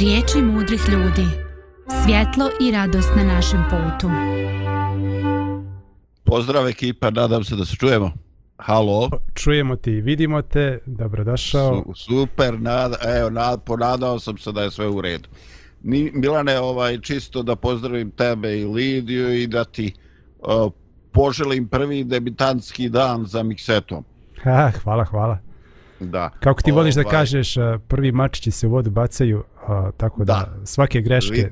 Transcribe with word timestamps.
Riječi 0.00 0.42
mudrih 0.42 0.80
ljudi. 0.88 1.26
Svjetlo 2.04 2.50
i 2.60 2.72
radost 2.72 3.10
na 3.16 3.24
našem 3.24 3.64
putu. 3.70 4.10
Pozdrav 6.24 6.68
ekipa, 6.68 7.10
nadam 7.10 7.44
se 7.44 7.56
da 7.56 7.64
se 7.64 7.76
čujemo. 7.76 8.12
Halo. 8.58 9.10
Čujemo 9.34 9.76
ti 9.76 9.92
i 9.92 10.00
vidimo 10.00 10.42
te, 10.42 10.78
dobrodošao. 10.86 11.84
Su, 11.84 11.94
super, 11.94 12.60
nada, 12.60 12.96
evo, 13.18 13.30
nad, 13.30 13.62
ponadao 13.64 14.18
sam 14.18 14.38
se 14.38 14.52
da 14.52 14.62
je 14.62 14.70
sve 14.70 14.88
u 14.88 15.00
redu. 15.00 15.28
Ni, 15.82 16.10
Milane, 16.14 16.58
ovaj, 16.58 17.00
čisto 17.00 17.42
da 17.42 17.56
pozdravim 17.56 18.10
tebe 18.10 18.58
i 18.58 18.64
Lidiju 18.64 19.34
i 19.34 19.46
da 19.46 19.64
ti 19.64 19.92
uh, 20.38 20.72
poželim 21.12 21.68
prvi 21.68 22.04
debitanski 22.04 22.88
dan 22.88 23.24
za 23.24 23.42
Miksetom. 23.42 24.04
Ha, 24.42 24.72
hvala, 24.82 25.04
hvala. 25.04 25.38
Da. 26.00 26.30
Kako 26.40 26.62
ti 26.62 26.72
voliš 26.72 26.96
ovaj... 26.96 27.04
da 27.04 27.10
kažeš, 27.10 27.54
prvi 27.88 28.12
mačići 28.12 28.50
se 28.50 28.66
u 28.66 28.70
vodu 28.70 28.90
bacaju, 28.90 29.44
a, 29.68 29.90
tako 29.96 30.24
da, 30.24 30.24
da 30.24 30.66
svake 30.66 31.00
greške... 31.00 31.50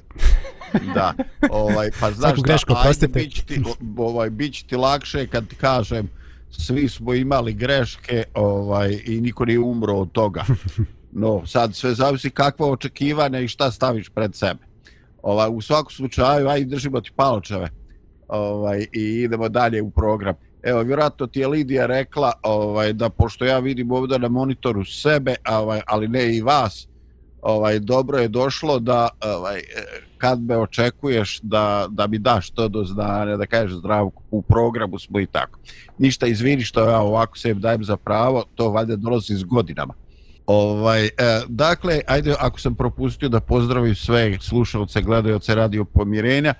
da, 0.94 1.14
ovaj, 1.50 1.90
pa 2.00 2.10
znaš 2.18 2.40
da, 2.40 2.82
ajde, 2.84 3.08
bit 3.08 3.46
ti, 3.46 3.62
ovaj, 3.96 4.30
bit 4.30 4.66
ti 4.66 4.76
lakše 4.76 5.26
kad 5.26 5.48
ti 5.48 5.56
kažem 5.56 6.08
svi 6.50 6.88
smo 6.88 7.14
imali 7.14 7.52
greške 7.54 8.24
ovaj 8.34 9.00
i 9.04 9.20
niko 9.20 9.44
nije 9.44 9.58
umro 9.58 9.94
od 9.94 10.12
toga. 10.12 10.44
No, 11.12 11.46
sad 11.46 11.74
sve 11.74 11.94
zavisi 11.94 12.30
kakva 12.30 12.70
očekivanja 12.70 13.40
i 13.40 13.48
šta 13.48 13.70
staviš 13.70 14.08
pred 14.08 14.34
sebe. 14.34 14.60
Ovaj, 15.22 15.48
u 15.52 15.60
svakom 15.60 15.90
slučaju, 15.90 16.48
aj 16.48 16.64
držimo 16.64 17.00
ti 17.00 17.10
paločeve 17.16 17.68
ovaj, 18.28 18.86
i 18.92 19.02
idemo 19.02 19.48
dalje 19.48 19.82
u 19.82 19.90
program. 19.90 20.34
Evo, 20.62 20.82
vjerojatno 20.82 21.26
ti 21.26 21.40
je 21.40 21.48
Lidija 21.48 21.86
rekla 21.86 22.32
ovaj, 22.42 22.92
da 22.92 23.08
pošto 23.08 23.44
ja 23.44 23.58
vidim 23.58 23.92
ovdje 23.92 24.18
na 24.18 24.28
monitoru 24.28 24.84
sebe, 24.84 25.34
ovaj, 25.48 25.80
ali 25.86 26.08
ne 26.08 26.36
i 26.36 26.42
vas, 26.42 26.88
ovaj, 27.42 27.78
dobro 27.78 28.18
je 28.18 28.28
došlo 28.28 28.78
da 28.78 29.08
ovaj, 29.20 29.58
e, 29.58 29.62
kad 30.18 30.42
me 30.42 30.56
očekuješ 30.56 31.40
da, 31.42 31.86
da 31.90 32.06
mi 32.06 32.18
daš 32.18 32.50
to 32.50 32.68
do 32.68 32.84
znanja, 32.84 33.36
da 33.36 33.46
kažeš 33.46 33.78
zdravku 33.78 34.22
u 34.30 34.42
programu 34.42 34.98
smo 34.98 35.20
i 35.20 35.26
tako. 35.26 35.58
Ništa 35.98 36.26
izvini 36.26 36.64
što 36.64 36.88
ja 36.88 37.00
ovako 37.00 37.38
sebi 37.38 37.60
dajem 37.60 37.84
za 37.84 37.96
pravo, 37.96 38.44
to 38.54 38.70
valjda 38.70 38.96
dolazi 38.96 39.34
s 39.34 39.44
godinama. 39.44 39.94
Ovaj, 40.46 41.04
eh, 41.04 41.10
dakle, 41.48 42.00
ajde, 42.06 42.34
ako 42.38 42.60
sam 42.60 42.74
propustio 42.74 43.28
da 43.28 43.40
pozdravim 43.40 43.94
sve 43.94 44.38
slušalce, 44.40 45.02
gledajoce 45.02 45.54
radio 45.54 45.84
pomirenja 45.84 46.54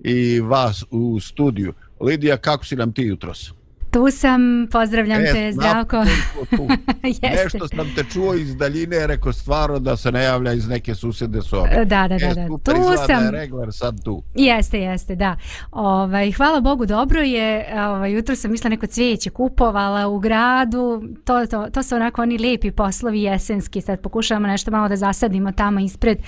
i 0.00 0.40
vas 0.40 0.84
u 0.90 1.20
studiju. 1.20 1.74
Lidija, 2.00 2.36
kako 2.36 2.64
si 2.64 2.76
nam 2.76 2.92
ti 2.92 3.02
jutros? 3.02 3.52
Tu 3.92 4.10
sam, 4.10 4.66
pozdravljam 4.70 5.20
e, 5.20 5.32
te, 5.32 5.52
zdravko. 5.52 6.04
Tu. 6.50 6.68
Nešto 7.42 7.68
sam 7.68 7.94
te 7.96 8.04
čuo 8.12 8.34
iz 8.34 8.56
daljine, 8.56 9.06
rekao 9.06 9.32
stvarno 9.32 9.78
da 9.78 9.96
se 9.96 10.12
ne 10.12 10.24
javlja 10.24 10.52
iz 10.52 10.68
neke 10.68 10.94
susjedne 10.94 11.42
sobe. 11.42 11.84
Da, 11.84 12.08
da, 12.08 12.08
da. 12.08 12.26
E, 12.26 12.34
da. 12.34 12.46
Tu 12.48 13.06
sam. 13.06 13.30
regler 13.30 13.68
sad 13.72 14.04
tu. 14.04 14.22
Jeste, 14.34 14.78
jeste, 14.78 15.14
da. 15.14 15.36
Ovaj, 15.70 16.32
hvala 16.32 16.60
Bogu, 16.60 16.86
dobro 16.86 17.20
je. 17.20 17.66
Ovaj, 17.88 18.12
jutro 18.12 18.36
sam 18.36 18.50
mislila 18.50 18.70
neko 18.70 18.86
cvijeće 18.86 19.30
kupovala 19.30 20.08
u 20.08 20.18
gradu. 20.18 21.02
To, 21.24 21.46
to, 21.46 21.66
to 21.72 21.82
su 21.82 21.94
onako 21.94 22.22
oni 22.22 22.38
lijepi 22.38 22.70
poslovi 22.70 23.22
jesenski. 23.22 23.80
Sad 23.80 24.00
pokušavamo 24.00 24.46
nešto 24.46 24.70
malo 24.70 24.88
da 24.88 24.96
zasadimo 24.96 25.52
tamo 25.52 25.80
ispred. 25.80 26.18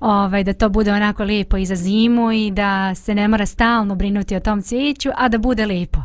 Ovaj, 0.00 0.44
da 0.44 0.52
to 0.52 0.68
bude 0.68 0.92
onako 0.92 1.24
lijepo 1.24 1.56
i 1.56 1.66
za 1.66 1.74
zimu 1.74 2.32
i 2.32 2.50
da 2.50 2.94
se 2.94 3.14
ne 3.14 3.28
mora 3.28 3.46
stalno 3.46 3.94
brinuti 3.94 4.36
o 4.36 4.40
tom 4.40 4.62
cvijeću, 4.62 5.10
a 5.16 5.28
da 5.28 5.38
bude 5.38 5.66
lijepo. 5.66 6.00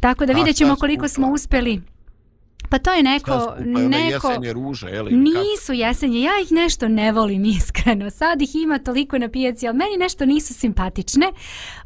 Tako 0.00 0.26
da 0.26 0.32
vidjet 0.32 0.56
ćemo 0.56 0.76
koliko 0.76 1.08
smo 1.08 1.32
uspjeli. 1.32 1.82
Pa 2.68 2.78
to 2.78 2.92
je 2.92 3.02
neko... 3.02 3.54
neko 3.88 4.28
jesenje 4.28 4.52
ruže, 4.52 4.86
jeli? 4.88 5.16
Nisu 5.16 5.66
kako? 5.66 5.72
jesenje, 5.72 6.20
ja 6.20 6.32
ih 6.42 6.52
nešto 6.52 6.88
ne 6.88 7.12
volim 7.12 7.44
iskreno. 7.58 8.10
Sad 8.10 8.42
ih 8.42 8.54
ima 8.54 8.78
toliko 8.78 9.18
na 9.18 9.28
pijaci, 9.28 9.68
ali 9.68 9.76
meni 9.76 9.96
nešto 9.98 10.26
nisu 10.26 10.54
simpatične. 10.54 11.26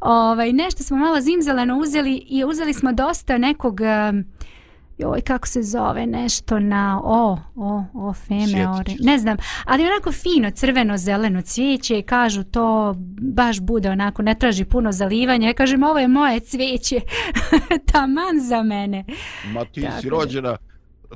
Ovaj, 0.00 0.52
nešto 0.52 0.82
smo 0.82 0.96
malo 0.96 1.20
zimzeleno 1.20 1.78
uzeli 1.78 2.16
i 2.28 2.44
uzeli 2.44 2.74
smo 2.74 2.92
dosta 2.92 3.38
nekog... 3.38 3.80
Uh, 3.80 4.41
joj 5.02 5.20
kako 5.20 5.46
se 5.46 5.62
zove 5.62 6.06
nešto 6.06 6.58
na 6.58 7.00
o 7.04 7.38
o 7.56 7.84
o 7.94 8.12
feme 8.12 8.68
ore 8.68 8.92
ne 9.00 9.18
znam 9.18 9.36
ali 9.64 9.86
onako 9.86 10.12
fino 10.12 10.50
crveno 10.50 10.96
zeleno 10.96 11.42
cvijeće 11.42 11.98
i 11.98 12.02
kažu 12.02 12.44
to 12.44 12.94
baš 13.20 13.60
bude 13.60 13.90
onako 13.90 14.22
ne 14.22 14.34
traži 14.34 14.64
puno 14.64 14.92
zalivanja. 14.92 15.48
Ja 15.48 15.54
kažem 15.54 15.82
ovo 15.82 15.98
je 15.98 16.08
moje 16.08 16.40
cvijeće 16.40 17.00
taman 17.92 18.40
za 18.40 18.62
mene. 18.62 19.04
Ma 19.52 19.64
ti 19.64 19.82
Tako 19.82 20.00
si 20.00 20.08
rođena 20.08 20.56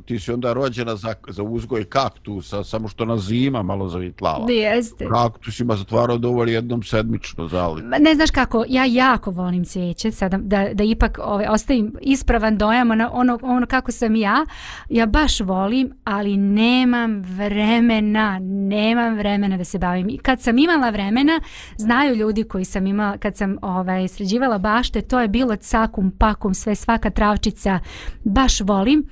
ti 0.05 0.19
si 0.19 0.33
onda 0.33 0.53
rođena 0.53 0.97
za, 0.97 1.15
za 1.29 1.43
uzgoj 1.43 1.85
kaktusa, 1.85 2.65
samo 2.65 2.89
što 2.89 3.05
na 3.05 3.19
zima 3.19 3.63
malo 3.63 3.89
zavitlava. 3.89 4.53
Jeste. 4.53 5.07
Kaktus 5.09 5.61
ima 5.61 5.77
zatvarao 5.77 6.19
dovolj 6.19 6.51
jednom 6.51 6.83
sedmično 6.83 7.49
zali. 7.49 7.83
Ne 8.01 8.15
znaš 8.15 8.31
kako, 8.31 8.65
ja 8.69 8.85
jako 8.85 9.31
volim 9.31 9.65
cvijeće, 9.65 10.11
sada 10.13 10.39
da, 10.39 10.69
da 10.73 10.85
ipak 10.85 11.19
ove, 11.23 11.49
ostavim 11.51 11.93
ispravan 12.01 12.59
dojam 12.59 12.89
na 12.89 13.11
ono, 13.13 13.39
ono 13.43 13.67
kako 13.67 13.93
sam 13.93 14.17
ja, 14.17 14.47
ja 14.89 15.07
baš 15.07 15.41
volim, 15.41 15.93
ali 16.05 16.37
nemam 16.37 17.23
vremena, 17.23 18.39
nemam 18.43 19.17
vremena 19.17 19.57
da 19.57 19.65
se 19.65 19.79
bavim. 19.79 20.09
I 20.09 20.19
kad 20.19 20.41
sam 20.41 20.59
imala 20.59 20.91
vremena, 20.91 21.41
znaju 21.77 22.15
ljudi 22.15 22.45
koji 22.45 22.65
sam 22.65 22.87
imala, 22.87 23.19
kad 23.19 23.37
sam 23.37 23.57
ovaj, 23.63 24.09
sređivala 24.09 24.59
bašte, 24.59 25.03
to 25.03 25.21
je 25.21 25.29
bilo 25.29 25.57
cakum, 25.57 26.11
pakum, 26.11 26.55
sve 26.55 26.75
svaka 26.75 27.11
travčica, 27.11 27.81
baš 28.25 28.61
volim, 28.61 29.07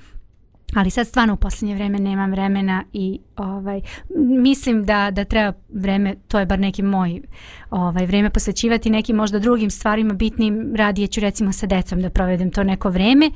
ali 0.73 0.89
sad 0.89 1.07
stvarno 1.07 1.33
u 1.33 1.37
posljednje 1.37 1.73
vrijeme 1.73 1.99
nemam 1.99 2.31
vremena 2.31 2.83
i 2.93 3.19
ovaj 3.35 3.81
mislim 4.17 4.85
da 4.85 5.11
da 5.11 5.23
treba 5.23 5.53
vreme 5.69 6.15
to 6.27 6.39
je 6.39 6.45
bar 6.45 6.59
neki 6.59 6.81
moj 6.81 7.21
ovaj 7.69 8.05
vrijeme 8.05 8.29
posvećivati 8.29 8.89
nekim 8.89 9.15
možda 9.15 9.39
drugim 9.39 9.69
stvarima 9.69 10.13
bitnim. 10.13 10.73
Radije 10.75 11.07
ću 11.07 11.21
recimo 11.21 11.51
sa 11.51 11.65
decom 11.65 12.01
da 12.01 12.09
provedem 12.09 12.51
to 12.51 12.63
neko 12.63 12.89
vrijeme 12.89 13.31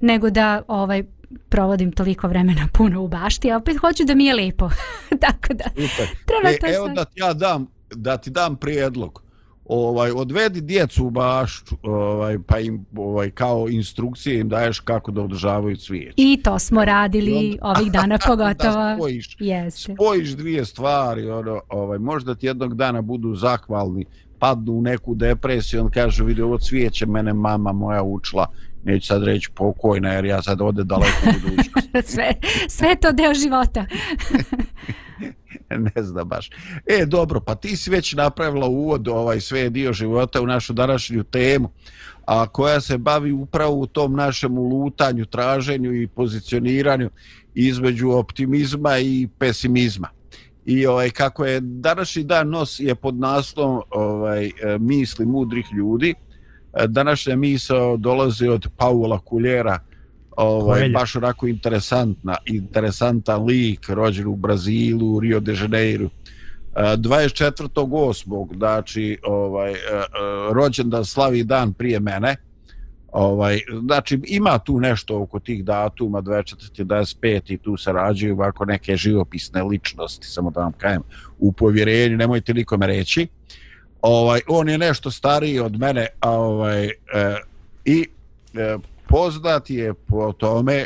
nego 0.00 0.30
da 0.30 0.62
ovaj 0.68 1.04
provodim 1.48 1.92
toliko 1.92 2.28
vremena 2.28 2.68
puno 2.78 3.02
u 3.02 3.08
bašti 3.08 3.50
a 3.50 3.56
opet 3.56 3.76
hoću 3.76 4.04
da 4.04 4.14
mi 4.14 4.24
je 4.24 4.34
lepo 4.34 4.70
tako 5.24 5.54
da 5.54 5.64
Super. 5.68 6.08
treba 6.26 6.48
e, 6.48 6.58
to 6.58 6.66
evo 6.66 6.86
sad... 6.86 6.96
da 6.96 7.04
ti 7.04 7.20
ja 7.20 7.32
dam 7.32 7.66
da 7.94 8.16
ti 8.16 8.30
dam 8.30 8.56
prijedlog 8.56 9.23
ovaj 9.64 10.10
odvedi 10.10 10.60
djecu 10.60 11.06
u 11.06 11.10
bašću 11.10 11.76
ovaj 11.82 12.38
pa 12.46 12.58
im 12.58 12.86
ovaj 12.96 13.30
kao 13.30 13.68
instrukcije 13.68 14.40
im 14.40 14.48
daješ 14.48 14.80
kako 14.80 15.10
da 15.10 15.22
održavaju 15.22 15.76
cvijeće. 15.76 16.14
I 16.16 16.40
to 16.42 16.58
smo 16.58 16.84
radili 16.84 17.58
onda, 17.62 17.78
ovih 17.78 17.92
dana 17.92 18.18
pogotovo. 18.28 18.74
da 18.74 18.96
spojiš, 18.96 19.36
spojiš 19.94 20.30
dvije 20.30 20.64
stvari, 20.64 21.30
ono, 21.30 21.60
ovaj 21.68 21.98
možda 21.98 22.34
ti 22.34 22.46
jednog 22.46 22.74
dana 22.74 23.02
budu 23.02 23.34
zahvalni, 23.34 24.04
padnu 24.38 24.72
u 24.72 24.82
neku 24.82 25.14
depresiju, 25.14 25.80
on 25.80 25.90
kaže 25.90 26.24
vidi 26.24 26.42
ovo 26.42 26.58
cvijeće 26.58 27.06
mene 27.06 27.32
mama 27.32 27.72
moja 27.72 28.02
učila 28.02 28.46
neću 28.84 29.06
sad 29.06 29.24
reći 29.24 29.50
pokojna 29.54 30.12
jer 30.12 30.24
ja 30.24 30.42
sad 30.42 30.60
ode 30.60 30.84
daleko 30.84 31.18
u 31.26 31.48
budućnost. 31.48 31.88
sve, 32.14 32.34
sve 32.68 32.96
to 32.96 33.12
deo 33.12 33.34
života. 33.34 33.86
ne 35.94 36.02
zna 36.02 36.24
baš. 36.24 36.50
E, 36.86 37.06
dobro, 37.06 37.40
pa 37.40 37.54
ti 37.54 37.76
si 37.76 37.90
već 37.90 38.14
napravila 38.14 38.66
uvod 38.66 39.08
ovaj 39.08 39.40
sve 39.40 39.70
dio 39.70 39.92
života 39.92 40.40
u 40.40 40.46
našu 40.46 40.72
današnju 40.72 41.24
temu, 41.24 41.70
a 42.26 42.46
koja 42.46 42.80
se 42.80 42.98
bavi 42.98 43.32
upravo 43.32 43.74
u 43.74 43.86
tom 43.86 44.12
našem 44.16 44.58
lutanju, 44.58 45.26
traženju 45.26 45.94
i 45.94 46.06
pozicioniranju 46.06 47.10
između 47.54 48.10
optimizma 48.10 48.98
i 48.98 49.28
pesimizma. 49.38 50.08
I 50.64 50.86
ovaj 50.86 51.10
kako 51.10 51.44
je 51.44 51.60
današnji 51.60 52.24
dan 52.24 52.48
nos 52.48 52.80
je 52.80 52.94
pod 52.94 53.14
naslovom 53.14 53.82
ovaj 53.90 54.50
misli 54.80 55.26
mudrih 55.26 55.66
ljudi. 55.76 56.14
Današnja 56.86 57.36
misao 57.36 57.96
dolazi 57.96 58.48
od 58.48 58.66
Paula 58.76 59.18
Kuljera, 59.18 59.78
ovaj, 60.36 60.80
Koelja. 60.80 60.98
baš 60.98 61.16
onako 61.16 61.46
interesantna, 61.46 62.36
interesantan 62.46 63.44
lik, 63.44 63.88
rođen 63.88 64.26
u 64.26 64.36
Brazilu, 64.36 65.14
u 65.16 65.20
Rio 65.20 65.40
de 65.40 65.54
Janeiro. 65.54 66.08
24.8. 66.74 68.56
znači 68.56 69.18
ovaj, 69.22 69.72
e, 69.72 69.74
e, 69.74 69.76
rođen 70.52 70.90
da 70.90 71.04
slavi 71.04 71.44
dan 71.44 71.72
prije 71.72 72.00
mene. 72.00 72.36
Ovaj, 73.12 73.60
znači 73.82 74.20
ima 74.26 74.58
tu 74.58 74.80
nešto 74.80 75.22
oko 75.22 75.40
tih 75.40 75.64
datuma 75.64 76.22
24. 76.22 76.84
25. 76.84 77.52
i 77.52 77.58
tu 77.58 77.76
se 77.76 77.92
rađaju 77.92 78.34
ovako 78.34 78.64
neke 78.64 78.96
živopisne 78.96 79.62
ličnosti, 79.62 80.26
samo 80.26 80.50
da 80.50 80.60
vam 80.60 80.72
kajem, 80.72 81.02
u 81.38 81.52
povjerenju, 81.52 82.16
nemojte 82.16 82.54
nikome 82.54 82.86
reći. 82.86 83.26
Ovaj, 84.02 84.40
on 84.48 84.68
je 84.68 84.78
nešto 84.78 85.10
stariji 85.10 85.60
od 85.60 85.78
mene, 85.78 86.06
a 86.20 86.30
ovaj, 86.30 86.84
e, 86.84 86.90
i 87.84 88.06
e, 88.54 88.78
poznat 89.14 89.70
je 89.70 89.94
po 89.94 90.32
tome 90.32 90.84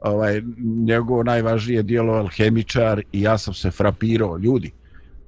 ovaj 0.00 0.42
njegovo 0.86 1.22
najvažnije 1.22 1.82
dijelo 1.82 2.12
Alhemičar 2.12 3.02
i 3.12 3.22
ja 3.22 3.38
sam 3.38 3.54
se 3.54 3.70
frapirao 3.70 4.38
ljudi. 4.38 4.72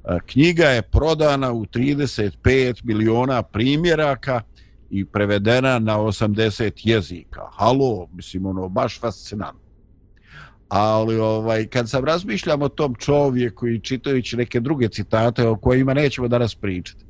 E, 0.05 0.19
knjiga 0.27 0.65
je 0.65 0.83
prodana 0.83 1.53
u 1.53 1.65
35 1.65 2.85
miliona 2.85 3.43
primjeraka 3.43 4.41
i 4.91 5.05
prevedena 5.05 5.79
na 5.79 5.99
80 5.99 6.71
jezika. 6.85 7.41
Halo, 7.53 8.09
mislim 8.13 8.47
ono, 8.47 8.69
baš 8.69 9.01
fascinantno. 9.01 9.71
ali 10.69 11.17
ovaj, 11.17 11.67
kad 11.67 11.91
sam 11.91 12.05
razmišljam 12.05 12.63
o 12.63 12.69
tom 12.69 12.95
čovjeku 12.95 13.69
i 13.69 13.81
čitajući 13.81 14.37
neke 14.37 14.61
druge 14.61 14.89
citate 14.89 15.49
o 15.49 15.57
kojima 15.57 15.95
nećemo 15.95 16.29
danas 16.29 16.55
pričati, 16.55 17.05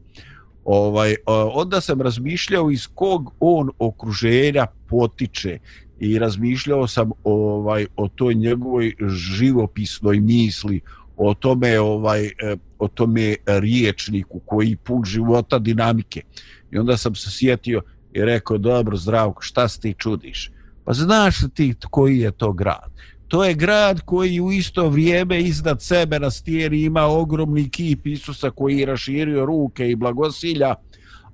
ovaj, 0.64 1.14
onda 1.54 1.80
sam 1.80 2.00
razmišljao 2.00 2.70
iz 2.70 2.86
kog 2.94 3.34
on 3.40 3.70
okruženja 3.78 4.66
potiče 4.88 5.58
i 6.00 6.18
razmišljao 6.18 6.86
sam 6.86 7.10
ovaj 7.24 7.86
o 7.96 8.08
toj 8.08 8.34
njegovoj 8.34 8.94
živopisnoj 9.08 10.20
misli 10.20 10.80
o 11.16 11.34
tome 11.34 11.80
ovaj 11.80 12.26
e, 12.26 12.56
o 12.78 12.88
tome 12.88 13.36
riječniku 13.46 14.40
koji 14.46 14.76
pun 14.76 15.04
života 15.04 15.58
dinamike. 15.58 16.22
I 16.70 16.78
onda 16.78 16.96
sam 16.96 17.14
se 17.14 17.30
sjetio 17.30 17.82
i 18.12 18.24
rekao 18.24 18.58
dobro 18.58 18.96
zdravko 18.96 19.42
šta 19.42 19.68
se 19.68 19.80
ti 19.80 19.94
čudiš? 19.98 20.50
Pa 20.84 20.92
znaš 20.92 21.42
li 21.42 21.50
ti 21.50 21.74
koji 21.90 22.18
je 22.18 22.30
to 22.30 22.52
grad? 22.52 22.90
To 23.30 23.44
je 23.44 23.54
grad 23.54 24.00
koji 24.00 24.40
u 24.40 24.52
isto 24.52 24.88
vrijeme 24.88 25.40
iznad 25.40 25.82
sebe 25.82 26.18
na 26.18 26.30
stijeri 26.30 26.82
ima 26.82 27.04
ogromni 27.06 27.70
kip 27.70 28.06
Isusa 28.06 28.50
koji 28.50 28.78
je 28.78 28.86
raširio 28.86 29.46
ruke 29.46 29.90
i 29.90 29.96
blagosilja 29.96 30.74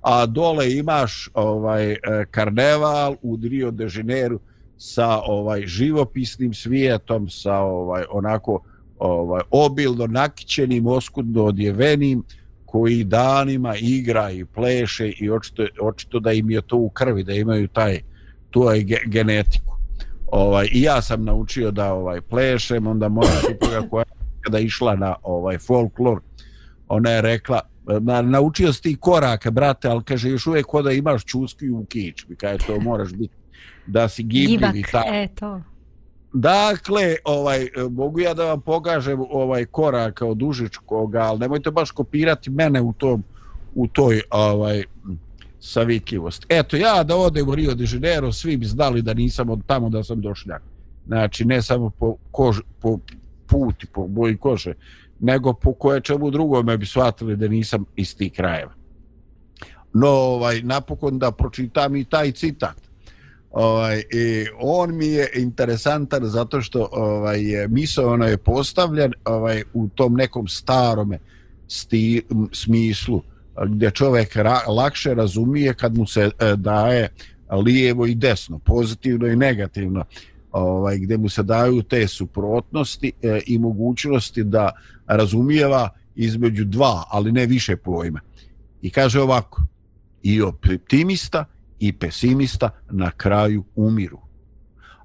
a 0.01 0.25
dole 0.25 0.73
imaš 0.73 1.29
ovaj 1.33 1.91
e, 1.91 1.97
karneval 2.31 3.15
u 3.21 3.39
Rio 3.43 3.71
de 3.71 3.87
Janeiro 3.95 4.39
sa 4.77 5.21
ovaj 5.21 5.67
živopisnim 5.67 6.53
svijetom 6.53 7.29
sa 7.29 7.55
ovaj 7.57 8.03
onako 8.11 8.59
ovaj 8.99 9.41
obilno 9.51 10.07
nakićenim 10.07 10.87
oskudno 10.87 11.45
odjevenim 11.45 12.23
koji 12.65 13.03
danima 13.03 13.75
igra 13.75 14.31
i 14.31 14.45
pleše 14.45 15.09
i 15.09 15.29
očito, 15.29 15.65
očito 15.81 16.19
da 16.19 16.31
im 16.31 16.49
je 16.49 16.61
to 16.61 16.77
u 16.77 16.89
krvi 16.89 17.23
da 17.23 17.33
imaju 17.33 17.67
taj 17.67 18.01
tu 18.49 18.63
genetiku 19.05 19.76
ovaj 20.31 20.67
i 20.71 20.81
ja 20.81 21.01
sam 21.01 21.23
naučio 21.23 21.71
da 21.71 21.93
ovaj 21.93 22.21
plešem 22.21 22.87
onda 22.87 23.09
moja 23.09 23.35
supruga 23.47 23.89
koja 23.89 24.05
kada 24.41 24.59
išla 24.59 24.95
na 24.95 25.15
ovaj 25.23 25.57
folklor 25.57 26.21
ona 26.87 27.09
je 27.09 27.21
rekla 27.21 27.61
na, 27.99 28.21
naučio 28.21 28.73
si 28.73 28.81
ti 28.81 28.97
korake 28.99 29.51
brate 29.51 29.89
al 29.89 30.01
kaže 30.03 30.29
još 30.29 30.47
uvijek 30.47 30.65
kod 30.65 30.85
da 30.85 30.91
imaš 30.91 31.25
čusku 31.25 31.65
u 31.73 31.85
kič 31.85 32.25
mi 32.29 32.35
kaže 32.35 32.65
to 32.67 32.79
moraš 32.79 33.13
biti 33.13 33.33
da 33.87 34.09
si 34.09 34.23
gibljiv 34.23 34.75
i 34.75 34.83
tako. 34.91 35.09
E, 35.11 35.27
to. 35.35 35.61
Dakle, 36.33 37.15
ovaj, 37.23 37.67
mogu 37.89 38.19
ja 38.19 38.33
da 38.33 38.45
vam 38.45 38.61
pokažem 38.61 39.19
ovaj 39.29 39.65
korak 39.65 40.21
od 40.21 40.43
Užičkoga, 40.43 41.19
ali 41.19 41.39
nemojte 41.39 41.71
baš 41.71 41.91
kopirati 41.91 42.49
mene 42.49 42.81
u 42.81 42.93
tom 42.93 43.23
u 43.75 43.87
toj 43.87 44.21
ovaj 44.31 44.83
savitljivost. 45.67 46.45
Eto, 46.49 46.77
ja 46.77 47.03
da 47.03 47.15
odem 47.15 47.49
u 47.49 47.55
Rio 47.55 47.75
de 47.75 47.85
Janeiro, 47.91 48.31
svi 48.31 48.57
bi 48.57 48.65
znali 48.65 49.01
da 49.01 49.13
nisam 49.13 49.49
od 49.49 49.59
tamo 49.65 49.89
da 49.89 50.03
sam 50.03 50.21
došljak. 50.21 50.61
Znači, 51.07 51.45
ne 51.45 51.61
samo 51.61 51.89
po, 51.89 52.15
kož, 52.31 52.59
po 52.81 52.99
puti, 53.47 53.87
po 53.93 54.07
boji 54.07 54.37
kože, 54.37 54.73
nego 55.19 55.53
po 55.53 55.73
koje 55.73 56.01
čemu 56.01 56.31
drugome 56.31 56.77
bi 56.77 56.85
shvatili 56.85 57.35
da 57.35 57.47
nisam 57.47 57.85
iz 57.95 58.17
tih 58.17 58.33
krajeva. 58.33 58.73
No, 59.93 60.07
ovaj, 60.07 60.61
napokon 60.61 61.19
da 61.19 61.31
pročitam 61.31 61.95
i 61.95 62.05
taj 62.05 62.31
citat 62.31 62.87
ovaj 63.51 64.03
i 64.13 64.45
on 64.59 64.97
mi 64.97 65.07
je 65.07 65.29
interesantan 65.35 66.25
zato 66.25 66.61
što 66.61 66.89
ovaj 66.91 67.39
misao 67.69 68.13
ono 68.13 68.25
je 68.25 68.37
postavljen 68.37 69.13
ovaj 69.25 69.63
u 69.73 69.87
tom 69.87 70.13
nekom 70.13 70.47
starom 70.47 71.13
sti, 71.67 72.21
smislu 72.53 73.21
gdje 73.65 73.91
čovjek 73.91 74.35
ra, 74.35 74.59
lakše 74.67 75.13
razumije 75.13 75.73
kad 75.73 75.97
mu 75.97 76.07
se 76.07 76.31
e, 76.39 76.55
daje 76.55 77.09
lijevo 77.65 78.05
i 78.05 78.15
desno, 78.15 78.59
pozitivno 78.59 79.27
i 79.27 79.35
negativno, 79.35 80.05
ovaj 80.51 80.97
gdje 80.97 81.17
mu 81.17 81.29
se 81.29 81.43
daju 81.43 81.83
te 81.83 82.07
suprotnosti 82.07 83.11
e, 83.21 83.41
i 83.45 83.59
mogućnosti 83.59 84.43
da 84.43 84.71
razumijeva 85.07 85.89
između 86.15 86.65
dva, 86.65 87.03
ali 87.09 87.31
ne 87.31 87.45
više 87.45 87.77
pojma. 87.77 88.19
I 88.81 88.89
kaže 88.89 89.21
ovako: 89.21 89.61
i 90.23 90.41
optimista 90.41 91.45
i 91.79 91.93
pesimista 91.93 92.69
na 92.91 93.11
kraju 93.11 93.63
umiru. 93.75 94.19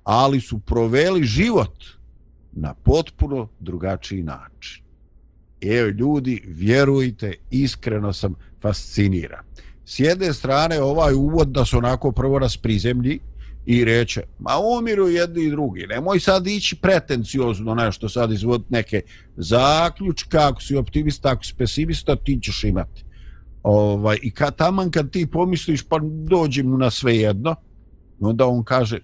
Ali 0.05 0.41
su 0.41 0.59
proveli 0.59 1.25
život 1.25 1.85
na 2.53 2.75
potpuno 2.75 3.49
drugačiji 3.61 4.23
način. 4.23 4.82
Evo 5.63 5.89
ljudi, 5.89 6.43
vjerujte, 6.47 7.35
iskreno 7.51 8.13
sam 8.13 8.35
fasciniran. 8.63 9.45
S 9.85 10.01
jedne 10.01 10.33
strane 10.33 10.83
ovaj 10.83 11.15
uvod 11.15 11.49
da 11.49 11.65
su 11.65 11.79
onako 11.79 12.13
prvo 12.13 12.39
nas 12.39 12.57
prizemlji 12.57 13.21
i 13.67 13.85
reče, 13.85 14.23
ma 14.39 14.53
umiru 14.79 15.09
jedni 15.09 15.45
i 15.45 15.51
drugi, 15.51 15.87
nemoj 15.87 16.21
sad 16.21 16.47
ići 16.47 16.77
pretenciozno 16.77 17.75
nešto, 17.75 18.09
sad 18.09 18.33
izvod 18.33 18.65
neke 18.69 19.03
zaključke, 19.37 20.37
ako 20.37 20.63
si 20.63 20.77
optimista, 20.77 21.31
ako 21.31 21.45
si 21.45 21.55
pesimista, 21.59 22.17
ti 22.17 22.39
ćeš 22.43 22.65
imati 22.65 23.05
ovaj, 23.63 24.19
i 24.23 24.31
kad 24.31 24.57
taman 24.57 24.91
kad 24.91 25.11
ti 25.11 25.27
pomisliš 25.27 25.83
pa 25.83 25.99
dođi 26.03 26.63
mu 26.63 26.79
na 26.79 26.91
sve 26.91 27.17
jedno 27.17 27.55
onda 28.21 28.47
on 28.47 28.65
kaže 28.65 28.99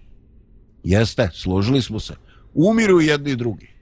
jeste, 0.85 1.31
složili 1.33 1.83
smo 1.83 2.01
se 2.01 2.15
umiru 2.55 3.01
jedni 3.01 3.31
i 3.31 3.37
drugi 3.37 3.78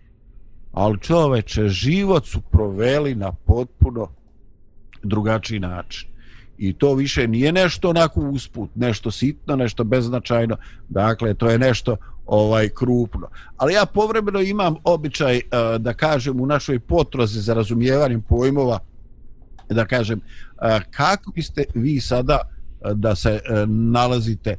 ali 0.77 0.99
čoveče, 1.01 1.69
život 1.69 2.27
su 2.27 2.41
proveli 2.41 3.15
na 3.15 3.33
potpuno 3.33 4.09
drugačiji 5.03 5.61
način 5.61 6.09
i 6.59 6.73
to 6.73 6.95
više 6.95 7.29
nije 7.29 7.53
nešto 7.53 7.91
onako 7.91 8.21
usput, 8.21 8.71
nešto 8.75 9.11
sitno, 9.11 9.57
nešto 9.57 9.85
beznačajno, 9.85 10.57
dakle 10.89 11.35
to 11.35 11.51
je 11.51 11.59
nešto 11.59 11.97
ovaj 12.27 12.69
krupno. 12.69 13.29
Ali 13.57 13.75
ja 13.75 13.87
povremeno 13.87 14.41
imam 14.41 14.75
običaj 14.85 15.37
uh, 15.37 15.81
da 15.81 15.95
kažem 15.95 16.41
u 16.41 16.47
našoj 16.47 16.79
potrozi 16.79 17.41
za 17.41 17.55
razumijevanjem 17.55 18.23
pojmova 18.23 18.79
da 19.69 19.87
kažem, 19.87 20.21
eh, 20.63 20.81
kako 20.91 21.31
biste 21.31 21.65
vi 21.75 22.01
sada 22.01 22.39
eh, 22.41 22.95
da 22.95 23.15
se 23.15 23.41
nalazite 23.67 24.57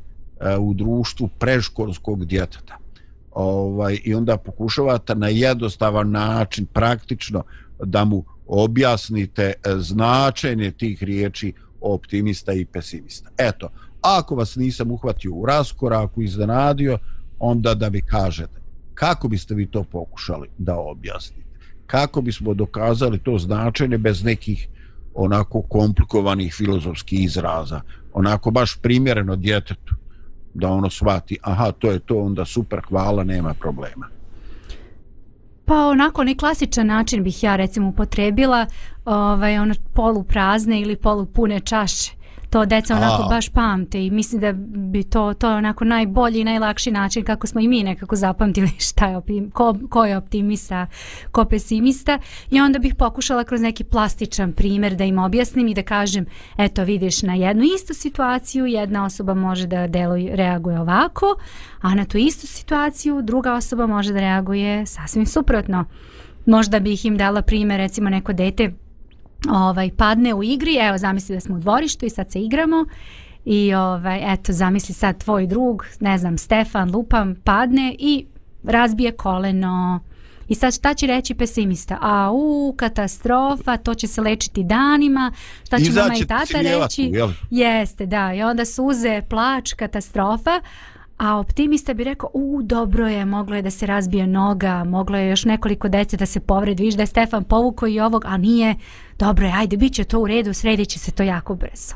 u 0.59 0.73
društvu 0.73 1.29
preškolskog 1.39 2.25
djeteta? 2.25 2.77
Ovaj, 3.39 3.99
I 4.03 4.13
onda 4.13 4.37
pokušavate 4.37 5.15
na 5.15 5.27
jednostavan 5.27 6.11
način, 6.11 6.65
praktično, 6.65 7.43
da 7.83 8.05
mu 8.05 8.25
objasnite 8.47 9.41
e, 9.43 9.53
značenje 9.77 10.71
tih 10.71 11.03
riječi 11.03 11.53
optimista 11.81 12.53
i 12.53 12.65
pesimista. 12.65 13.29
Eto, 13.37 13.69
ako 14.01 14.35
vas 14.35 14.55
nisam 14.55 14.91
uhvatio 14.91 15.33
u 15.33 15.45
raskoraku, 15.45 16.21
iznenadio, 16.21 16.97
onda 17.39 17.73
da 17.73 17.87
vi 17.87 18.01
kažete 18.01 18.57
kako 18.97 19.27
biste 19.27 19.55
vi 19.55 19.65
to 19.65 19.83
pokušali 19.83 20.49
da 20.57 20.75
objasnite? 20.75 21.43
Kako 21.87 22.21
bismo 22.21 22.53
dokazali 22.53 23.19
to 23.19 23.37
značenje 23.37 23.97
bez 23.97 24.23
nekih 24.23 24.67
onako 25.13 25.61
komplikovanih 25.61 26.53
filozofskih 26.53 27.23
izraza, 27.23 27.81
onako 28.13 28.51
baš 28.51 28.77
primjereno 28.81 29.35
djetetu, 29.35 29.95
da 30.57 30.69
ono 30.69 30.89
shvati, 30.89 31.37
aha, 31.41 31.71
to 31.71 31.91
je 31.91 31.99
to, 31.99 32.17
onda 32.17 32.45
super, 32.45 32.81
hvala, 32.89 33.23
nema 33.23 33.53
problema. 33.53 34.07
Pa 35.65 35.75
onako, 35.75 36.23
ni 36.23 36.37
klasičan 36.37 36.87
način 36.87 37.23
bih 37.23 37.43
ja 37.43 37.55
recimo 37.55 37.89
upotrebila, 37.89 38.65
ovaj, 39.05 39.59
ono 39.59 39.73
polu 39.93 40.23
prazne 40.23 40.81
ili 40.81 40.95
polu 40.95 41.25
pune 41.25 41.59
čaše 41.59 42.16
to 42.49 42.65
deca 42.65 42.95
onako 42.95 43.23
A. 43.23 43.27
baš 43.27 43.49
pamte 43.49 44.05
i 44.05 44.11
mislim 44.11 44.41
da 44.41 44.53
bi 44.91 45.03
to 45.03 45.33
to 45.33 45.49
je 45.49 45.55
onako 45.55 45.85
najbolji 45.85 46.39
i 46.39 46.43
najlakši 46.43 46.91
način 46.91 47.23
kako 47.23 47.47
smo 47.47 47.61
i 47.61 47.67
mi 47.67 47.83
nekako 47.83 48.15
zapamtili 48.15 48.67
šta 48.89 49.07
je 49.07 49.21
ko, 49.53 49.75
ko 49.89 50.05
je 50.05 50.17
optimista, 50.17 50.87
ko 51.31 51.45
pesimista 51.45 52.19
i 52.51 52.61
onda 52.61 52.79
bih 52.79 52.95
pokušala 52.95 53.43
kroz 53.43 53.61
neki 53.61 53.83
plastičan 53.83 54.53
primjer 54.53 54.95
da 54.95 55.03
im 55.03 55.19
objasnim 55.19 55.67
i 55.67 55.73
da 55.73 55.83
kažem 55.83 56.25
eto 56.57 56.83
vidiš 56.83 57.21
na 57.21 57.33
jednu 57.33 57.63
istu 57.75 57.93
situaciju 57.93 58.65
jedna 58.65 59.05
osoba 59.05 59.33
može 59.33 59.67
da 59.67 59.87
deluje, 59.87 60.35
reaguje 60.35 60.79
ovako 60.79 61.35
a 61.81 61.95
na 61.95 62.05
tu 62.05 62.17
istu 62.17 62.47
situaciju 62.47 63.21
druga 63.21 63.53
osoba 63.53 63.87
može 63.87 64.13
da 64.13 64.19
reaguje 64.19 64.85
sasvim 64.85 65.25
suprotno 65.25 65.85
možda 66.45 66.79
bih 66.79 67.05
im 67.05 67.17
dala 67.17 67.41
primjer 67.41 67.77
recimo 67.77 68.09
neko 68.09 68.33
dete 68.33 68.71
ovaj 69.49 69.91
padne 69.97 70.33
u 70.33 70.43
igri, 70.43 70.77
evo 70.81 70.97
zamisli 70.97 71.35
da 71.35 71.39
smo 71.39 71.55
u 71.55 71.59
dvorištu 71.59 72.05
i 72.05 72.09
sad 72.09 72.31
se 72.31 72.39
igramo 72.39 72.85
i 73.45 73.73
ovaj 73.73 74.33
eto 74.33 74.53
zamisli 74.53 74.93
sad 74.93 75.23
tvoj 75.23 75.47
drug, 75.47 75.85
ne 75.99 76.17
znam, 76.17 76.37
Stefan 76.37 76.91
lupam 76.91 77.35
padne 77.43 77.95
i 77.99 78.25
razbije 78.63 79.11
koleno. 79.11 79.99
I 80.47 80.55
sad 80.55 80.73
šta 80.73 80.93
će 80.93 81.07
reći 81.07 81.35
pesimista? 81.35 81.97
A 82.01 82.31
u 82.33 82.73
katastrofa, 82.77 83.77
to 83.77 83.93
će 83.93 84.07
se 84.07 84.21
lečiti 84.21 84.63
danima. 84.63 85.31
Šta 85.65 85.79
će 85.79 85.91
mama 85.91 86.15
i 86.15 86.25
tata 86.25 86.61
reći? 86.61 87.11
Jeste, 87.49 88.05
da. 88.05 88.33
I 88.33 88.41
onda 88.41 88.65
suze, 88.65 89.21
plač, 89.29 89.73
katastrofa. 89.73 90.61
A 91.17 91.39
optimista 91.39 91.93
bi 91.93 92.03
rekao, 92.03 92.29
u, 92.33 92.61
dobro 92.63 93.07
je, 93.07 93.25
moglo 93.25 93.55
je 93.55 93.61
da 93.61 93.69
se 93.69 93.85
razbije 93.85 94.27
noga, 94.27 94.83
moglo 94.83 95.17
je 95.17 95.29
još 95.29 95.45
nekoliko 95.45 95.89
dece 95.89 96.17
da 96.17 96.25
se 96.25 96.39
povredi, 96.39 96.83
viš 96.83 96.95
da 96.95 97.03
je 97.03 97.07
Stefan 97.07 97.43
povukao 97.43 97.87
i 97.87 97.99
ovog, 97.99 98.25
a 98.25 98.37
nije, 98.37 98.75
dobro 99.19 99.45
je, 99.45 99.53
ajde, 99.55 99.77
bit 99.77 99.93
će 99.93 100.03
to 100.03 100.19
u 100.19 100.27
redu, 100.27 100.53
sredit 100.53 100.89
će 100.89 100.99
se 100.99 101.11
to 101.11 101.23
jako 101.23 101.55
brzo. 101.55 101.95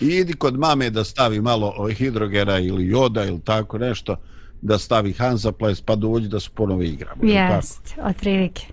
I 0.00 0.06
idi 0.06 0.32
kod 0.32 0.58
mame 0.58 0.90
da 0.90 1.04
stavi 1.04 1.40
malo 1.40 1.88
hidrogena 1.88 2.58
ili 2.58 2.86
joda 2.86 3.24
ili 3.24 3.40
tako 3.40 3.78
nešto, 3.78 4.16
da 4.62 4.78
stavi 4.78 5.12
Hansa 5.12 5.52
Ples 5.52 5.80
pa 5.80 5.94
dođi 5.94 6.28
da 6.28 6.40
se 6.40 6.50
ponovo 6.54 6.82
igramo. 6.82 7.24
Jest, 7.24 7.94
otprilike. 8.02 8.66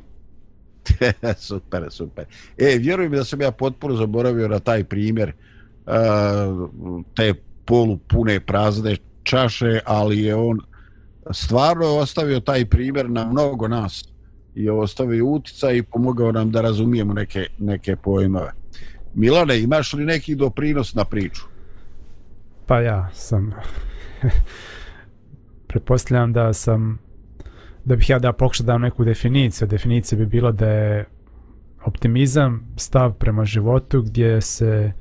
super, 1.37 1.87
super. 1.89 2.25
E, 2.57 2.77
vjerujem 2.77 3.11
da 3.11 3.23
sam 3.23 3.41
ja 3.41 3.51
potpuno 3.51 3.95
zaboravio 3.95 4.47
na 4.47 4.59
taj 4.59 4.83
primjer 4.83 5.33
uh, 5.85 7.03
te 7.15 7.33
polupune 7.65 8.39
prazne 8.39 8.97
čaše, 9.23 9.79
ali 9.85 10.21
je 10.21 10.35
on 10.35 10.59
stvarno 11.31 11.85
ostavio 11.85 12.39
taj 12.39 12.65
primjer 12.65 13.09
na 13.09 13.25
mnogo 13.25 13.67
nas 13.67 14.09
i 14.55 14.69
ostavio 14.69 15.25
utica 15.25 15.71
i 15.71 15.83
pomogao 15.83 16.31
nam 16.31 16.51
da 16.51 16.61
razumijemo 16.61 17.13
neke, 17.13 17.47
neke 17.59 17.95
pojmove. 17.95 18.51
Milane, 19.13 19.61
imaš 19.61 19.93
li 19.93 20.05
neki 20.05 20.35
doprinos 20.35 20.93
na 20.93 21.05
priču? 21.05 21.41
Pa 22.65 22.81
ja 22.81 23.09
sam 23.13 23.53
pretpostavljam 25.67 26.33
da 26.33 26.53
sam 26.53 26.99
da 27.85 27.95
bih 27.95 28.09
ja 28.09 28.19
da 28.19 28.33
pokušao 28.33 28.65
da 28.65 28.77
neku 28.77 29.03
definiciju. 29.05 29.67
Definicija 29.67 30.19
bi 30.19 30.25
bila 30.25 30.51
da 30.51 30.67
je 30.67 31.05
optimizam 31.85 32.73
stav 32.77 33.13
prema 33.13 33.45
životu 33.45 34.01
gdje 34.01 34.41
se 34.41 34.91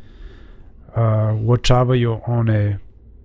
a, 0.95 1.39
uočavaju 1.45 2.21
one 2.27 2.79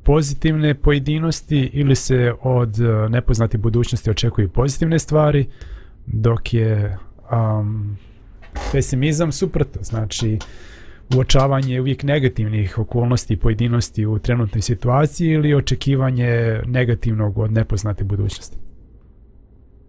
pozitivne 0.07 0.73
pojedinosti 0.73 1.69
ili 1.73 1.95
se 1.95 2.33
od 2.41 2.77
nepoznate 3.09 3.57
budućnosti 3.57 4.09
očekuju 4.09 4.49
pozitivne 4.49 4.99
stvari 4.99 5.45
dok 6.05 6.53
je 6.53 6.97
um, 7.31 7.97
pesimizam 8.71 9.31
suprotno 9.31 9.83
znači 9.83 10.39
uočavanje 11.15 11.81
uvijek 11.81 12.03
negativnih 12.03 12.77
okolnosti 12.77 13.33
i 13.33 13.37
pojedinosti 13.37 14.05
u 14.05 14.19
trenutnoj 14.19 14.61
situaciji 14.61 15.27
ili 15.29 15.53
očekivanje 15.53 16.61
negativnog 16.65 17.37
od 17.37 17.51
nepoznate 17.51 18.03
budućnosti 18.03 18.57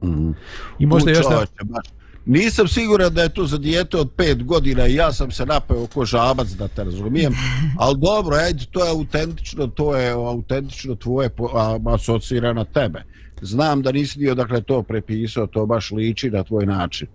Mm. 0.02 0.30
I 0.78 0.86
možda 0.86 1.10
još 1.10 1.26
da... 1.28 1.46
Nisam 2.26 2.68
siguran 2.68 3.14
da 3.14 3.22
je 3.22 3.28
to 3.28 3.46
za 3.46 3.58
dijete 3.58 3.96
od 3.96 4.10
pet 4.16 4.44
godina 4.44 4.86
i 4.86 4.94
ja 4.94 5.12
sam 5.12 5.30
se 5.30 5.46
napeo 5.46 5.86
ko 5.86 6.04
žabac 6.04 6.48
da 6.48 6.68
te 6.68 6.84
razumijem, 6.84 7.32
ali 7.78 7.98
dobro, 7.98 8.36
ajde, 8.36 8.64
to 8.70 8.84
je 8.84 8.90
autentično, 8.90 9.66
to 9.66 9.96
je 9.96 10.10
autentično 10.10 10.94
tvoje 10.94 11.30
asocira 11.94 12.52
na 12.52 12.64
tebe. 12.64 13.02
Znam 13.40 13.82
da 13.82 13.92
nisi 13.92 14.18
dio 14.18 14.34
dakle 14.34 14.62
to 14.62 14.82
prepisao, 14.82 15.46
to 15.46 15.66
baš 15.66 15.90
liči 15.90 16.30
na 16.30 16.44
tvoj 16.44 16.66
način. 16.66 17.06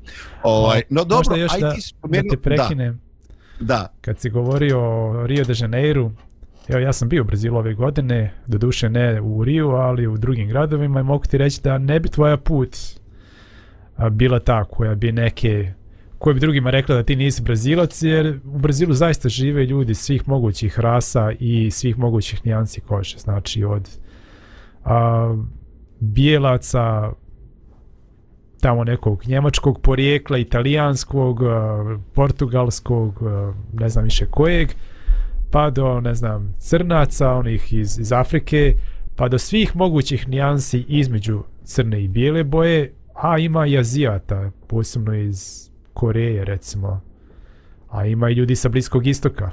Ovaj, 0.44 0.82
no 0.90 1.04
dobro, 1.04 1.18
možda 1.18 1.36
još 1.36 1.54
ajde 1.54 1.66
da, 1.66 1.76
spomenu... 1.82 2.24
da 2.24 2.30
te 2.30 2.42
prekinem. 2.42 3.02
Da. 3.60 3.66
da. 3.66 3.94
Kad 4.02 4.20
si 4.20 4.30
govorio 4.30 4.80
o 4.80 5.28
Rio 5.28 5.44
de 5.44 5.54
Janeiro, 5.58 6.12
Evo, 6.68 6.80
ja 6.80 6.94
sam 6.94 7.10
bio 7.10 7.22
u 7.22 7.26
Brazilu 7.26 7.58
ove 7.58 7.74
godine, 7.74 8.34
do 8.48 8.58
duše 8.58 8.90
ne 8.90 9.22
u 9.22 9.44
Riju, 9.44 9.70
ali 9.70 10.08
u 10.08 10.18
drugim 10.18 10.48
gradovima 10.48 11.00
i 11.00 11.04
mogu 11.04 11.26
ti 11.26 11.38
reći 11.38 11.62
da 11.62 11.78
ne 11.78 12.00
bi 12.00 12.10
tvoja 12.10 12.38
put 12.38 12.78
bila 14.12 14.40
ta 14.40 14.64
koja 14.64 14.96
bi 14.96 15.12
neke 15.12 15.74
koje 16.24 16.34
bi 16.34 16.40
drugima 16.40 16.70
rekla 16.70 16.96
da 16.96 17.04
ti 17.04 17.16
nisi 17.16 17.42
Brazilac, 17.42 18.02
jer 18.02 18.40
u 18.46 18.58
Brazilu 18.58 18.94
zaista 18.94 19.30
žive 19.30 19.66
ljudi 19.66 19.96
svih 19.96 20.28
mogućih 20.28 20.80
rasa 20.80 21.32
i 21.40 21.72
svih 21.72 21.98
mogućih 21.98 22.46
nijansi 22.46 22.82
kože. 22.82 23.18
Znači 23.18 23.64
od 23.64 23.90
a, 24.84 25.36
bijelaca, 26.00 27.12
tamo 28.62 28.84
nekog 28.84 29.28
njemačkog 29.28 29.82
porijekla, 29.82 30.38
italijanskog, 30.38 31.40
portugalskog, 32.14 33.20
ne 33.74 33.90
znam 33.90 34.04
više 34.04 34.26
kojeg, 34.26 34.70
pa 35.52 35.70
do, 35.70 36.02
ne 36.02 36.14
znam, 36.16 36.54
crnaca, 36.60 37.34
onih 37.34 37.74
iz, 37.74 38.00
iz 38.00 38.12
Afrike, 38.12 38.74
pa 39.16 39.28
do 39.28 39.38
svih 39.38 39.76
mogućih 39.76 40.28
nijansi 40.28 40.86
između 40.88 41.44
crne 41.64 42.04
i 42.04 42.08
bijele 42.08 42.44
boje, 42.44 42.94
a 43.14 43.38
ima 43.38 43.66
i 43.66 43.78
Azijata, 43.78 44.52
posebno 44.68 45.16
iz 45.16 45.70
Koreje, 45.94 46.46
recimo, 46.46 47.02
a 47.90 48.06
ima 48.06 48.30
i 48.30 48.34
ljudi 48.34 48.56
sa 48.56 48.70
Bliskog 48.70 49.08
istoka. 49.08 49.52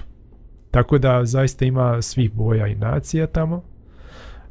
Tako 0.70 0.98
da 0.98 1.24
zaista 1.24 1.64
ima 1.64 2.02
svih 2.02 2.32
boja 2.32 2.66
i 2.66 2.74
nacija 2.74 3.26
tamo. 3.26 3.62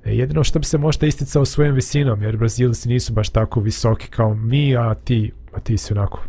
E, 0.06 0.16
jedino 0.16 0.44
što 0.44 0.60
bi 0.60 0.66
se 0.66 0.78
možda 0.78 1.08
isticao 1.08 1.46
svojom 1.46 1.76
visinom, 1.76 2.24
jer 2.24 2.38
Brazilci 2.38 2.90
nisu 2.90 3.14
baš 3.14 3.30
tako 3.30 3.60
visoki 3.60 4.08
kao 4.08 4.34
mi, 4.34 4.78
a 4.78 4.96
ti, 4.96 5.32
a 5.54 5.60
ti 5.60 5.78
si 5.78 5.94
onako 5.94 6.24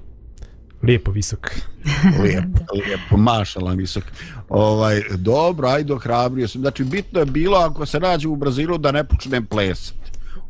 lijepo 0.83 1.11
visok. 1.11 1.51
lijepo, 2.23 2.75
lijepo, 2.75 3.17
mašala 3.17 3.73
visok. 3.73 4.05
Ovaj, 4.49 5.03
dobro, 5.17 5.69
ajde, 5.69 5.95
hrabrio 6.01 6.49
sam. 6.49 6.61
Znači, 6.61 6.85
bitno 6.85 7.21
je 7.21 7.27
bilo 7.27 7.59
ako 7.59 7.87
se 7.87 8.01
nađe 8.01 8.29
u 8.29 8.37
Brazilu 8.37 8.79
da 8.79 8.93
ne 8.93 9.05
počnem 9.05 9.47
ples. 9.47 9.93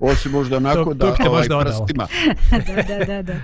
Osim 0.00 0.33
možda 0.33 0.57
onako 0.57 0.85
to, 0.85 0.95
da 0.95 1.30
ovaj, 1.30 1.49
prstima. 1.64 2.07
da, 2.66 2.83
da, 2.83 3.04
da, 3.04 3.23
da. 3.23 3.35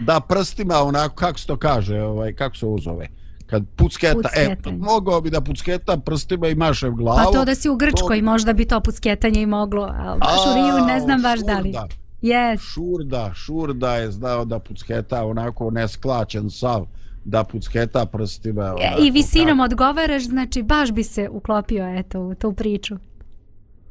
da, 0.00 0.20
prstima 0.20 0.82
onako, 0.82 1.14
kako 1.14 1.38
se 1.38 1.46
to 1.46 1.56
kaže, 1.56 2.00
ovaj, 2.00 2.32
kako 2.32 2.56
se 2.56 2.66
uzove? 2.66 3.08
Kad 3.46 3.64
pucketa, 3.76 4.28
e, 4.36 4.56
mogao 4.78 5.20
bi 5.20 5.30
da 5.30 5.40
pucketa 5.40 5.96
prstima 5.96 6.48
i 6.48 6.54
mašem 6.54 6.96
glavu. 6.96 7.32
Pa 7.32 7.38
to 7.38 7.44
da 7.44 7.54
si 7.54 7.68
u 7.68 7.76
Grčkoj, 7.76 8.18
to... 8.18 8.24
možda 8.24 8.52
bi 8.52 8.64
to 8.64 8.80
pucketanje 8.80 9.42
i 9.42 9.46
moglo, 9.46 9.94
ali 9.98 10.18
baš 10.18 10.40
u 10.50 10.54
Riju 10.54 10.86
ne 10.86 11.00
znam 11.00 11.22
baš 11.22 11.40
da 11.40 11.58
li. 11.58 11.74
Yes. 12.22 12.74
Šurda, 12.74 13.30
Šurda 13.34 13.94
je 13.94 14.10
znao 14.10 14.44
da 14.44 14.58
pucketa 14.58 15.24
onako 15.24 15.70
nesklačen 15.70 16.50
sav 16.50 16.86
da 17.24 17.44
pucketa 17.44 18.06
prstima. 18.06 18.62
Onako, 18.64 19.02
I 19.02 19.10
visinom 19.10 19.58
kako. 19.58 19.64
odgovaraš, 19.64 20.22
znači 20.22 20.62
baš 20.62 20.92
bi 20.92 21.02
se 21.02 21.28
uklopio 21.28 21.98
eto, 21.98 22.20
u 22.20 22.34
tu 22.34 22.52
priču. 22.52 22.96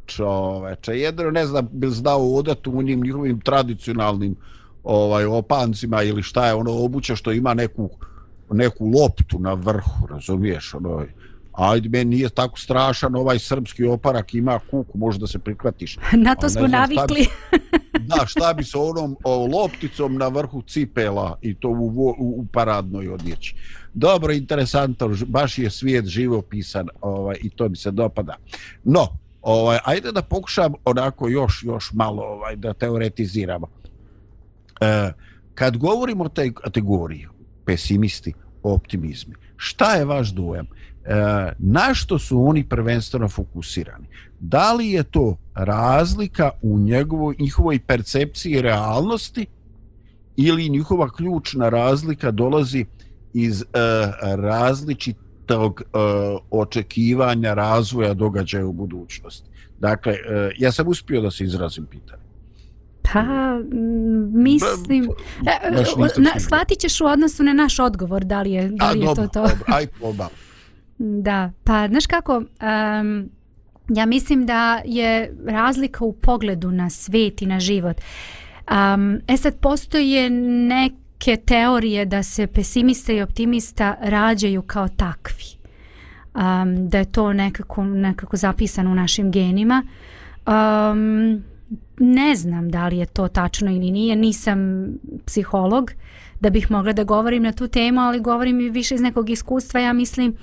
Čoveče, 0.08 1.00
jedno 1.00 1.32
ne 1.32 1.46
znam, 1.46 1.68
bi 1.72 1.88
znao 1.88 2.36
odat 2.36 2.68
u 2.68 2.82
njim 2.82 3.02
njihovim 3.02 3.40
tradicionalnim 3.40 4.36
ovaj, 4.84 5.26
opancima 5.26 6.04
ili 6.04 6.24
šta 6.24 6.48
je 6.48 6.54
ono 6.54 6.72
obuća 6.72 7.16
što 7.16 7.32
ima 7.32 7.54
neku, 7.54 7.90
neku 8.52 8.86
loptu 8.86 9.40
na 9.40 9.54
vrhu, 9.54 10.08
razumiješ, 10.08 10.74
ono, 10.74 11.06
ajde, 11.54 11.90
meni 11.90 12.16
nije 12.16 12.30
tako 12.30 12.60
strašan 12.60 13.16
ovaj 13.16 13.40
srpski 13.40 13.86
oparak, 13.86 14.34
ima 14.34 14.60
kuku, 14.72 14.98
može 14.98 15.20
da 15.20 15.28
se 15.28 15.40
prihvatiš. 15.40 15.98
Na 16.26 16.36
to 16.36 16.50
smo 16.50 16.68
navikli. 16.68 17.24
Šta 17.24 17.58
bi, 17.58 17.70
da, 18.00 18.26
šta 18.26 18.54
bi 18.54 18.64
sa 18.64 18.80
onom 18.80 19.18
o, 19.24 19.48
lopticom 19.48 20.18
na 20.18 20.28
vrhu 20.28 20.62
cipela 20.62 21.38
i 21.42 21.54
to 21.54 21.70
u, 21.70 21.88
u, 21.98 22.16
u 22.18 22.46
paradnoj 22.54 23.10
odjeći. 23.10 23.56
Dobro, 23.94 24.34
interesantno, 24.34 25.16
baš 25.26 25.58
je 25.58 25.70
svijet 25.70 26.06
živo 26.06 26.42
pisan 26.42 26.88
ovaj, 27.02 27.38
i 27.42 27.50
to 27.50 27.70
mi 27.70 27.76
se 27.76 27.92
dopada. 27.92 28.36
No, 28.84 29.08
ovaj, 29.48 29.80
ajde 29.84 30.12
da 30.12 30.22
pokušam 30.22 30.74
onako 30.86 31.28
još 31.30 31.64
još 31.64 31.92
malo 31.94 32.24
ovaj, 32.24 32.56
da 32.56 32.74
teoretiziramo. 32.74 33.68
E, 34.82 35.12
kad 35.56 35.78
govorimo 35.78 36.24
o 36.24 36.30
tej 36.30 36.54
kategoriji, 36.54 37.28
pesimisti, 37.66 38.34
optimizmi, 38.64 39.36
šta 39.58 39.94
je 39.94 40.06
vaš 40.06 40.30
dojam? 40.30 40.66
E, 40.66 40.72
na 41.60 41.94
što 41.94 42.20
su 42.20 42.48
oni 42.48 42.70
prvenstveno 42.70 43.30
fokusirani. 43.30 44.08
Da 44.40 44.74
li 44.74 44.90
je 44.92 45.04
to 45.04 45.38
razlika 45.56 46.52
u 46.62 46.80
njegovoj, 46.80 47.36
njihovoj 47.40 47.80
percepciji 47.80 48.62
realnosti 48.62 49.46
ili 50.36 50.70
njihova 50.70 51.10
ključna 51.10 51.70
razlika 51.70 52.32
dolazi 52.32 52.86
iz 53.34 53.62
e, 53.62 53.66
različitih 54.22 55.27
različitog 55.48 55.82
uh, 55.82 56.42
očekivanja 56.52 57.54
razvoja 57.54 58.14
događaja 58.14 58.66
u 58.66 58.74
budućnosti. 58.74 59.50
Dakle, 59.80 60.14
uh, 60.14 60.52
ja 60.58 60.72
sam 60.72 60.88
uspio 60.88 61.22
da 61.22 61.32
se 61.32 61.44
izrazim 61.44 61.86
pitanje. 61.86 62.22
Pa, 63.14 63.24
mislim... 64.34 65.08
Ba, 65.42 65.52
ba, 65.98 66.40
shvatit 66.40 66.80
ćeš 66.80 67.02
u 67.02 67.06
odnosu 67.06 67.44
na 67.44 67.54
naš 67.54 67.80
odgovor, 67.80 68.24
da 68.24 68.42
li 68.42 68.52
je, 68.52 68.70
da 68.70 68.92
li 68.92 69.00
je 69.00 69.06
A, 69.06 69.08
dobro, 69.08 69.28
to 69.28 69.34
to? 69.34 69.42
Dobro, 69.42 69.66
aj, 69.68 69.88
oba. 70.02 70.30
Da, 71.00 71.52
pa 71.64 71.88
znaš 71.88 72.06
kako, 72.08 72.38
um, 72.38 73.30
ja 73.90 74.06
mislim 74.06 74.46
da 74.46 74.82
je 74.86 75.36
razlika 75.46 76.06
u 76.06 76.14
pogledu 76.14 76.72
na 76.72 76.90
svet 76.90 77.42
i 77.42 77.46
na 77.46 77.60
život. 77.60 78.02
Um, 78.72 79.22
e 79.28 79.38
sad, 79.38 79.60
postoje 79.60 80.30
neke 80.30 81.07
teorije 81.46 82.06
da 82.06 82.24
se 82.24 82.48
pesimista 82.48 83.14
i 83.14 83.22
optimista 83.22 83.96
rađaju 84.02 84.62
kao 84.62 84.88
takvi. 84.88 85.44
Um, 86.36 86.90
da 86.90 86.98
je 86.98 87.12
to 87.12 87.34
nekako, 87.34 87.84
nekako 87.84 88.38
zapisano 88.38 88.92
u 88.92 88.96
našim 88.96 89.32
genima. 89.32 89.84
Um, 90.48 91.44
ne 92.00 92.36
znam 92.36 92.70
da 92.70 92.88
li 92.88 92.98
je 92.98 93.06
to 93.06 93.28
tačno 93.28 93.72
ili 93.72 93.92
nije, 93.92 94.16
nisam 94.16 94.88
psiholog 95.26 95.92
da 96.40 96.50
bih 96.50 96.72
mogla 96.72 96.94
da 96.94 97.04
govorim 97.04 97.44
na 97.44 97.52
tu 97.52 97.68
temu, 97.68 98.02
ali 98.02 98.20
govorim 98.20 98.60
i 98.60 98.70
više 98.70 98.96
iz 98.96 99.02
nekog 99.02 99.30
iskustva. 99.30 99.80
Ja 99.80 99.94
mislim 99.94 100.36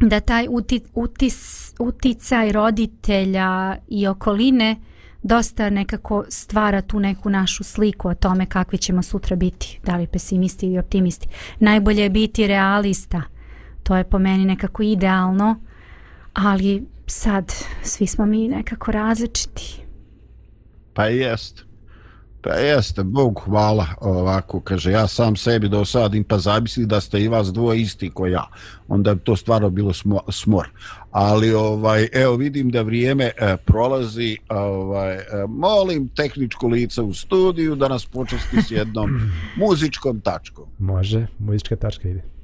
da 0.00 0.20
taj 0.20 0.46
uti, 0.50 0.80
utis, 0.94 1.74
uticaj 1.78 2.52
roditelja 2.52 3.76
i 3.88 4.06
okoline 4.06 4.76
dosta 5.22 5.70
nekako 5.70 6.24
stvara 6.28 6.82
tu 6.82 7.00
neku 7.00 7.30
našu 7.30 7.64
sliku 7.64 8.08
o 8.08 8.14
tome 8.14 8.46
kakvi 8.46 8.78
ćemo 8.78 9.02
sutra 9.02 9.36
biti, 9.36 9.80
da 9.84 9.96
li 9.96 10.06
pesimisti 10.06 10.66
ili 10.66 10.78
optimisti. 10.78 11.28
Najbolje 11.60 12.02
je 12.02 12.10
biti 12.10 12.46
realista, 12.46 13.22
to 13.82 13.96
je 13.96 14.04
po 14.04 14.18
meni 14.18 14.44
nekako 14.44 14.82
idealno, 14.82 15.60
ali 16.32 16.86
sad 17.06 17.52
svi 17.82 18.06
smo 18.06 18.26
mi 18.26 18.48
nekako 18.48 18.92
različiti. 18.92 19.82
Pa 20.94 21.06
jest. 21.06 21.67
Pa 22.40 22.50
jeste, 22.50 23.02
Bog 23.02 23.40
hvala, 23.44 23.86
ovako, 24.00 24.60
kaže, 24.60 24.90
ja 24.90 25.06
sam 25.06 25.36
sebi 25.36 25.68
dosadim, 25.68 26.24
pa 26.24 26.38
zamisli 26.38 26.86
da 26.86 27.00
ste 27.00 27.20
i 27.20 27.28
vas 27.28 27.52
dvoje 27.52 27.80
isti 27.80 28.10
ko 28.10 28.26
ja. 28.26 28.46
Onda 28.88 29.14
bi 29.14 29.20
to 29.20 29.36
stvarno 29.36 29.70
bilo 29.70 29.92
smor. 30.30 30.68
Ali, 31.10 31.54
ovaj, 31.54 32.08
evo, 32.12 32.36
vidim 32.36 32.70
da 32.70 32.82
vrijeme 32.82 33.24
e, 33.24 33.56
prolazi, 33.56 34.36
ovaj, 34.48 35.14
e, 35.14 35.22
molim 35.48 36.08
tehničko 36.08 36.66
lice 36.66 37.02
u 37.02 37.14
studiju 37.14 37.74
da 37.74 37.88
nas 37.88 38.06
počesti 38.06 38.62
s 38.62 38.70
jednom 38.70 39.10
muzičkom 39.66 40.20
tačkom. 40.20 40.64
Može, 40.78 41.26
muzička 41.38 41.76
tačka 41.76 42.08
ide. 42.08 42.37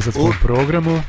Nazad 0.00 0.14
svom 0.14 0.32
programu. 0.42 1.02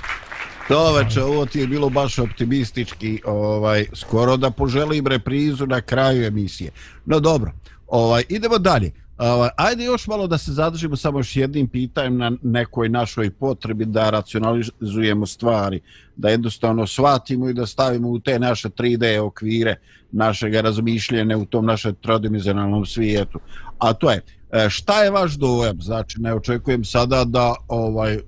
Doveče, 0.69 1.23
ovo 1.23 1.45
ti 1.45 1.60
je 1.60 1.67
bilo 1.67 1.89
baš 1.89 2.19
optimistički, 2.19 3.21
ovaj, 3.25 3.86
skoro 3.93 4.38
da 4.38 4.51
poželim 4.51 5.08
reprizu 5.08 5.67
na 5.67 5.82
kraju 5.82 6.25
emisije. 6.25 6.71
No 7.06 7.19
dobro, 7.19 7.51
ovaj, 7.88 8.23
idemo 8.30 8.58
dalje. 8.58 8.91
Ovaj, 9.17 9.49
ajde 9.58 9.84
još 9.84 10.08
malo 10.08 10.27
da 10.27 10.38
se 10.38 10.51
zadržimo 10.51 10.95
samo 10.95 11.19
još 11.19 11.36
jednim 11.36 11.67
pitanjem 11.67 12.17
na 12.17 12.32
nekoj 12.41 12.89
našoj 12.89 13.32
potrebi 13.32 13.86
da 13.86 14.10
racionalizujemo 14.10 15.25
stvari, 15.25 15.82
da 16.15 16.30
jednostavno 16.30 16.88
shvatimo 16.88 17.49
i 17.49 17.54
da 17.54 17.65
stavimo 17.65 18.10
u 18.10 18.19
te 18.19 18.39
naše 18.39 18.69
3D 18.69 19.19
okvire 19.19 19.75
našeg 20.12 20.54
razmišljene 20.54 21.36
u 21.36 21.45
tom 21.45 21.65
našem 21.65 21.95
trodimizionalnom 22.01 22.86
svijetu. 22.86 23.39
A 23.80 23.93
to 23.93 24.12
je, 24.12 24.21
e, 24.51 24.69
šta 24.69 25.04
je 25.04 25.12
vaš 25.12 25.34
dojam? 25.34 25.82
Znači, 25.82 26.21
ne 26.21 26.34
očekujem 26.34 26.86
sada 26.86 27.23
da 27.25 27.56
ovaj, 27.67 28.15
uh, 28.15 28.21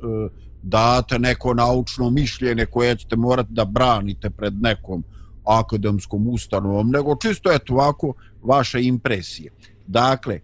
date 0.63 1.19
neko 1.19 1.53
naučno 1.53 2.09
mišljenje 2.09 2.65
koje 2.65 2.95
ćete 2.95 3.15
morati 3.15 3.53
da 3.53 3.65
branite 3.65 4.29
pred 4.29 4.53
nekom 4.61 5.03
akademskom 5.45 6.27
ustanovom, 6.27 6.89
nego 6.89 7.15
čisto 7.15 7.51
je 7.51 7.59
to 7.59 7.73
ovako 7.73 8.13
vaše 8.43 8.83
impresije. 8.83 9.51
Dakle, 9.87 10.39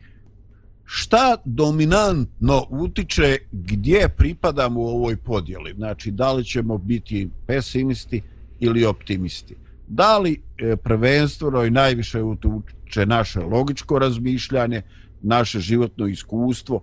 šta 0.86 1.36
dominantno 1.46 2.66
utiče 2.70 3.38
gdje 3.52 4.10
pripadamo 4.10 4.80
u 4.80 4.88
ovoj 4.88 5.18
podjeli? 5.18 5.74
Znači, 5.74 6.12
da 6.12 6.34
li 6.34 6.46
ćemo 6.46 6.78
biti 6.78 7.30
pesimisti 7.48 8.22
ili 8.60 8.86
optimisti? 8.86 9.56
Da 9.88 10.18
li 10.18 10.42
e, 10.58 10.76
prvenstveno 10.76 11.64
i 11.64 11.70
najviše 11.70 12.22
utiče 12.24 13.06
naše 13.06 13.40
logičko 13.40 14.00
razmišljanje, 14.00 14.82
naše 15.22 15.60
životno 15.60 16.08
iskustvo, 16.08 16.82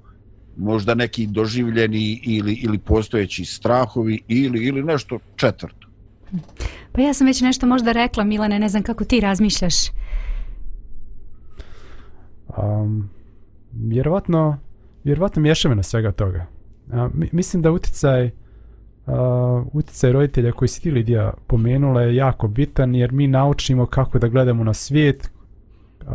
možda 0.57 0.95
neki 0.95 1.27
doživljeni 1.27 2.21
ili 2.25 2.55
ili 2.55 2.79
postojeći 2.79 3.45
strahovi 3.45 4.23
ili 4.29 4.65
ili 4.65 4.83
nešto 4.83 5.19
četvrto. 5.37 5.89
Pa 6.93 7.01
ja 7.01 7.15
sam 7.15 7.27
već 7.27 7.41
nešto 7.41 7.67
možda 7.67 7.93
rekla, 7.93 8.25
Milane, 8.25 8.59
ne 8.59 8.69
znam 8.69 8.83
kako 8.83 9.05
ti 9.05 9.21
razmišljaš. 9.21 9.75
Um, 12.59 13.11
vjerovatno, 13.73 14.59
vjerovatno 15.05 15.43
mješavina 15.43 15.83
svega 15.83 16.13
toga. 16.13 16.47
A, 16.93 17.09
mislim 17.33 17.63
da 17.63 17.71
utjecaj 17.71 18.31
uh, 19.07 19.67
utjecaj 19.73 20.13
roditelja 20.13 20.53
koji 20.53 20.69
si 20.69 20.83
ti 20.83 20.91
Lidija 20.91 21.33
pomenula 21.47 22.03
je 22.03 22.17
jako 22.17 22.49
bitan 22.49 22.95
jer 22.95 23.13
mi 23.13 23.27
naučimo 23.27 23.87
kako 23.87 24.19
da 24.19 24.29
gledamo 24.29 24.65
na 24.65 24.75
svijet 24.75 25.31
uh, 26.01 26.09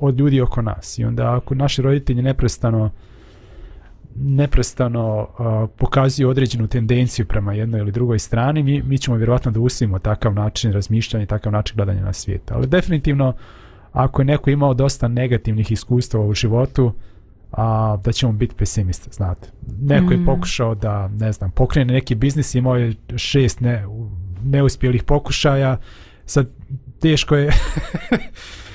od 0.00 0.18
ljudi 0.18 0.40
oko 0.40 0.62
nas 0.62 0.98
i 0.98 1.04
onda 1.04 1.36
ako 1.36 1.54
naši 1.54 1.82
roditelji 1.82 2.22
neprestano 2.22 2.90
neprestano 4.18 5.20
uh, 5.20 5.70
pokazuju 5.76 6.28
određenu 6.28 6.66
tendenciju 6.66 7.26
prema 7.26 7.52
jednoj 7.52 7.80
ili 7.80 7.92
drugoj 7.92 8.18
strani, 8.18 8.62
mi, 8.62 8.82
mi 8.82 8.98
ćemo 8.98 9.16
vjerovatno 9.16 9.50
da 9.50 9.60
usvimo 9.60 9.98
takav 9.98 10.34
način 10.34 10.72
razmišljanja 10.72 11.22
i 11.22 11.26
takav 11.26 11.52
način 11.52 11.76
gledanja 11.76 12.02
na 12.02 12.12
svijet. 12.12 12.50
Ali 12.50 12.66
definitivno, 12.66 13.32
ako 13.92 14.20
je 14.20 14.26
neko 14.26 14.50
imao 14.50 14.74
dosta 14.74 15.08
negativnih 15.08 15.72
iskustva 15.72 16.20
u 16.20 16.34
životu, 16.34 16.92
a, 17.52 17.96
da 18.04 18.12
ćemo 18.12 18.32
biti 18.32 18.54
pesimiste, 18.54 19.10
znate. 19.12 19.48
Neko 19.80 20.06
mm. 20.06 20.12
je 20.12 20.24
pokušao 20.26 20.74
da, 20.74 21.08
ne 21.08 21.32
znam, 21.32 21.50
pokrene 21.50 21.94
neki 21.94 22.14
biznis, 22.14 22.54
imao 22.54 22.76
je 22.76 22.94
šest 23.16 23.60
ne, 23.60 23.84
neuspjelih 24.44 25.02
pokušaja, 25.02 25.76
sad 26.24 26.48
teško 27.00 27.36
je 27.36 27.50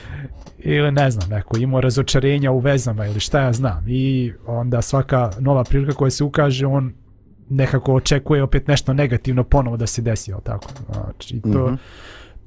ili 0.63 0.91
ne 0.91 1.11
znam, 1.11 1.29
neko 1.29 1.57
imao 1.57 1.81
razočarenja 1.81 2.51
u 2.51 2.59
vezama 2.59 3.05
ili 3.05 3.19
šta 3.19 3.41
ja 3.41 3.53
znam 3.53 3.83
i 3.87 4.33
onda 4.45 4.81
svaka 4.81 5.31
nova 5.39 5.63
prilika 5.63 5.93
koja 5.93 6.11
se 6.11 6.23
ukaže, 6.23 6.65
on 6.65 6.93
nekako 7.49 7.93
očekuje 7.93 8.43
opet 8.43 8.67
nešto 8.67 8.93
negativno 8.93 9.43
ponovo 9.43 9.77
da 9.77 9.87
se 9.87 10.01
desi, 10.01 10.33
ali 10.33 10.41
tako? 10.43 10.69
Znači, 10.93 11.41
to, 11.41 11.47
mm 11.47 11.53
-hmm. 11.53 11.77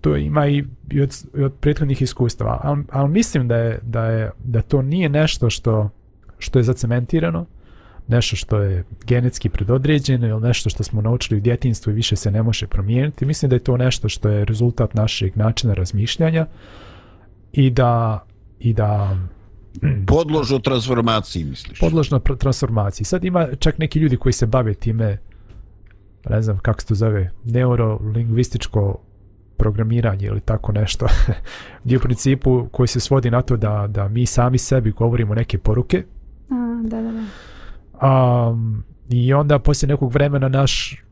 to 0.01 0.17
ima 0.17 0.47
i, 0.47 0.65
i, 0.91 1.01
od, 1.01 1.15
i 1.39 1.43
od 1.43 1.55
prethodnih 1.61 2.03
iskustava, 2.03 2.61
ali, 2.63 2.85
ali 2.91 3.09
mislim 3.09 3.49
da 3.49 3.57
je, 3.57 3.79
da 3.83 4.07
je 4.07 4.31
da 4.45 4.63
to 4.63 4.83
nije 4.83 5.09
nešto 5.09 5.51
što 5.51 5.91
što 6.39 6.59
je 6.59 6.63
zacementirano, 6.63 7.47
nešto 8.09 8.37
što 8.37 8.59
je 8.59 8.85
genetski 9.07 9.49
predodređeno 9.49 10.29
ili 10.29 10.41
nešto 10.41 10.71
što 10.71 10.83
smo 10.83 11.03
naučili 11.03 11.39
u 11.39 11.43
djetinstvu 11.43 11.91
i 11.91 11.95
više 11.95 12.17
se 12.17 12.31
ne 12.31 12.43
može 12.43 12.67
promijeniti. 12.67 13.27
Mislim 13.27 13.51
da 13.51 13.57
je 13.57 13.65
to 13.65 13.77
nešto 13.77 14.09
što 14.09 14.29
je 14.29 14.45
rezultat 14.45 14.95
našeg 14.95 15.37
načina 15.37 15.75
razmišljanja 15.75 16.47
i 17.57 17.71
da 17.71 18.25
i 18.59 18.73
da 18.73 19.19
podložno 20.07 20.59
transformaciji 20.59 21.45
misliš? 21.45 21.81
podložno 21.81 22.19
transformaciji. 22.19 23.05
Sad 23.05 23.25
ima 23.25 23.49
čak 23.59 23.79
neki 23.79 23.99
ljudi 23.99 24.17
koji 24.17 24.33
se 24.33 24.47
bave 24.47 24.75
time 24.75 25.19
ne 26.31 26.43
znam 26.43 26.59
kako 26.59 26.81
se 26.81 26.87
to 26.87 26.95
zove 26.95 27.31
neurolingvističko 27.45 28.99
programiranje 29.57 30.27
ili 30.27 30.41
tako 30.41 30.73
nešto 30.73 31.07
gdje 31.85 31.97
u 31.97 32.01
principu 32.01 32.69
koji 32.73 32.87
se 32.87 33.01
svodi 33.01 33.31
na 33.31 33.43
to 33.43 33.57
da, 33.57 33.87
da 33.89 34.09
mi 34.09 34.27
sami 34.27 34.59
sebi 34.59 34.91
govorimo 34.91 35.35
neke 35.35 35.59
poruke. 35.59 36.05
A, 36.51 36.83
da, 36.85 37.03
da, 37.03 37.13
da. 37.13 37.25
Um, 38.07 38.85
I 39.09 39.33
onda 39.33 39.59
poslije 39.59 39.89
nekog 39.89 40.13
vremena 40.13 40.49
naš, 40.49 41.03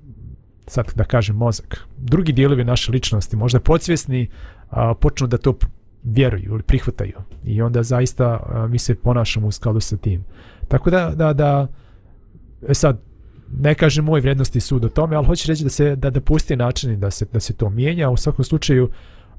sad 0.67 0.93
da 0.95 1.05
kažem 1.05 1.37
mozak, 1.37 1.87
drugi 1.99 2.33
dijelovi 2.33 2.65
naše 2.65 2.93
ličnosti, 2.93 3.37
možda 3.37 3.61
podsvjesni, 3.61 4.29
a, 4.71 4.95
počnu 4.95 5.27
da 5.27 5.39
to 5.39 5.55
vjeruju 6.03 6.53
ili 6.53 6.63
prihvataju. 6.63 7.15
I 7.45 7.63
onda 7.63 7.83
zaista 7.83 8.27
a, 8.27 8.67
mi 8.67 8.79
se 8.79 8.95
ponašamo 8.95 9.47
u 9.47 9.53
skladu 9.53 9.81
sa 9.81 9.97
tim. 9.97 10.25
Tako 10.69 10.91
da, 10.91 11.13
da, 11.15 11.33
da 11.33 11.67
e 12.69 12.75
sad, 12.75 13.01
ne 13.59 13.75
kažem 13.75 14.05
moj 14.05 14.21
vrijednosti 14.21 14.61
sud 14.61 14.85
o 14.85 14.89
tome, 14.89 15.17
ali 15.17 15.27
hoću 15.27 15.49
reći 15.49 15.65
da 15.65 15.71
se 15.71 15.97
da, 15.97 16.11
da 16.11 16.21
pusti 16.21 16.57
načini 16.57 16.97
da 16.97 17.11
se, 17.11 17.27
da 17.33 17.41
se 17.41 17.53
to 17.53 17.71
mijenja. 17.71 18.11
U 18.11 18.17
svakom 18.17 18.45
slučaju, 18.45 18.91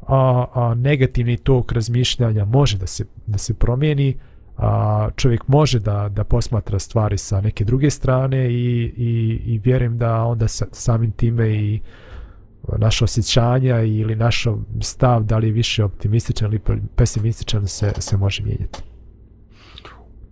a, 0.08 0.45
a 0.54 0.73
negativni 0.76 1.38
tok 1.38 1.71
razmišljanja 1.71 2.45
može 2.45 2.78
da 2.78 2.88
se, 2.88 3.06
da 3.28 3.38
se 3.38 3.54
promijeni, 3.54 4.15
a, 4.58 5.10
čovjek 5.15 5.47
može 5.47 5.80
da 5.80 6.10
da 6.10 6.23
posmatra 6.23 6.80
stvari 6.80 7.17
sa 7.17 7.41
neke 7.41 7.63
druge 7.63 7.89
strane 7.89 8.52
i, 8.52 8.93
i, 8.97 9.41
i 9.45 9.62
vjerujem 9.63 9.97
da 9.97 10.23
onda 10.23 10.47
sa, 10.47 10.65
samim 10.71 11.12
time 11.12 11.49
i 11.49 11.80
naše 12.78 13.04
osjećanja 13.04 13.82
ili 13.82 14.15
naš 14.15 14.45
stav 14.82 15.23
da 15.23 15.38
li 15.38 15.47
je 15.47 15.54
više 15.54 15.84
optimističan 15.84 16.52
ili 16.52 16.62
pesimističan 16.95 17.67
se, 17.67 17.93
se 17.99 18.17
može 18.17 18.43
mijenjati. 18.43 18.80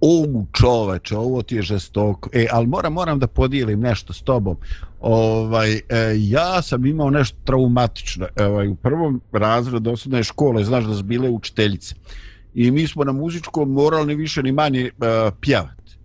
O 0.01 0.45
čoveče, 0.51 1.17
ovo 1.17 1.41
ti 1.41 1.55
je 1.55 1.61
žestoko. 1.61 2.29
E, 2.33 2.47
ali 2.51 2.67
moram, 2.67 2.93
moram 2.93 3.19
da 3.19 3.27
podijelim 3.27 3.79
nešto 3.79 4.13
s 4.13 4.21
tobom. 4.21 4.57
Ovaj, 4.99 5.73
e, 5.73 5.81
ja 6.17 6.61
sam 6.61 6.85
imao 6.85 7.09
nešto 7.09 7.37
traumatično. 7.43 8.27
Ovaj, 8.39 8.67
u 8.67 8.75
prvom 8.75 9.21
razredu 9.31 9.91
osnovne 9.91 10.23
škole, 10.23 10.63
znaš 10.63 10.83
da 10.83 10.95
su 10.95 11.03
bile 11.03 11.29
učiteljice 11.29 11.95
i 12.53 12.71
mi 12.71 12.87
smo 12.87 13.03
na 13.03 13.11
muzičkom 13.11 13.71
morali 13.71 14.07
ni 14.07 14.15
više 14.15 14.43
ni 14.43 14.51
manje 14.51 14.81
e, 14.81 14.91
pjevati. 15.41 15.97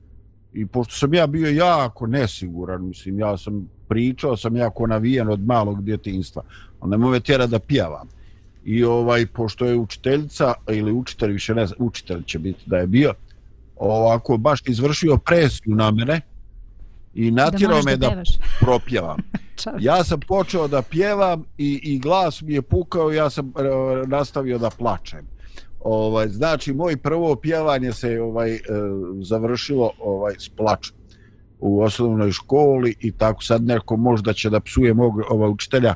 I 0.53 0.67
pošto 0.67 0.95
sam 0.95 1.15
ja 1.15 1.27
bio 1.27 1.51
jako 1.51 2.07
nesiguran, 2.07 2.87
mislim, 2.87 3.19
ja 3.19 3.37
sam 3.37 3.69
pričao, 3.89 4.37
sam 4.37 4.57
jako 4.57 4.87
navijen 4.87 5.29
od 5.29 5.47
malog 5.47 5.85
djetinstva, 5.85 6.43
ali 6.81 6.91
ne 6.91 6.97
mogu 6.97 7.21
tjera 7.21 7.47
da 7.47 7.59
pjevam. 7.59 8.09
I 8.65 8.85
ovaj, 8.85 9.27
pošto 9.27 9.65
je 9.65 9.77
učiteljica, 9.77 10.55
ili 10.71 10.93
učitelj, 10.93 11.33
više 11.33 11.55
ne 11.55 11.67
znam, 11.67 11.77
učitelj 11.81 12.23
će 12.23 12.39
biti 12.39 12.63
da 12.67 12.77
je 12.77 12.87
bio, 12.87 13.15
ovako 13.77 14.37
baš 14.37 14.63
izvršio 14.67 15.17
presiju 15.17 15.75
na 15.75 15.91
mene 15.91 16.21
i 17.15 17.31
natjerao 17.31 17.83
me 17.83 17.97
da, 17.97 18.09
da 18.09 18.23
propjevam. 18.61 19.17
ja 19.79 20.05
sam 20.05 20.21
počeo 20.21 20.69
da 20.69 20.83
pjevam 20.83 21.45
i, 21.59 21.81
i 21.83 21.99
glas 21.99 22.43
mi 22.43 22.55
je 22.55 22.63
pukao 22.63 23.13
ja 23.13 23.31
sam 23.31 23.49
uh, 23.49 24.09
nastavio 24.09 24.59
da 24.59 24.71
plačem. 24.71 25.27
Ovaj 25.81 26.29
znači 26.29 26.73
moj 26.73 26.97
prvo 26.97 27.37
pjevanje 27.37 27.93
se 27.93 28.21
ovaj 28.21 28.55
e, 28.55 28.61
završilo 29.23 29.91
ovaj 29.99 30.35
s 30.39 30.49
plačem 30.49 30.97
u 31.61 31.83
osnovnoj 31.83 32.33
školi 32.33 32.95
i 33.01 33.13
tako 33.13 33.43
sad 33.43 33.65
neko 33.65 33.97
možda 33.97 34.33
će 34.33 34.51
da 34.51 34.61
psuje 34.61 34.95
mog 34.95 35.15
ova 35.31 35.49
učitelja, 35.49 35.95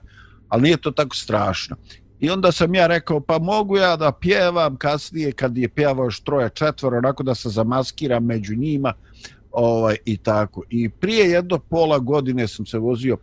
ali 0.48 0.62
nije 0.62 0.76
to 0.76 0.90
tako 0.90 1.16
strašno. 1.16 1.76
I 2.20 2.30
onda 2.30 2.52
sam 2.52 2.74
ja 2.74 2.86
rekao, 2.86 3.20
pa 3.20 3.38
mogu 3.38 3.76
ja 3.76 3.96
da 3.96 4.12
pjevam 4.12 4.76
kasnije 4.76 5.32
kad 5.32 5.58
je 5.58 5.68
pjevao 5.68 6.04
još 6.04 6.20
troje 6.20 6.50
četvoro, 6.50 6.98
onako 6.98 7.22
da 7.22 7.34
se 7.34 7.48
zamaskiram 7.48 8.24
među 8.24 8.56
njima 8.56 8.92
ovaj, 9.52 9.96
i 10.04 10.16
tako. 10.16 10.62
I 10.70 10.88
prije 10.88 11.30
jedno 11.30 11.58
pola 11.58 11.98
godine 11.98 12.48
sam 12.48 12.66
se 12.66 12.78
vozio 12.78 13.16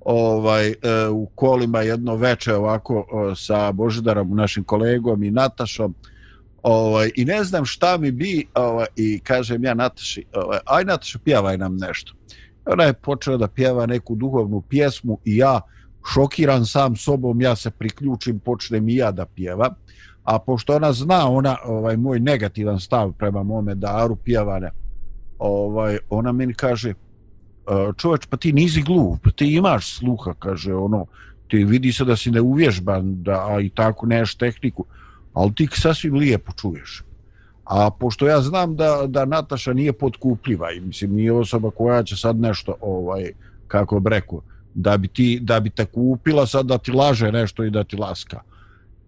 ovaj 0.00 0.68
e, 0.68 0.74
u 1.10 1.26
kolima 1.26 1.82
jedno 1.82 2.16
veče 2.16 2.54
ovako 2.54 3.06
e, 3.06 3.34
sa 3.36 3.72
Božidarom 3.72 4.36
našim 4.36 4.64
kolegom 4.64 5.22
i 5.22 5.30
Natašom 5.30 5.94
ovaj 6.64 7.10
i 7.16 7.24
ne 7.24 7.44
znam 7.44 7.64
šta 7.64 7.96
mi 7.96 8.10
bi 8.10 8.46
ovaj 8.54 8.86
i 8.96 9.18
kažem 9.18 9.64
ja 9.64 9.74
Nataši 9.74 10.24
ovaj 10.34 10.58
aj 10.66 10.84
Nataša 10.84 11.18
pjevaj 11.24 11.58
nam 11.58 11.76
nešto. 11.76 12.12
Ona 12.66 12.84
je 12.84 12.92
počela 12.92 13.36
da 13.36 13.48
pjeva 13.48 13.86
neku 13.86 14.14
duhovnu 14.14 14.60
pjesmu 14.60 15.18
i 15.24 15.36
ja 15.36 15.60
šokiran 16.12 16.66
sam 16.66 16.96
sobom 16.96 17.40
ja 17.40 17.56
se 17.56 17.70
priključim 17.70 18.38
počnem 18.38 18.88
i 18.88 18.96
ja 18.96 19.10
da 19.10 19.26
pjevam. 19.26 19.74
A 20.24 20.38
pošto 20.38 20.76
ona 20.76 20.92
zna 20.92 21.28
ona 21.28 21.56
ovaj 21.64 21.96
moj 21.96 22.20
negativan 22.20 22.80
stav 22.80 23.12
prema 23.12 23.42
mome 23.42 23.74
daru 23.74 24.16
pjevane, 24.16 24.70
ovaj 25.38 25.98
ona 26.10 26.32
meni 26.32 26.54
kaže 26.54 26.90
e, 26.90 26.94
čovječ, 27.96 28.26
pa 28.26 28.36
ti 28.36 28.52
nisi 28.52 28.82
glup, 28.82 29.28
ti 29.36 29.54
imaš 29.54 29.98
sluha, 29.98 30.34
kaže, 30.38 30.74
ono, 30.74 31.06
ti 31.48 31.64
vidi 31.64 31.92
se 31.92 32.04
da 32.04 32.16
si 32.16 32.30
neuvježban, 32.30 33.22
da, 33.22 33.46
a 33.46 33.60
i 33.60 33.68
tako 33.68 34.06
neš 34.06 34.34
tehniku, 34.34 34.84
ali 35.34 35.54
ti 35.54 35.68
sasvim 35.72 36.14
lijepo 36.14 36.52
čuješ. 36.52 37.04
A 37.64 37.90
pošto 37.90 38.26
ja 38.26 38.40
znam 38.40 38.76
da, 38.76 39.02
da 39.06 39.24
Nataša 39.24 39.72
nije 39.72 39.92
podkupljiva, 39.92 40.72
i 40.72 40.80
mislim, 40.80 41.14
nije 41.14 41.32
osoba 41.32 41.70
koja 41.70 42.02
će 42.02 42.16
sad 42.16 42.40
nešto, 42.40 42.74
ovaj, 42.80 43.32
kako 43.66 44.00
bi 44.00 44.10
rekao, 44.10 44.40
da 44.74 44.96
bi, 44.96 45.08
ti, 45.08 45.38
da 45.42 45.60
bi 45.60 45.70
te 45.70 45.84
kupila 45.84 46.46
sad 46.46 46.66
da 46.66 46.78
ti 46.78 46.92
laže 46.92 47.32
nešto 47.32 47.64
i 47.64 47.70
da 47.70 47.84
ti 47.84 47.96
laska. 47.96 48.40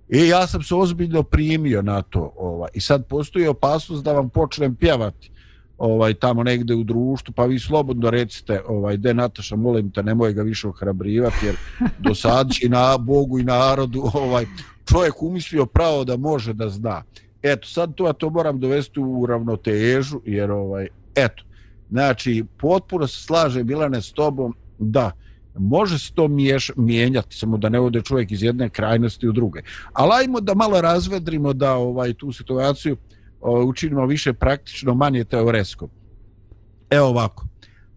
I 0.08 0.28
ja 0.28 0.46
sam 0.46 0.62
se 0.62 0.74
ozbiljno 0.74 1.22
primio 1.22 1.82
na 1.82 2.02
to. 2.02 2.32
Ovaj. 2.36 2.70
I 2.74 2.80
sad 2.80 3.06
postoji 3.06 3.46
opasnost 3.46 4.04
da 4.04 4.12
vam 4.12 4.28
počnem 4.28 4.74
pjevati 4.74 5.30
ovaj 5.78 6.14
tamo 6.14 6.42
negde 6.42 6.74
u 6.74 6.84
društvu, 6.84 7.34
pa 7.34 7.44
vi 7.44 7.58
slobodno 7.58 8.10
recite, 8.10 8.60
ovaj 8.68 8.96
de 8.96 9.14
Nataša, 9.14 9.56
molim 9.56 9.90
te, 9.90 10.02
nemoj 10.02 10.32
ga 10.32 10.42
više 10.42 10.68
ohrabrivati 10.68 11.46
jer 11.46 11.56
do 11.98 12.14
sad 12.14 12.50
će 12.50 12.68
na 12.68 12.98
Bogu 12.98 13.38
i 13.38 13.44
narodu 13.44 14.02
ovaj 14.14 14.46
čovjek 14.84 15.22
umislio 15.22 15.66
pravo 15.66 16.04
da 16.04 16.16
može 16.16 16.52
da 16.52 16.68
zna. 16.68 17.02
Eto, 17.42 17.68
sad 17.68 17.94
to 17.94 18.06
ja 18.06 18.12
to 18.12 18.30
moram 18.30 18.60
dovesti 18.60 19.00
u 19.00 19.26
ravnotežu 19.26 20.20
jer 20.24 20.50
ovaj 20.50 20.88
eto. 21.14 21.42
Znači, 21.90 22.44
potpuno 22.58 23.06
se 23.06 23.22
slaže 23.22 23.64
Milane 23.64 24.02
s 24.02 24.12
tobom 24.12 24.54
da 24.78 25.10
može 25.58 25.98
se 25.98 26.12
to 26.14 26.28
miješ, 26.28 26.70
mijenjati, 26.76 27.36
samo 27.36 27.56
da 27.56 27.68
ne 27.68 27.80
ode 27.80 28.02
čovjek 28.02 28.32
iz 28.32 28.42
jedne 28.42 28.68
krajnosti 28.68 29.28
u 29.28 29.32
druge. 29.32 29.60
Ali 29.92 30.10
ajmo 30.14 30.40
da 30.40 30.54
malo 30.54 30.80
razvedrimo 30.80 31.52
da 31.52 31.74
ovaj 31.74 32.14
tu 32.14 32.32
situaciju 32.32 32.96
učinimo 33.40 34.06
više 34.06 34.32
praktično, 34.32 34.94
manje 34.94 35.24
teoretsko. 35.24 35.88
Evo 36.90 37.06
ovako. 37.06 37.46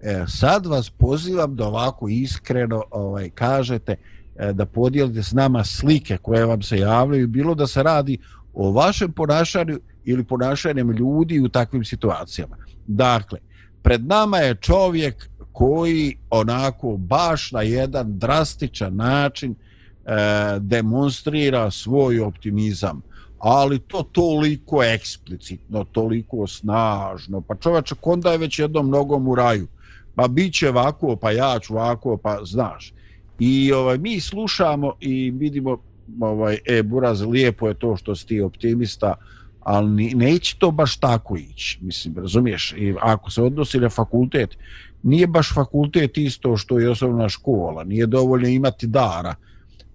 E, 0.02 0.26
sad 0.28 0.66
vas 0.66 0.90
pozivam 0.90 1.56
da 1.56 1.68
ovako 1.68 2.08
iskreno 2.10 2.84
ovaj 2.92 3.30
kažete 3.30 3.96
e, 4.36 4.54
da 4.54 4.66
podijelite 4.66 5.24
s 5.24 5.32
nama 5.32 5.64
slike 5.64 6.18
koje 6.18 6.46
vam 6.46 6.62
se 6.62 6.78
javljaju, 6.78 7.28
bilo 7.28 7.56
da 7.56 7.68
se 7.68 7.84
radi 7.84 8.18
o 8.54 8.72
vašem 8.72 9.12
ponašanju 9.12 9.80
ili 10.06 10.24
ponašanjem 10.24 10.92
ljudi 10.92 11.40
u 11.40 11.50
takvim 11.50 11.84
situacijama. 11.84 12.58
Dakle, 12.88 13.40
pred 13.82 14.06
nama 14.06 14.38
je 14.38 14.56
čovjek 14.56 15.30
koji 15.52 16.18
onako 16.30 16.98
baš 16.98 17.52
na 17.52 17.62
jedan 17.62 18.20
drastičan 18.20 18.96
način 18.96 19.52
e, 19.52 20.16
demonstrira 20.60 21.72
svoj 21.72 22.20
optimizam 22.20 23.02
ali 23.40 23.80
to 23.80 24.04
toliko 24.12 24.84
eksplicitno, 24.84 25.84
toliko 25.84 26.48
snažno, 26.48 27.42
pa 27.42 27.56
čovječe, 27.56 27.96
onda 28.02 28.32
je 28.32 28.38
već 28.38 28.60
jednom 28.60 28.90
nogom 28.90 29.28
u 29.28 29.36
raju, 29.36 29.68
pa 30.16 30.28
bit 30.28 30.54
će 30.54 30.70
ovako, 30.70 31.16
pa 31.16 31.32
ja 31.32 31.60
ću 31.60 31.74
ovako, 31.74 32.18
pa 32.18 32.40
znaš. 32.44 32.94
I 33.40 33.72
ovaj, 33.72 33.98
mi 33.98 34.20
slušamo 34.20 34.94
i 35.00 35.32
vidimo, 35.32 35.78
ovaj, 36.20 36.58
e, 36.66 36.84
Buraz, 36.84 37.22
lijepo 37.22 37.68
je 37.68 37.74
to 37.74 37.96
što 37.96 38.16
si 38.16 38.28
ti 38.28 38.42
optimista, 38.42 39.14
ali 39.60 40.14
neće 40.14 40.56
to 40.60 40.72
baš 40.72 40.98
tako 40.98 41.38
ići, 41.38 41.80
mislim, 41.82 42.18
razumiješ? 42.18 42.74
I 42.78 42.96
ako 43.02 43.32
se 43.32 43.42
odnosi 43.42 43.80
na 43.80 43.90
fakultet, 43.90 44.58
nije 45.04 45.28
baš 45.28 45.54
fakultet 45.54 46.18
isto 46.18 46.58
što 46.58 46.80
je 46.80 46.90
osnovna 46.90 47.30
škola, 47.30 47.84
nije 47.84 48.06
dovoljno 48.06 48.48
imati 48.48 48.88
dara, 48.88 49.36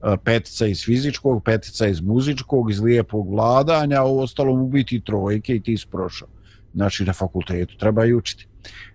E, 0.04 0.16
petica 0.24 0.66
iz 0.66 0.84
fizičkog, 0.84 1.44
petica 1.44 1.86
iz 1.86 2.00
muzičkog, 2.00 2.70
iz 2.70 2.80
lijepog 2.80 3.30
vladanja, 3.30 4.02
ovo 4.02 4.22
ostalo 4.22 4.56
mu 4.56 4.68
biti 4.68 5.00
trojke 5.00 5.54
i 5.54 5.60
ti 5.60 5.76
si 5.76 5.86
prošao. 5.90 6.28
Znači, 6.74 7.04
na 7.04 7.12
fakultetu 7.12 7.76
treba 7.78 8.04
i 8.04 8.14
učiti. 8.14 8.46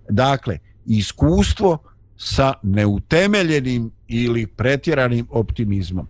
Dakle, 0.09 0.57
iskustvo 0.85 1.77
sa 2.17 2.53
neutemeljenim 2.63 3.91
ili 4.07 4.47
pretjeranim 4.47 5.27
optimizmom. 5.29 6.07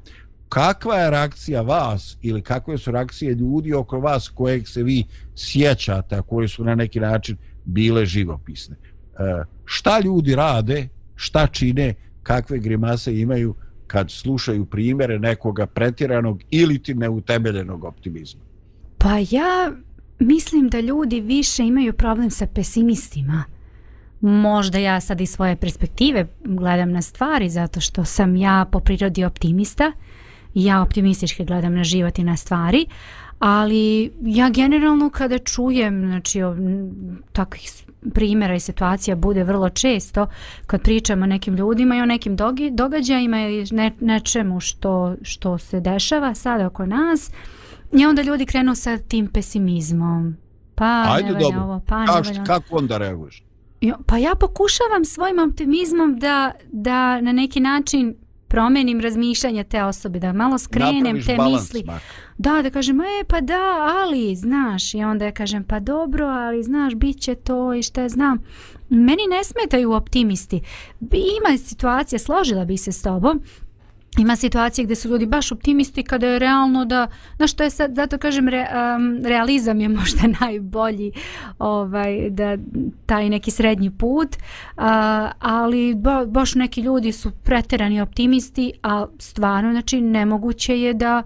Kakva 0.50 0.96
je 0.96 1.10
reakcija 1.10 1.62
vas 1.62 2.18
ili 2.22 2.42
kakve 2.42 2.78
su 2.78 2.92
reakcije 2.92 3.34
ljudi 3.34 3.74
oko 3.74 4.00
vas 4.00 4.30
kojeg 4.30 4.68
se 4.68 4.84
vi 4.84 5.04
sjećate, 5.36 6.16
a 6.16 6.22
koje 6.22 6.48
su 6.48 6.64
na 6.64 6.76
neki 6.76 7.00
način 7.00 7.38
bile 7.66 8.06
živopisne? 8.06 8.76
E, 8.76 9.44
šta 9.66 10.00
ljudi 10.00 10.36
rade, 10.36 10.88
šta 11.16 11.48
čine, 11.48 11.94
kakve 12.24 12.60
grimase 12.60 13.20
imaju, 13.20 13.56
kad 13.90 14.12
slušaju 14.12 14.66
primjere 14.66 15.20
nekoga 15.20 15.66
pretjeranog 15.66 16.42
ili 16.52 16.80
ti 16.84 16.94
neutemeljenog 16.94 17.84
optimizma? 17.84 18.42
Pa 18.98 19.18
ja 19.30 19.72
mislim 20.20 20.70
da 20.70 20.80
ljudi 20.80 21.22
više 21.22 21.64
imaju 21.64 21.94
problem 21.94 22.30
sa 22.30 22.48
pesimistima. 22.48 23.44
Možda 24.22 24.78
ja 24.78 25.00
sad 25.02 25.22
iz 25.22 25.30
svoje 25.30 25.56
perspektive 25.56 26.28
gledam 26.44 26.92
na 26.92 27.02
stvari 27.02 27.50
zato 27.50 27.80
što 27.80 28.06
sam 28.06 28.36
ja 28.36 28.66
po 28.72 28.80
prirodi 28.80 29.24
optimista 29.24 29.92
ja 30.54 30.82
optimistički 30.82 31.46
gledam 31.46 31.74
na 31.74 31.84
život 31.84 32.20
i 32.20 32.24
na 32.24 32.38
stvari, 32.38 32.86
ali 33.40 34.12
ja 34.22 34.50
generalno 34.50 35.10
kada 35.10 35.38
čujem 35.38 36.00
znači, 36.08 36.40
takvih 37.32 37.72
primjera 38.14 38.56
i 38.56 38.60
situacija 38.60 39.16
bude 39.16 39.44
vrlo 39.44 39.70
često 39.70 40.28
kad 40.68 40.82
pričamo 40.82 41.24
o 41.24 41.28
nekim 41.28 41.56
ljudima 41.56 41.98
i 41.98 42.02
o 42.02 42.06
nekim 42.06 42.36
dogi, 42.36 42.72
događajima 42.72 43.42
ili 43.42 43.66
ne, 43.72 43.92
nečemu 44.00 44.60
što, 44.60 45.16
što 45.22 45.58
se 45.58 45.80
dešava 45.80 46.36
sada 46.36 46.68
oko 46.68 46.86
nas 46.86 47.32
i 47.92 48.06
onda 48.06 48.22
ljudi 48.22 48.46
krenu 48.46 48.76
sa 48.76 48.98
tim 48.98 49.28
pesimizmom 49.28 50.38
pa 50.76 51.06
Ajde, 51.08 51.32
ne 51.32 51.40
dobro. 51.40 51.62
ovo, 51.62 51.82
pa 51.88 52.06
Kaš, 52.06 52.28
ne 52.28 52.46
kako 52.46 52.78
onda 52.78 52.98
reaguješ? 52.98 53.44
Pa 54.06 54.18
ja 54.18 54.36
pokušavam 54.40 55.06
svojim 55.06 55.40
optimizmom 55.40 56.20
da, 56.20 56.52
da 56.72 57.22
na 57.22 57.32
neki 57.32 57.60
način 57.60 58.16
promenim 58.50 59.02
razmišljanje 59.02 59.64
te 59.64 59.84
osobe, 59.84 60.20
da 60.20 60.34
malo 60.34 60.58
skrenem 60.58 61.04
Napraviš 61.04 61.26
te 61.26 61.38
misli. 61.38 61.82
Smak. 61.84 62.02
Da, 62.38 62.62
da 62.62 62.70
kažem, 62.70 63.02
e 63.02 63.24
pa 63.28 63.42
da, 63.42 63.92
ali, 64.04 64.36
znaš, 64.36 64.94
i 64.94 65.04
onda 65.04 65.26
ja 65.26 65.32
kažem, 65.32 65.64
pa 65.64 65.80
dobro, 65.80 66.26
ali, 66.26 66.64
znaš, 66.64 66.96
bit 66.96 67.22
će 67.22 67.36
to 67.36 67.74
i 67.74 67.84
šta 67.84 68.10
znam. 68.10 68.38
Meni 68.90 69.24
ne 69.30 69.44
smetaju 69.44 69.92
optimisti. 69.92 70.62
Ima 71.02 71.58
situacija, 71.58 72.20
složila 72.20 72.66
bi 72.66 72.78
se 72.78 72.92
s 72.92 73.02
tobom, 73.02 73.42
ima 74.20 74.36
situacije 74.36 74.86
gdje 74.86 74.96
su 74.96 75.10
ljudi 75.10 75.26
baš 75.26 75.52
optimisti 75.52 76.04
kada 76.04 76.28
je 76.28 76.40
realno 76.40 76.86
da, 76.86 77.08
na 77.38 77.48
što 77.48 77.64
je 77.64 77.70
sad, 77.70 77.96
zato 77.96 78.18
kažem, 78.18 78.48
re, 78.48 78.68
um, 78.96 79.26
realizam 79.26 79.82
je 79.82 79.90
možda 80.00 80.22
najbolji, 80.42 81.12
ovaj, 81.60 82.30
da 82.30 82.58
taj 83.06 83.30
neki 83.30 83.52
srednji 83.52 83.92
put, 83.92 84.36
uh, 84.36 84.84
ali 85.40 85.96
ba, 85.96 86.26
baš 86.26 86.56
neki 86.56 86.82
ljudi 86.82 87.12
su 87.12 87.32
preterani 87.44 88.02
optimisti, 88.02 88.72
a 88.84 89.06
stvarno, 89.20 89.72
znači, 89.72 90.02
nemoguće 90.02 90.82
je 90.82 90.94
da, 90.94 91.24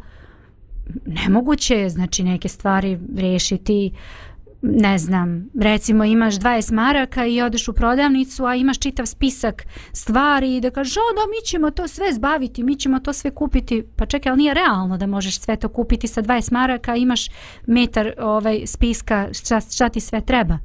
nemoguće 1.06 1.76
je, 1.76 1.90
znači, 1.90 2.24
neke 2.24 2.48
stvari 2.48 3.00
riješiti 3.16 3.92
uh, 3.94 4.33
ne 4.66 4.98
znam, 4.98 5.50
recimo 5.60 6.04
imaš 6.04 6.36
20 6.36 6.74
maraka 6.74 7.26
i 7.26 7.42
odeš 7.42 7.68
u 7.68 7.74
prodavnicu, 7.74 8.46
a 8.46 8.56
imaš 8.56 8.80
čitav 8.80 9.06
spisak 9.06 9.64
stvari 9.92 10.56
i 10.56 10.62
da 10.62 10.72
kažeš, 10.72 10.98
o 10.98 11.14
da, 11.16 11.22
mi 11.22 11.46
ćemo 11.46 11.72
to 11.72 11.88
sve 11.88 12.14
zbaviti, 12.14 12.64
mi 12.64 12.76
ćemo 12.76 13.00
to 13.00 13.14
sve 13.14 13.32
kupiti. 13.32 13.84
Pa 13.96 14.06
čekaj, 14.06 14.30
ali 14.30 14.38
nije 14.38 14.54
realno 14.54 14.98
da 14.98 15.08
možeš 15.08 15.40
sve 15.40 15.56
to 15.56 15.70
kupiti 15.70 16.08
sa 16.08 16.22
20 16.22 16.52
maraka, 16.52 16.96
imaš 16.96 17.30
metar 17.68 18.14
ovaj, 18.20 18.62
spiska 18.66 19.30
šta, 19.34 19.62
šta 19.62 19.90
ti 19.90 20.00
sve 20.00 20.22
treba. 20.22 20.58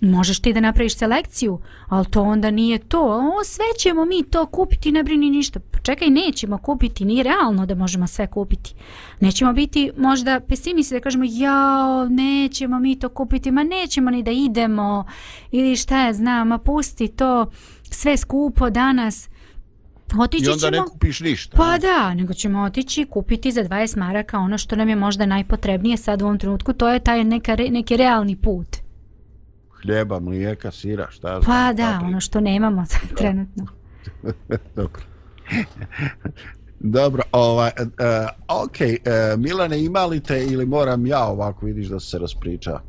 Možeš 0.00 0.40
ti 0.40 0.52
da 0.52 0.60
napraviš 0.60 0.96
selekciju, 0.96 1.58
ali 1.88 2.06
to 2.10 2.22
onda 2.22 2.50
nije 2.50 2.78
to. 2.78 3.02
O, 3.02 3.44
sve 3.44 3.64
ćemo 3.78 4.04
mi 4.04 4.22
to 4.30 4.46
kupiti, 4.46 4.92
ne 4.92 5.02
brini 5.02 5.30
ništa. 5.30 5.60
Pa 5.60 5.78
čekaj, 5.78 6.10
nećemo 6.10 6.58
kupiti, 6.58 7.04
nije 7.04 7.22
realno 7.22 7.66
da 7.66 7.74
možemo 7.74 8.06
sve 8.06 8.26
kupiti. 8.26 8.74
Nećemo 9.20 9.52
biti 9.52 9.90
možda 9.96 10.40
pesimisti 10.40 10.94
da 10.94 11.00
kažemo, 11.00 11.24
jao, 11.28 12.08
nećemo 12.08 12.78
mi 12.78 12.98
to 12.98 13.08
kupiti, 13.08 13.50
ma 13.50 13.62
nećemo 13.62 14.10
ni 14.10 14.22
da 14.22 14.30
idemo, 14.30 15.04
ili 15.50 15.76
šta 15.76 16.06
je, 16.06 16.14
znam, 16.14 16.48
ma 16.48 16.58
pusti 16.58 17.08
to, 17.08 17.50
sve 17.82 18.16
skupo 18.16 18.70
danas. 18.70 19.28
Otići 20.18 20.44
I 20.44 20.48
onda 20.48 20.60
ćemo, 20.60 20.70
ne 20.70 20.90
kupiš 20.90 21.20
ništa. 21.20 21.56
Pa 21.56 21.78
da, 21.78 22.14
nego 22.14 22.34
ćemo 22.34 22.62
otići 22.62 23.04
kupiti 23.04 23.52
za 23.52 23.64
20 23.64 23.96
maraka 23.96 24.38
ono 24.38 24.58
što 24.58 24.76
nam 24.76 24.88
je 24.88 24.96
možda 24.96 25.26
najpotrebnije 25.26 25.96
sad 25.96 26.22
u 26.22 26.24
ovom 26.24 26.38
trenutku, 26.38 26.72
to 26.72 26.88
je 26.88 27.00
taj 27.00 27.24
neka, 27.24 27.56
neki 27.70 27.96
realni 27.96 28.36
put 28.36 28.85
hljeba, 29.82 30.20
mlijeka, 30.20 30.70
sira, 30.70 31.06
šta 31.10 31.28
znam. 31.28 31.42
Pa 31.42 31.72
da, 31.72 31.92
papri. 31.92 32.06
ono 32.06 32.20
što 32.20 32.40
nemamo 32.40 32.84
trenutno. 33.18 33.66
Dobro. 34.76 35.02
Dobro, 36.80 37.22
ovaj, 37.32 37.70
uh, 37.78 37.84
ok, 38.64 38.76
uh, 38.80 39.40
Milane, 39.40 39.84
ima 39.84 40.04
li 40.04 40.20
te 40.20 40.44
ili 40.44 40.66
moram 40.66 41.06
ja 41.06 41.24
ovako 41.24 41.66
vidiš 41.66 41.86
da 41.86 42.00
se 42.00 42.18
raspriča? 42.18 42.80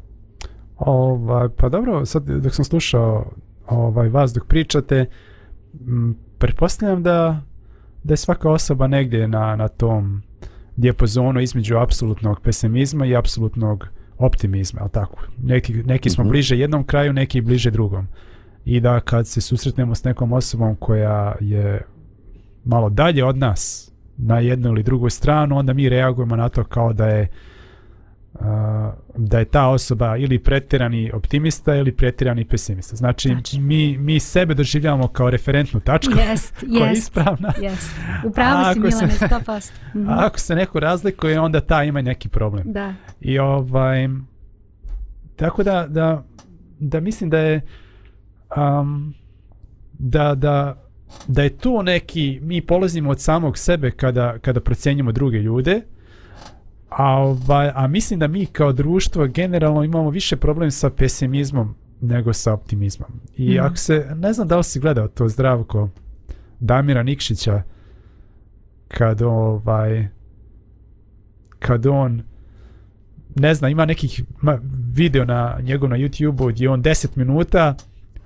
Ovaj, 0.78 1.50
pa 1.58 1.70
dobro, 1.70 2.06
sad 2.06 2.24
dok 2.24 2.56
sam 2.56 2.66
slušao 2.66 3.32
ovaj, 3.68 4.10
vas 4.10 4.34
dok 4.34 4.48
pričate, 4.48 5.06
m, 5.88 6.16
pretpostavljam 6.38 7.04
da, 7.04 7.42
da 8.04 8.14
je 8.14 8.18
svaka 8.18 8.50
osoba 8.50 8.88
negdje 8.88 9.28
na, 9.28 9.56
na 9.56 9.68
tom 9.68 10.22
dijepozonu 10.76 11.40
između 11.40 11.78
apsolutnog 11.78 12.42
pesimizma 12.42 13.06
i 13.06 13.16
apsolutnog 13.16 13.88
optimizma, 14.18 14.82
al 14.82 14.90
tako. 14.90 15.24
Neki, 15.44 15.74
neki 15.74 16.10
smo 16.10 16.22
uh 16.22 16.26
mhm. 16.26 16.30
-huh. 16.30 16.32
bliže 16.32 16.58
jednom 16.58 16.84
kraju, 16.84 17.14
neki 17.14 17.42
bliže 17.42 17.72
drugom. 17.72 18.08
I 18.66 18.80
da 18.80 19.00
kad 19.00 19.28
se 19.28 19.42
susretnemo 19.42 19.96
s 19.96 20.04
nekom 20.04 20.34
osobom 20.34 20.76
koja 20.76 21.36
je 21.40 21.82
malo 22.66 22.90
dalje 22.90 23.26
od 23.26 23.38
nas 23.38 23.92
na 24.18 24.40
jednu 24.40 24.70
ili 24.70 24.84
drugu 24.84 25.10
stranu, 25.10 25.58
onda 25.58 25.74
mi 25.74 25.90
reagujemo 25.90 26.36
na 26.36 26.50
to 26.50 26.64
kao 26.64 26.94
da 26.94 27.08
je 27.08 27.28
da 29.16 29.40
je 29.40 29.46
ta 29.46 29.68
osoba 29.68 30.18
ili 30.18 30.40
pretjerani 30.40 31.12
optimista 31.12 31.76
ili 31.76 31.92
pretjerani 31.92 32.46
pesimista. 32.46 32.96
Znači, 32.96 33.30
znači. 33.30 33.60
Mi, 33.60 33.98
mi 33.98 34.20
sebe 34.20 34.54
doživljavamo 34.54 35.08
kao 35.08 35.30
referentnu 35.30 35.80
tačku 35.80 36.14
jest, 36.30 36.54
koja 36.78 36.90
jest, 36.90 36.92
je 36.96 36.98
ispravna. 36.98 37.54
Jest. 37.62 37.96
Upravo 38.26 38.74
si 38.74 38.80
Milane, 38.80 39.14
100%. 39.46 39.72
Mm. 39.94 40.10
Ako 40.10 40.40
se 40.40 40.56
neko 40.56 40.80
razlikuje, 40.80 41.40
onda 41.40 41.60
ta 41.60 41.84
ima 41.84 42.02
neki 42.02 42.30
problem. 42.30 42.74
Da. 42.74 42.94
I 43.22 43.40
ovaj, 43.40 44.08
tako 45.36 45.64
da, 45.64 45.88
da, 45.90 46.24
da 46.80 47.00
mislim 47.00 47.30
da 47.30 47.40
je 47.40 47.62
um, 48.58 49.14
da, 50.00 50.36
da, 50.36 50.84
da 51.28 51.44
je 51.44 51.58
to 51.58 51.82
neki, 51.82 52.40
mi 52.44 52.62
polazimo 52.62 53.10
od 53.10 53.22
samog 53.22 53.58
sebe 53.58 53.92
kada, 53.92 54.38
kada 54.40 54.60
procenjamo 54.60 55.12
druge 55.12 55.38
ljude, 55.38 55.82
A, 56.90 57.14
ovaj, 57.14 57.72
a 57.76 57.88
mislim 57.88 58.20
da 58.20 58.28
mi 58.28 58.46
kao 58.46 58.74
društvo 58.74 59.28
generalno 59.28 59.84
imamo 59.84 60.10
više 60.10 60.36
problem 60.36 60.72
sa 60.72 60.90
pesimizmom 60.90 61.76
nego 62.02 62.34
sa 62.34 62.54
optimizmom. 62.54 63.10
I 63.38 63.58
mm. 63.58 63.64
ako 63.64 63.76
se, 63.76 64.08
ne 64.16 64.34
znam 64.34 64.48
da 64.48 64.58
li 64.58 64.64
si 64.64 64.80
gledao 64.80 65.08
to 65.08 65.30
zdravko 65.30 65.90
Damira 66.60 67.04
Nikšića 67.04 67.62
kad 68.88 69.22
ovaj 69.22 70.08
kad 71.60 71.86
on 71.86 72.24
ne 73.36 73.54
znam, 73.54 73.72
ima 73.72 73.86
nekih 73.86 74.24
ma, 74.42 74.60
video 74.94 75.26
na 75.26 75.60
njegov 75.62 75.90
na 75.90 75.98
YouTube-u 75.98 76.48
gdje 76.48 76.70
on 76.70 76.84
10 76.84 77.08
minuta 77.16 77.76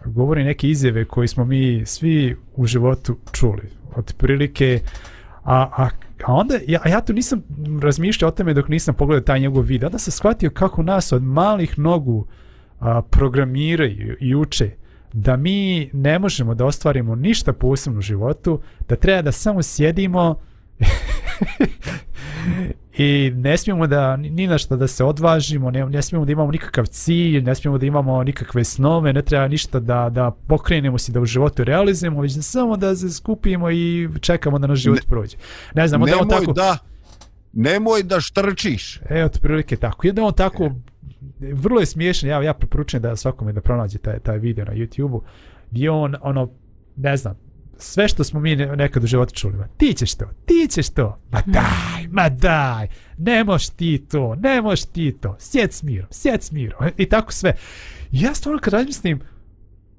govori 0.05 0.43
neke 0.43 0.69
izjave 0.69 1.05
koje 1.05 1.27
smo 1.27 1.45
mi 1.45 1.85
svi 1.85 2.37
u 2.55 2.65
životu 2.65 3.17
čuli. 3.31 3.69
Od 3.95 4.13
prilike 4.17 4.81
A, 5.43 5.69
a, 5.77 5.89
a 6.25 6.33
onda, 6.33 6.55
ja, 6.67 6.79
ja 6.85 7.01
tu 7.01 7.13
nisam 7.13 7.43
razmišljao 7.81 8.27
o 8.27 8.31
tome 8.31 8.53
dok 8.53 8.67
nisam 8.67 8.95
pogledao 8.95 9.25
taj 9.25 9.39
njegov 9.39 9.63
video. 9.63 9.87
Onda 9.87 9.97
sam 9.97 10.11
shvatio 10.11 10.49
kako 10.49 10.83
nas 10.83 11.11
od 11.11 11.23
malih 11.23 11.79
nogu 11.79 12.27
a, 12.79 13.01
programiraju 13.01 14.17
i 14.19 14.35
uče 14.35 14.71
da 15.13 15.37
mi 15.37 15.89
ne 15.93 16.19
možemo 16.19 16.55
da 16.55 16.65
ostvarimo 16.65 17.15
ništa 17.15 17.53
posebno 17.53 17.99
u 17.99 18.01
životu, 18.01 18.61
da 18.89 18.95
treba 18.95 19.21
da 19.21 19.31
samo 19.31 19.63
sjedimo 19.63 20.39
i 22.97 23.31
ne 23.35 23.57
smijemo 23.57 23.87
da 23.87 24.17
ni 24.17 24.47
na 24.47 24.57
što 24.57 24.75
da 24.75 24.87
se 24.87 25.03
odvažimo, 25.03 25.71
ne, 25.71 25.85
ne 25.85 26.01
smijemo 26.01 26.25
da 26.25 26.31
imamo 26.31 26.51
nikakav 26.51 26.85
cilj, 26.85 27.41
ne 27.41 27.55
smijemo 27.55 27.77
da 27.77 27.85
imamo 27.85 28.23
nikakve 28.23 28.63
snove, 28.63 29.13
ne 29.13 29.21
treba 29.21 29.47
ništa 29.47 29.79
da, 29.79 30.09
da 30.09 30.31
pokrenemo 30.47 30.97
se 30.97 31.11
da 31.11 31.19
u 31.19 31.25
životu 31.25 31.63
realizujemo, 31.63 32.21
već 32.21 32.37
samo 32.41 32.77
da 32.77 32.95
se 32.95 33.09
skupimo 33.09 33.71
i 33.71 34.09
čekamo 34.21 34.59
da 34.59 34.67
naš 34.67 34.79
život 34.79 34.99
ne, 34.99 35.07
prođe. 35.07 35.37
Ne 35.75 35.87
znam, 35.87 36.01
onda 36.01 36.17
on 36.21 36.29
tako... 36.29 36.53
da, 36.53 36.77
nemoj 37.53 38.03
da 38.03 38.19
štrčiš. 38.19 38.99
E, 39.09 39.23
od 39.23 39.39
prilike 39.41 39.75
tako. 39.75 40.07
Jedan 40.07 40.25
on 40.25 40.33
tako, 40.33 40.71
vrlo 41.39 41.79
je 41.79 41.85
smiješan, 41.85 42.29
ja, 42.29 42.41
ja 42.43 42.53
preporučujem 42.53 43.01
da 43.01 43.15
svakome 43.15 43.53
da 43.53 43.61
pronađe 43.61 43.97
taj, 43.97 44.19
taj 44.19 44.37
video 44.37 44.65
na 44.65 44.73
YouTube-u, 44.73 45.23
gdje 45.71 45.91
on, 45.91 46.15
ono, 46.21 46.49
ne 46.95 47.17
znam, 47.17 47.35
sve 47.81 48.07
što 48.07 48.23
smo 48.23 48.39
mi 48.39 48.55
nekad 48.55 49.03
u 49.03 49.07
životu 49.07 49.33
čuli, 49.33 49.53
ma 49.53 49.67
ti 49.77 49.93
ćeš 49.93 50.15
to, 50.15 50.25
ti 50.45 50.67
ćeš 50.71 50.89
to, 50.89 51.21
ma 51.31 51.39
mhm. 51.39 51.51
daj, 51.51 52.07
ma 52.11 52.29
daj, 52.29 52.87
ne 53.17 53.43
moš 53.43 53.69
ti 53.69 54.05
to, 54.11 54.35
ne 54.35 54.61
moš 54.61 54.83
ti 54.83 55.17
to, 55.21 55.35
sjed 55.39 55.73
s 55.73 55.83
mirom, 55.83 56.07
sjed 56.11 56.43
s 56.43 56.51
mirom, 56.51 56.89
i 56.97 57.05
tako 57.05 57.31
sve. 57.31 57.55
Ja 58.11 58.33
stvarno 58.33 58.59
kad 58.61 58.73
razmislim, 58.73 59.21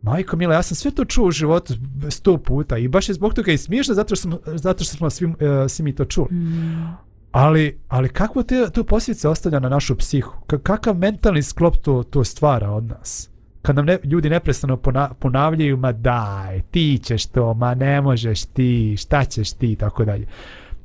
majko 0.02 0.36
mila, 0.36 0.54
ja 0.54 0.62
sam 0.62 0.76
sve 0.76 0.90
to 0.90 1.04
čuo 1.04 1.26
u 1.26 1.30
životu 1.30 1.74
sto 2.10 2.38
puta 2.38 2.78
i 2.78 2.88
baš 2.88 3.08
je 3.08 3.14
zbog 3.14 3.34
toga 3.34 3.52
i 3.52 3.58
smiješno 3.58 3.94
zato 3.94 4.16
što 4.16 4.28
smo, 4.28 4.38
zato 4.46 4.84
što 4.84 4.96
smo 4.96 5.10
svi, 5.10 5.26
uh, 5.26 5.34
svi 5.68 5.84
mi 5.84 5.94
to 5.94 6.04
čuli. 6.04 6.34
Mm. 6.34 6.96
Ali, 7.32 7.78
ali 7.88 8.08
kako 8.08 8.42
te, 8.42 8.70
to 8.72 8.84
posljedice 8.84 9.28
ostavlja 9.28 9.60
na 9.60 9.68
našu 9.68 9.96
psihu? 9.96 10.32
K 10.46 10.58
kakav 10.62 10.96
mentalni 10.96 11.42
sklop 11.42 11.76
to, 11.76 12.02
to 12.02 12.24
stvara 12.24 12.70
od 12.70 12.84
nas? 12.84 13.31
Kad 13.62 13.76
nam 13.76 13.86
ne, 13.86 13.98
ljudi 14.04 14.30
neprestano 14.30 14.76
ponavljaju, 15.18 15.76
ma 15.76 15.92
daj, 15.92 16.60
ti 16.70 17.00
ćeš 17.02 17.26
to, 17.26 17.54
ma 17.54 17.74
ne 17.74 18.00
možeš 18.00 18.44
ti, 18.44 18.96
šta 18.98 19.24
ćeš 19.24 19.52
ti, 19.52 19.76
tako 19.76 20.04
dalje. 20.04 20.26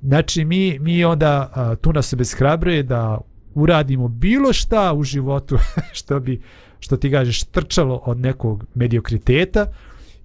Znači, 0.01 0.45
mi, 0.45 0.79
mi 0.79 1.05
onda 1.05 1.51
a, 1.53 1.75
tu 1.75 1.93
nas 1.93 2.07
se 2.07 2.15
bezhrabruje 2.15 2.83
da 2.83 3.17
uradimo 3.53 4.07
bilo 4.07 4.53
šta 4.53 4.93
u 4.93 5.03
životu 5.03 5.57
što 5.99 6.19
bi, 6.19 6.41
što 6.79 6.97
ti 6.97 7.11
kažeš, 7.11 7.43
trčalo 7.43 8.01
od 8.05 8.17
nekog 8.17 8.65
mediokriteta 8.75 9.65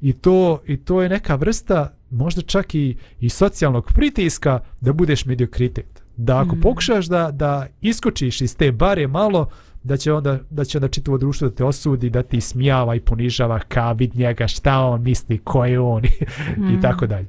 i 0.01 0.13
to, 0.13 0.63
i 0.67 0.77
to 0.77 1.03
je 1.03 1.09
neka 1.09 1.35
vrsta 1.35 1.95
možda 2.11 2.43
čak 2.43 2.75
i, 2.75 2.97
i 3.21 3.29
socijalnog 3.29 3.93
pritiska 3.95 4.61
da 4.81 4.93
budeš 4.93 5.25
mediokritet. 5.25 6.03
Da 6.17 6.41
ako 6.41 6.57
mm. 6.57 6.61
pokušaš 6.61 7.07
da, 7.07 7.31
da 7.31 7.67
iskočiš 7.81 8.41
iz 8.41 8.57
te 8.57 8.73
bare 8.73 9.07
malo, 9.07 9.51
da 9.85 9.97
će 9.97 10.13
onda 10.13 10.39
da 10.51 10.65
će 10.65 10.79
onda 10.79 10.89
čitavo 10.89 11.19
društvo 11.19 11.49
da 11.49 11.55
te 11.55 11.65
osudi 11.65 12.11
da 12.11 12.23
ti 12.23 12.41
smijava 12.41 12.95
i 12.95 13.01
ponižava 13.01 13.59
ka 13.59 13.93
vid 13.93 14.17
njega 14.17 14.49
šta 14.49 14.79
on 14.79 15.03
misli 15.03 15.39
ko 15.39 15.65
je 15.65 15.81
on 15.81 16.03
mm. 16.59 16.75
i 16.75 16.81
tako 16.81 17.07
dalje 17.07 17.27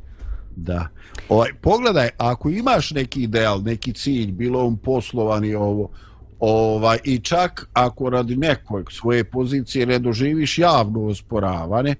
da 0.56 0.88
ovaj 1.30 1.50
pogledaj 1.62 2.10
ako 2.18 2.50
imaš 2.50 2.92
neki 2.92 3.24
ideal 3.24 3.62
neki 3.62 3.94
cilj 3.94 4.32
bilo 4.32 4.66
on 4.66 4.78
poslovan 4.78 5.46
i 5.46 5.56
ovo 5.56 5.90
ovaj 6.40 6.98
i 7.04 7.20
čak 7.20 7.70
ako 7.74 8.10
radi 8.10 8.36
nekog 8.36 8.92
svoje 8.92 9.24
pozicije 9.24 9.86
ne 9.86 10.00
doživiš 10.00 10.60
javno 10.60 11.06
osporavanje 11.06 11.96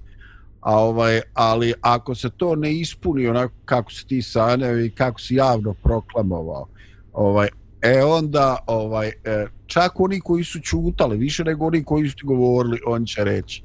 a 0.60 0.78
ovaj 0.78 1.20
ali 1.34 1.72
ako 1.80 2.14
se 2.14 2.30
to 2.30 2.56
ne 2.56 2.74
ispuni 2.74 3.28
onako 3.28 3.54
kako 3.64 3.92
se 3.92 4.06
ti 4.06 4.22
sanjao 4.22 4.80
i 4.80 4.90
kako 4.90 5.20
si 5.20 5.34
javno 5.34 5.74
proklamovao 5.74 6.66
ovaj 7.12 7.48
e 7.84 8.04
onda 8.04 8.56
ovaj 8.66 9.08
e, 9.08 9.46
čak 9.66 10.00
oni 10.00 10.20
koji 10.20 10.44
su 10.44 10.60
čutali 10.60 11.16
više 11.16 11.44
nego 11.44 11.66
oni 11.66 11.84
koji 11.84 12.08
su 12.08 12.26
govorili 12.26 12.80
on 12.86 13.06
će 13.06 13.24
reći 13.24 13.62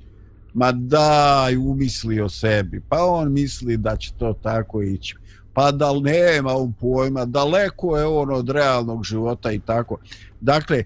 ma 0.54 0.72
daj 0.72 1.58
umisli 1.58 2.22
o 2.22 2.30
sebi. 2.30 2.82
Pa 2.90 3.06
on 3.06 3.32
misli 3.32 3.78
da 3.78 3.98
će 3.98 4.12
to 4.18 4.34
tako 4.44 4.82
ići. 4.82 5.16
Pa 5.54 5.72
da 5.72 5.92
li 5.92 6.02
nema 6.02 6.54
on 6.56 6.74
pojma 6.74 7.26
daleko 7.26 7.98
je 7.98 8.06
on 8.06 8.34
od 8.34 8.50
realnog 8.50 9.04
života 9.04 9.52
i 9.52 9.60
tako. 9.60 9.98
Dakle 10.42 10.78
e, 10.78 10.84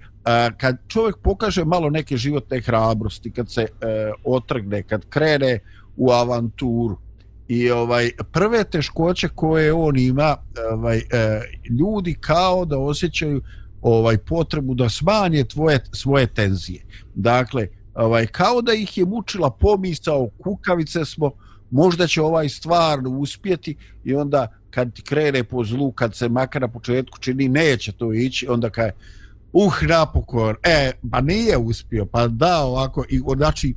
kad 0.58 0.78
čovjek 0.88 1.18
pokaže 1.18 1.66
malo 1.66 1.90
neke 1.90 2.18
životne 2.18 2.62
hrabrosti 2.62 3.32
kad 3.32 3.52
se 3.52 3.62
e, 3.62 3.68
otrgne 4.24 4.84
kad 4.84 5.06
krene 5.10 5.60
u 5.98 6.12
avanturu 6.12 6.98
i 7.48 7.72
ovaj 7.72 8.12
prve 8.32 8.64
teškoće 8.64 9.28
koje 9.28 9.74
on 9.74 9.98
ima 9.98 10.38
ovaj 10.72 10.98
e, 10.98 11.04
ljudi 11.80 12.14
kao 12.14 12.66
da 12.66 12.78
osjećaju 12.78 13.42
ovaj 13.82 14.18
potrebu 14.18 14.74
da 14.74 14.90
smanje 14.90 15.44
tvoje 15.44 15.80
svoje 15.92 16.28
tenzije. 16.28 16.86
Dakle 17.16 17.68
ovaj 17.96 18.28
kao 18.28 18.62
da 18.62 18.74
ih 18.74 18.98
je 18.98 19.06
mučila 19.06 19.52
pomisao 19.52 20.30
kukavice 20.44 21.06
smo 21.06 21.32
možda 21.72 22.08
će 22.08 22.22
ovaj 22.22 22.50
stvarno 22.50 23.10
uspjeti 23.10 23.76
i 24.04 24.16
onda 24.16 24.48
kad 24.70 24.94
ti 24.94 25.02
krene 25.02 25.44
po 25.44 25.64
zlu 25.64 25.92
kad 25.92 26.16
se 26.16 26.30
makar 26.30 26.62
na 26.62 26.68
početku 26.68 27.20
čini 27.20 27.48
neće 27.48 27.92
to 27.92 28.14
ići 28.14 28.48
onda 28.48 28.70
kaj 28.70 28.92
uh 29.54 29.84
napokon 29.84 30.56
e 30.64 30.92
pa 31.12 31.22
nije 31.22 31.58
uspio 31.58 32.06
pa 32.06 32.28
da 32.28 32.64
ovako 32.64 33.06
i 33.10 33.22
znači 33.36 33.76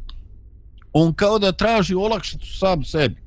on 0.93 1.15
kao 1.15 1.39
da 1.39 1.53
traži 1.53 1.95
olakšicu 1.95 2.59
sam 2.59 2.85
sebi. 2.85 3.26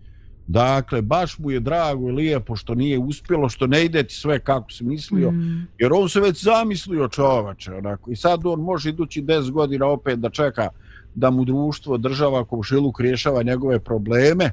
Dakle, 0.50 1.02
baš 1.02 1.40
mu 1.40 1.52
je 1.52 1.60
drago 1.60 2.10
i 2.10 2.12
lijepo 2.12 2.56
što 2.56 2.76
nije 2.76 2.98
uspjelo, 2.98 3.50
što 3.50 3.68
ne 3.68 3.86
ide 3.86 4.04
ti 4.04 4.16
sve 4.16 4.40
kako 4.40 4.72
si 4.72 4.84
mislio, 4.84 5.32
mm. 5.32 5.68
jer 5.78 5.94
on 5.94 6.10
se 6.10 6.20
već 6.20 6.44
zamislio 6.44 7.08
čovače, 7.08 7.74
onako. 7.74 8.12
I 8.12 8.16
sad 8.16 8.46
on 8.46 8.60
može 8.60 8.90
idući 8.90 9.22
10 9.22 9.52
godina 9.52 9.86
opet 9.86 10.20
da 10.20 10.30
čeka 10.30 10.70
da 11.16 11.30
mu 11.30 11.46
društvo, 11.46 11.98
država, 11.98 12.46
komšiluk 12.46 13.00
rješava 13.00 13.44
njegove 13.44 13.80
probleme, 13.80 14.52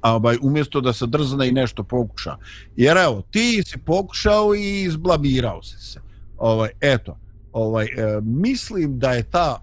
a 0.00 0.14
ovaj, 0.14 0.36
umjesto 0.42 0.80
da 0.80 0.92
se 0.92 1.06
drzne 1.06 1.48
i 1.48 1.52
nešto 1.52 1.82
pokuša. 1.82 2.36
Jer 2.76 2.96
evo, 2.96 3.22
ti 3.30 3.62
si 3.66 3.78
pokušao 3.78 4.54
i 4.54 4.82
izblamirao 4.82 5.62
se 5.62 5.78
se. 5.78 6.00
Ovaj, 6.38 6.70
eto, 6.80 7.16
ovaj, 7.52 7.84
e, 7.84 8.20
mislim 8.22 8.98
da 8.98 9.12
je 9.12 9.22
ta 9.22 9.60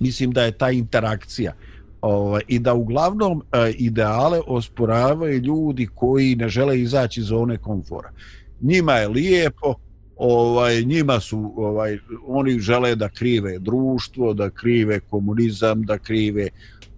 mislim 0.00 0.30
da 0.30 0.42
je 0.42 0.52
ta 0.52 0.70
interakcija 0.70 1.52
ovaj, 2.00 2.42
i 2.48 2.58
da 2.58 2.74
uglavnom 2.74 3.42
e, 3.52 3.70
ideale 3.70 4.40
osporavaju 4.46 5.38
ljudi 5.38 5.88
koji 5.94 6.36
ne 6.36 6.48
žele 6.48 6.80
izaći 6.80 7.20
iz 7.20 7.26
zone 7.26 7.56
komfora. 7.58 8.10
Njima 8.60 8.92
je 8.92 9.08
lijepo, 9.08 9.74
ovaj 10.16 10.82
njima 10.82 11.20
su 11.20 11.54
ovaj 11.56 11.98
oni 12.26 12.60
žele 12.60 12.94
da 12.94 13.08
krive 13.08 13.58
društvo, 13.58 14.34
da 14.34 14.50
krive 14.50 15.00
komunizam, 15.00 15.82
da 15.82 15.98
krive 15.98 16.48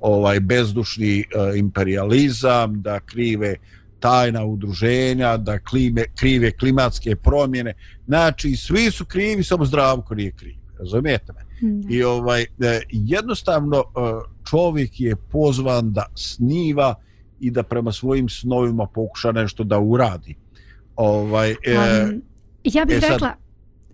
ovaj 0.01 0.41
bezdušni 0.41 1.19
e, 1.21 1.25
imperializam, 1.59 2.83
da 2.83 3.01
krive 3.01 3.55
tajna 4.01 4.45
udruženja, 4.45 5.37
da 5.37 5.59
klime, 5.59 6.05
krive 6.19 6.51
klimatske 6.51 7.17
promjene. 7.17 7.75
Znači, 8.07 8.57
svi 8.57 8.91
su 8.91 9.05
krivi, 9.05 9.43
samo 9.43 9.65
zdravko 9.65 10.15
nije 10.15 10.33
kriv. 10.33 10.55
Razumijete 10.79 11.33
me? 11.33 11.50
I 11.89 12.03
ovaj, 12.03 12.43
e, 12.43 12.81
jednostavno 12.91 13.77
e, 13.77 13.83
čovjek 14.51 15.01
je 15.01 15.17
pozvan 15.17 15.93
da 15.93 16.07
sniva 16.15 16.95
i 17.41 17.51
da 17.51 17.63
prema 17.63 17.93
svojim 17.93 18.29
snovima 18.29 18.87
pokuša 18.87 19.33
nešto 19.33 19.65
da 19.65 19.79
uradi. 19.79 20.35
Ovaj, 20.97 21.51
um, 21.51 22.23
ja 22.65 22.85
bih 22.85 22.97
e, 22.97 23.01
sad, 23.01 23.11
rekla, 23.11 23.35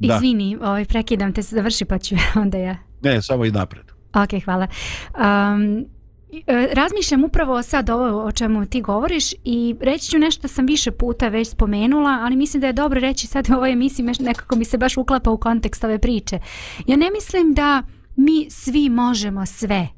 izvini, 0.01 0.57
ovaj, 0.57 0.85
prekidam 0.85 1.33
te, 1.33 1.43
završi 1.43 1.85
pa 1.85 1.99
ću 1.99 2.15
onda 2.43 2.59
ja. 2.59 2.77
Ne, 3.03 3.23
samo 3.23 3.45
i 3.45 3.51
napred. 3.51 3.85
Ok, 4.15 4.45
hvala. 4.45 4.67
Um, 5.15 5.87
E, 6.33 6.69
razmišljam 6.73 7.25
upravo 7.25 7.63
sad 7.63 7.91
ovo 7.91 8.25
o 8.25 8.33
čemu 8.33 8.67
ti 8.67 8.81
govoriš 8.81 9.33
i 9.45 9.75
reći 9.81 10.11
ću 10.11 10.19
nešto 10.19 10.49
sam 10.49 10.67
više 10.67 10.91
puta 10.91 11.29
već 11.29 11.49
spomenula, 11.49 12.19
ali 12.23 12.37
mislim 12.37 12.61
da 12.61 12.67
je 12.67 12.73
dobro 12.73 13.01
reći 13.01 13.27
sad 13.27 13.51
u 13.51 13.55
ovoj 13.55 13.73
emisiji 13.73 14.07
nekako 14.21 14.57
mi 14.57 14.65
se 14.65 14.79
baš 14.79 14.97
uklapa 14.97 15.31
u 15.31 15.39
kontekst 15.39 15.85
ove 15.85 15.99
priče. 15.99 16.39
Ja 16.87 16.97
ne 16.97 17.11
mislim 17.11 17.55
da 17.55 17.83
mi 18.17 18.47
svi 18.51 18.89
možemo 18.89 19.47
sve. 19.47 19.89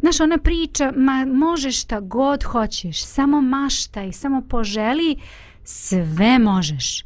Znaš, 0.00 0.20
ona 0.20 0.38
priča, 0.38 0.92
ma 0.96 1.26
možeš 1.26 1.82
šta 1.82 2.00
god 2.00 2.44
hoćeš, 2.44 3.04
samo 3.04 3.40
maštaj, 3.40 4.12
samo 4.12 4.42
poželi, 4.48 5.16
sve 5.64 6.38
možeš. 6.38 7.04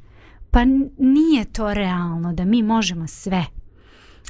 Pa 0.50 0.60
nije 0.98 1.44
to 1.44 1.74
realno 1.74 2.32
da 2.32 2.44
mi 2.44 2.62
možemo 2.62 3.06
sve. 3.06 3.44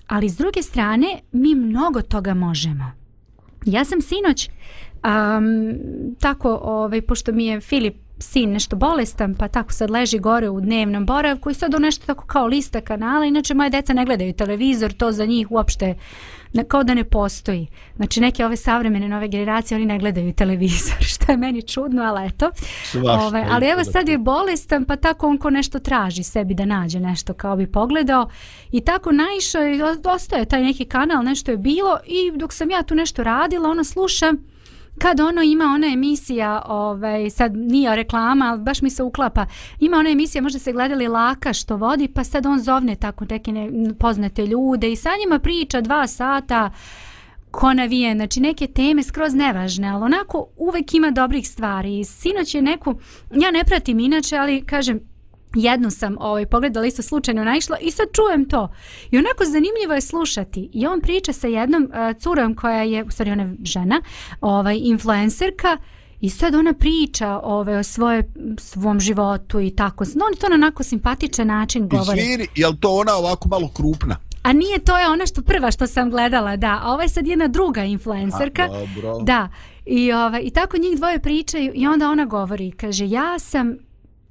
Ali 0.07 0.28
s 0.28 0.36
druge 0.36 0.62
strane, 0.62 1.20
mi 1.32 1.55
mnogo 1.55 2.03
toga 2.03 2.34
možemo. 2.34 2.99
Ja 3.64 3.84
sam 3.84 4.00
sinoć 4.00 4.48
um, 5.04 5.78
tako, 6.20 6.61
ovaj, 6.62 7.02
pošto 7.02 7.32
mi 7.32 7.46
je 7.46 7.61
Filip 7.61 7.96
sin 8.22 8.52
nešto 8.52 8.76
bolestan, 8.76 9.34
pa 9.34 9.48
tako 9.48 9.72
sad 9.72 9.90
leži 9.90 10.18
gore 10.18 10.48
u 10.48 10.60
dnevnom 10.60 11.06
boravku 11.06 11.50
i 11.50 11.54
sad 11.54 11.74
on 11.74 11.82
nešto 11.82 12.06
tako 12.06 12.26
kao 12.26 12.46
lista 12.46 12.80
kanala, 12.80 13.24
inače 13.24 13.54
moje 13.54 13.70
deca 13.70 13.92
ne 13.92 14.04
gledaju 14.04 14.32
televizor, 14.32 14.92
to 14.92 15.12
za 15.12 15.26
njih 15.26 15.50
uopšte 15.50 15.94
ne, 16.52 16.64
kao 16.64 16.84
da 16.84 16.94
ne 16.94 17.04
postoji. 17.04 17.66
Znači 17.96 18.20
neke 18.20 18.46
ove 18.46 18.56
savremene 18.56 19.08
nove 19.08 19.28
generacije, 19.28 19.76
oni 19.76 19.86
ne 19.86 19.98
gledaju 19.98 20.32
televizor, 20.32 20.96
što 21.14 21.32
je 21.32 21.36
meni 21.36 21.62
čudno, 21.62 22.02
ali 22.02 22.28
eto. 22.28 22.50
Ove, 22.94 23.12
ovaj, 23.12 23.44
ali 23.50 23.66
evo 23.66 23.84
sad 23.84 24.08
je 24.08 24.18
bolestan, 24.18 24.84
pa 24.84 24.96
tako 24.96 25.28
on 25.28 25.38
ko 25.38 25.50
nešto 25.50 25.78
traži 25.78 26.22
sebi 26.22 26.54
da 26.54 26.64
nađe 26.64 27.00
nešto 27.00 27.34
kao 27.34 27.56
bi 27.56 27.66
pogledao. 27.66 28.28
I 28.72 28.80
tako 28.80 29.12
naišao 29.12 29.64
i 29.64 29.82
ostaje 30.14 30.44
taj 30.44 30.62
neki 30.62 30.84
kanal, 30.84 31.24
nešto 31.24 31.50
je 31.50 31.56
bilo 31.56 31.98
i 32.06 32.38
dok 32.38 32.52
sam 32.52 32.70
ja 32.70 32.82
tu 32.82 32.94
nešto 32.94 33.22
radila, 33.22 33.68
ona 33.68 33.84
sluša 33.84 34.32
kad 35.03 35.20
ono 35.20 35.42
ima 35.42 35.64
ona 35.64 35.86
emisija, 35.86 36.62
ovaj, 36.66 37.30
sad 37.30 37.57
nije 37.57 37.96
reklama, 37.96 38.44
ali 38.51 38.61
baš 38.61 38.82
mi 38.82 38.90
se 38.90 39.03
uklapa, 39.03 39.46
ima 39.80 39.96
ona 39.96 40.11
emisija, 40.11 40.42
možda 40.42 40.59
se 40.59 40.72
gledali 40.72 41.09
Laka 41.09 41.53
što 41.53 41.76
vodi, 41.76 42.09
pa 42.09 42.24
sad 42.24 42.46
on 42.46 42.59
zovne 42.59 42.96
tako 42.96 43.24
neke 43.30 43.53
ne, 43.53 43.70
poznate 43.98 44.46
ljude 44.46 44.92
i 44.92 44.96
sa 44.96 45.11
njima 45.24 45.38
priča 45.38 45.80
dva 45.80 46.07
sata, 46.07 46.70
ko 47.51 47.74
navije, 47.74 48.14
znači 48.14 48.40
neke 48.40 48.66
teme 48.66 49.03
skroz 49.03 49.34
nevažne, 49.34 49.88
ali 49.88 50.05
onako 50.05 50.46
uvek 50.57 50.94
ima 50.94 51.11
dobrih 51.11 51.48
stvari. 51.48 52.05
Sinoć 52.05 52.55
je 52.55 52.62
neku, 52.62 52.94
ja 53.34 53.51
ne 53.51 53.64
pratim 53.64 54.01
inače, 54.01 54.36
ali 54.36 54.64
kažem, 54.66 55.09
jednu 55.55 55.90
sam 55.90 56.16
ovaj, 56.20 56.46
pogledala 56.46 56.86
isto 56.86 57.03
slučajno 57.03 57.44
naišla 57.44 57.76
i 57.78 57.90
sad 57.90 58.07
čujem 58.12 58.48
to. 58.48 58.68
I 59.11 59.18
onako 59.18 59.44
zanimljivo 59.44 59.94
je 59.94 60.01
slušati. 60.01 60.70
I 60.72 60.86
on 60.86 61.01
priča 61.01 61.32
sa 61.32 61.46
jednom 61.46 61.82
uh, 61.82 62.16
curom 62.20 62.55
koja 62.55 62.82
je, 62.82 63.05
u 63.05 63.11
stvari 63.11 63.30
ona 63.30 63.42
je 63.42 63.57
žena, 63.64 64.03
ovaj, 64.40 64.78
influencerka, 64.82 65.76
I 66.20 66.30
sad 66.30 66.55
ona 66.55 66.74
priča 66.74 67.40
ove, 67.42 67.78
o 67.78 67.82
svoje, 67.82 68.32
svom 68.59 69.01
životu 69.01 69.61
i 69.61 69.70
tako. 69.70 70.05
No, 70.14 70.24
on 70.26 70.36
to 70.40 70.48
na 70.48 70.55
onako 70.55 70.82
simpatičan 70.82 71.46
način 71.46 71.88
govori. 71.88 72.20
Izvini, 72.20 72.46
je 72.57 72.68
li 72.68 72.76
to 72.80 72.90
ona 72.90 73.14
ovako 73.14 73.48
malo 73.48 73.68
krupna? 73.68 74.16
A 74.42 74.53
nije, 74.53 74.78
to 74.78 74.98
je 74.98 75.09
ona 75.09 75.26
što 75.26 75.42
prva 75.42 75.70
što 75.70 75.86
sam 75.86 76.11
gledala, 76.11 76.57
da. 76.57 76.80
A 76.82 76.92
ova 76.92 77.03
je 77.03 77.09
sad 77.09 77.26
jedna 77.26 77.48
druga 77.48 77.84
influencerka. 77.84 78.62
A, 78.62 78.68
dobro. 78.68 79.18
Da. 79.22 79.48
I, 79.86 80.12
ovaj, 80.12 80.42
I 80.44 80.51
tako 80.51 80.78
njih 80.78 80.96
dvoje 80.96 81.18
pričaju 81.20 81.72
i 81.74 81.86
onda 81.86 82.11
ona 82.11 82.24
govori, 82.24 82.70
kaže, 82.70 83.09
ja 83.09 83.38
sam 83.38 83.76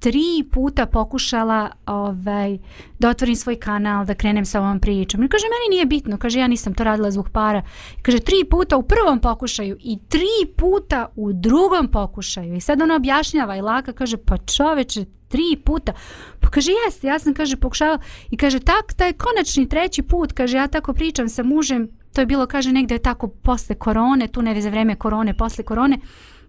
tri 0.00 0.44
puta 0.52 0.86
pokušala 0.86 1.70
ovaj, 1.86 2.58
da 2.98 3.08
otvorim 3.08 3.36
svoj 3.36 3.56
kanal, 3.56 4.04
da 4.04 4.14
krenem 4.14 4.44
sa 4.44 4.60
ovom 4.60 4.80
pričom. 4.80 5.24
I 5.24 5.28
kaže, 5.28 5.44
meni 5.44 5.76
nije 5.76 5.86
bitno, 5.86 6.18
kaže, 6.18 6.40
ja 6.40 6.46
nisam 6.46 6.74
to 6.74 6.84
radila 6.84 7.10
zbog 7.10 7.28
para. 7.28 7.62
Kaže, 8.02 8.18
tri 8.18 8.44
puta 8.50 8.76
u 8.76 8.82
prvom 8.82 9.18
pokušaju 9.18 9.76
i 9.80 9.98
tri 10.08 10.52
puta 10.56 11.08
u 11.16 11.32
drugom 11.32 11.88
pokušaju. 11.88 12.54
I 12.54 12.60
sad 12.60 12.82
ona 12.82 12.96
objašnjava 12.96 13.56
i 13.56 13.60
laka, 13.60 13.92
kaže, 13.92 14.16
pa 14.16 14.36
čoveče, 14.36 15.04
tri 15.28 15.56
puta. 15.64 15.92
Pa 16.40 16.48
kaže, 16.48 16.72
jeste, 16.86 17.06
ja 17.06 17.18
sam, 17.18 17.34
kaže, 17.34 17.56
pokušala. 17.56 17.98
I 18.30 18.36
kaže, 18.36 18.58
tak, 18.60 18.92
taj 18.92 19.12
konačni 19.12 19.68
treći 19.68 20.02
put, 20.02 20.32
kaže, 20.32 20.56
ja 20.56 20.66
tako 20.66 20.92
pričam 20.92 21.28
sa 21.28 21.42
mužem, 21.42 21.88
to 22.14 22.20
je 22.20 22.26
bilo, 22.26 22.46
kaže, 22.46 22.72
negde 22.72 22.98
tako 22.98 23.28
posle 23.28 23.74
korone, 23.74 24.28
tu 24.28 24.42
ne 24.42 24.60
za 24.60 24.70
vreme 24.70 24.94
korone, 24.94 25.36
posle 25.36 25.64
korone, 25.64 25.98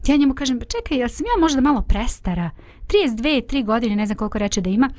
ja 0.07 0.17
njemu 0.17 0.33
kažem, 0.33 0.59
pa 0.59 0.65
čekaj, 0.65 0.97
ja 0.97 1.09
sam 1.09 1.25
ja 1.25 1.41
možda 1.41 1.61
malo 1.61 1.81
prestara, 1.81 2.49
32, 2.87 3.45
3 3.45 3.65
godine, 3.65 3.95
ne 3.95 4.05
znam 4.05 4.17
koliko 4.17 4.37
reče 4.37 4.61
da 4.61 4.69
ima, 4.69 4.89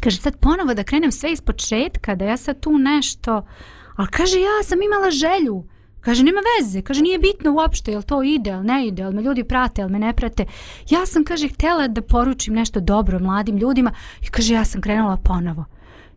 kaže 0.00 0.16
sad 0.16 0.36
ponovo 0.36 0.74
da 0.74 0.84
krenem 0.84 1.12
sve 1.12 1.32
iz 1.32 1.40
početka, 1.40 2.14
da 2.14 2.24
ja 2.24 2.36
sad 2.36 2.60
tu 2.60 2.78
nešto, 2.78 3.46
ali 3.96 4.08
kaže 4.08 4.40
ja 4.40 4.62
sam 4.64 4.82
imala 4.82 5.10
želju, 5.10 5.64
kaže 6.00 6.24
nema 6.24 6.40
veze, 6.58 6.82
kaže 6.82 7.02
nije 7.02 7.18
bitno 7.18 7.52
uopšte, 7.52 7.92
jel 7.92 8.02
to 8.02 8.22
ide, 8.22 8.50
jel 8.50 8.62
ne 8.62 8.86
ide, 8.86 9.02
jel 9.02 9.12
me 9.12 9.22
ljudi 9.22 9.44
prate, 9.44 9.82
jel 9.82 9.88
me 9.88 9.98
ne 9.98 10.12
prate, 10.12 10.44
ja 10.90 11.06
sam, 11.06 11.24
kaže, 11.24 11.48
htjela 11.48 11.88
da 11.88 12.02
poručim 12.02 12.54
nešto 12.54 12.80
dobro 12.80 13.18
mladim 13.18 13.56
ljudima 13.56 13.92
i 14.22 14.26
kaže 14.26 14.54
ja 14.54 14.64
sam 14.64 14.80
krenula 14.80 15.16
ponovo. 15.16 15.64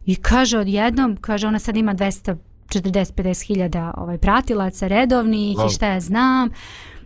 I 0.06 0.16
kaže 0.16 0.58
odjednom, 0.58 1.18
kaže 1.22 1.48
ona 1.48 1.60
sad 1.60 1.78
ima 1.78 1.96
240-50 1.96 3.48
hiljada 3.48 3.94
ovaj, 3.98 4.18
pratilaca 4.18 4.88
redovnih 4.88 5.58
wow. 5.58 5.68
i 5.68 5.74
šta 5.74 5.88
ja 5.88 6.00
znam, 6.00 6.50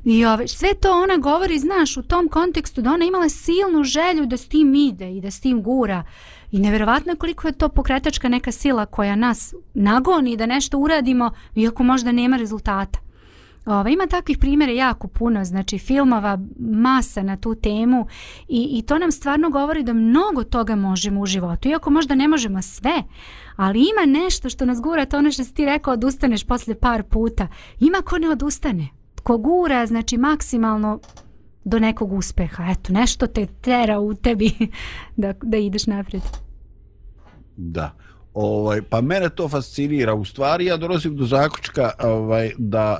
I 0.09 0.25
ove, 0.25 0.47
sve 0.47 0.73
to 0.73 0.91
ona 0.91 1.17
govori, 1.17 1.59
znaš, 1.59 1.97
u 1.97 2.01
tom 2.01 2.27
kontekstu 2.27 2.81
da 2.81 2.91
ona 2.91 3.05
imala 3.05 3.29
silnu 3.29 3.83
želju 3.83 4.25
da 4.25 4.37
s 4.37 4.47
tim 4.47 4.75
ide 4.75 5.11
i 5.11 5.21
da 5.21 5.31
s 5.31 5.39
tim 5.39 5.63
gura. 5.63 6.03
I 6.51 6.59
nevjerovatno 6.59 7.15
koliko 7.15 7.47
je 7.47 7.53
to 7.53 7.69
pokretačka 7.69 8.29
neka 8.29 8.51
sila 8.51 8.85
koja 8.85 9.15
nas 9.15 9.53
nagoni 9.73 10.37
da 10.37 10.45
nešto 10.45 10.77
uradimo, 10.77 11.31
iako 11.55 11.83
možda 11.83 12.11
nema 12.11 12.37
rezultata. 12.37 12.99
Ove, 13.65 13.93
ima 13.93 14.07
takvih 14.07 14.37
primjera 14.37 14.73
jako 14.73 15.07
puno, 15.07 15.45
znači 15.45 15.77
filmova, 15.77 16.39
masa 16.59 17.23
na 17.23 17.37
tu 17.37 17.55
temu 17.55 18.07
i, 18.47 18.69
i 18.71 18.81
to 18.81 18.97
nam 18.97 19.11
stvarno 19.11 19.49
govori 19.49 19.83
da 19.83 19.93
mnogo 19.93 20.43
toga 20.43 20.75
možemo 20.75 21.21
u 21.21 21.25
životu, 21.25 21.69
iako 21.69 21.89
možda 21.89 22.15
ne 22.15 22.27
možemo 22.27 22.61
sve, 22.61 23.03
ali 23.55 23.79
ima 23.79 24.19
nešto 24.19 24.49
što 24.49 24.65
nas 24.65 24.81
gura, 24.81 25.05
to 25.05 25.17
ono 25.17 25.31
što 25.31 25.43
si 25.43 25.53
ti 25.53 25.65
rekao, 25.65 25.93
odustaneš 25.93 26.43
posle 26.43 26.75
par 26.75 27.03
puta. 27.03 27.47
Ima 27.79 28.01
ko 28.01 28.17
ne 28.17 28.29
odustane, 28.29 28.98
ko 29.19 29.37
gura, 29.37 29.85
znači 29.85 30.17
maksimalno 30.17 30.99
do 31.63 31.79
nekog 31.79 32.13
uspeha. 32.13 32.63
Eto, 32.71 32.93
nešto 32.93 33.27
te 33.27 33.45
tera 33.45 33.99
u 33.99 34.13
tebi 34.13 34.51
da, 35.17 35.33
da 35.43 35.57
ideš 35.57 35.87
naprijed. 35.87 36.23
Da. 37.57 37.95
Ovaj, 38.33 38.81
pa 38.81 39.01
mene 39.01 39.29
to 39.29 39.49
fascinira. 39.49 40.13
U 40.13 40.25
stvari 40.25 40.65
ja 40.65 40.77
dolazim 40.77 41.15
do 41.15 41.25
zaključka 41.25 41.91
ovaj, 41.99 42.51
da 42.57 42.99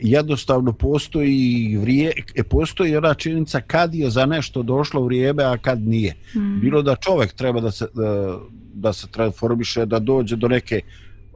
jednostavno 0.00 0.72
postoji 0.72 1.76
vrije, 1.76 2.12
e, 2.34 2.42
postoji 2.42 2.96
ona 2.96 3.14
činjenica 3.14 3.60
kad 3.60 3.94
je 3.94 4.10
za 4.10 4.26
nešto 4.26 4.62
došlo 4.62 5.02
vrijeme, 5.02 5.44
a 5.44 5.58
kad 5.58 5.80
nije. 5.80 6.14
Mm. 6.36 6.60
Bilo 6.60 6.82
da 6.82 6.96
čovjek 6.96 7.32
treba 7.32 7.60
da 7.60 7.70
se, 7.70 7.86
da, 7.94 8.38
da 8.74 8.92
se 8.92 9.06
transformiše, 9.10 9.86
da 9.86 9.98
dođe 9.98 10.36
do 10.36 10.48
neke 10.48 10.80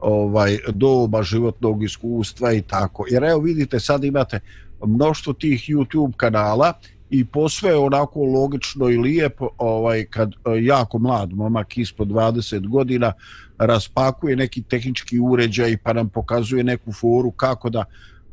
ovaj 0.03 0.57
doba 0.69 1.23
životnog 1.23 1.83
iskustva 1.83 2.53
i 2.53 2.61
tako. 2.61 3.05
Jer 3.09 3.23
evo 3.23 3.39
vidite 3.39 3.79
sad 3.79 4.03
imate 4.03 4.39
mnoštvo 4.85 5.33
tih 5.33 5.61
YouTube 5.69 6.13
kanala 6.17 6.73
i 7.09 7.25
posve 7.25 7.75
onako 7.75 8.19
logično 8.19 8.89
i 8.89 8.97
lijepo 8.97 9.49
ovaj 9.57 10.05
kad 10.05 10.31
e, 10.31 10.33
jako 10.63 10.99
mlad 10.99 11.33
momak 11.33 11.77
ispod 11.77 12.07
20 12.07 12.67
godina 12.67 13.13
raspakuje 13.57 14.35
neki 14.35 14.63
tehnički 14.63 15.19
uređaj 15.19 15.77
pa 15.77 15.93
nam 15.93 16.09
pokazuje 16.09 16.63
neku 16.63 16.93
foru 16.93 17.31
kako 17.31 17.69
da 17.69 17.83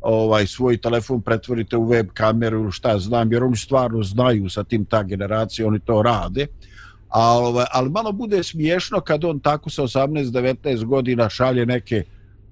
ovaj 0.01 0.47
svoj 0.47 0.77
telefon 0.77 1.21
pretvorite 1.21 1.77
u 1.77 1.87
web 1.87 2.07
kameru 2.13 2.71
šta 2.71 2.99
znam 2.99 3.31
jer 3.31 3.43
oni 3.43 3.55
stvarno 3.55 4.03
znaju 4.03 4.49
sa 4.49 4.63
tim 4.63 4.85
ta 4.85 5.03
generacija 5.03 5.67
oni 5.67 5.79
to 5.79 6.01
rade 6.01 6.47
ali, 7.11 7.45
ovaj, 7.45 7.65
ali 7.71 7.89
malo 7.89 8.11
bude 8.11 8.43
smiješno 8.43 9.01
kad 9.01 9.25
on 9.25 9.39
tako 9.39 9.69
sa 9.69 9.81
18-19 9.81 10.85
godina 10.85 11.29
šalje 11.29 11.65
neke 11.65 12.03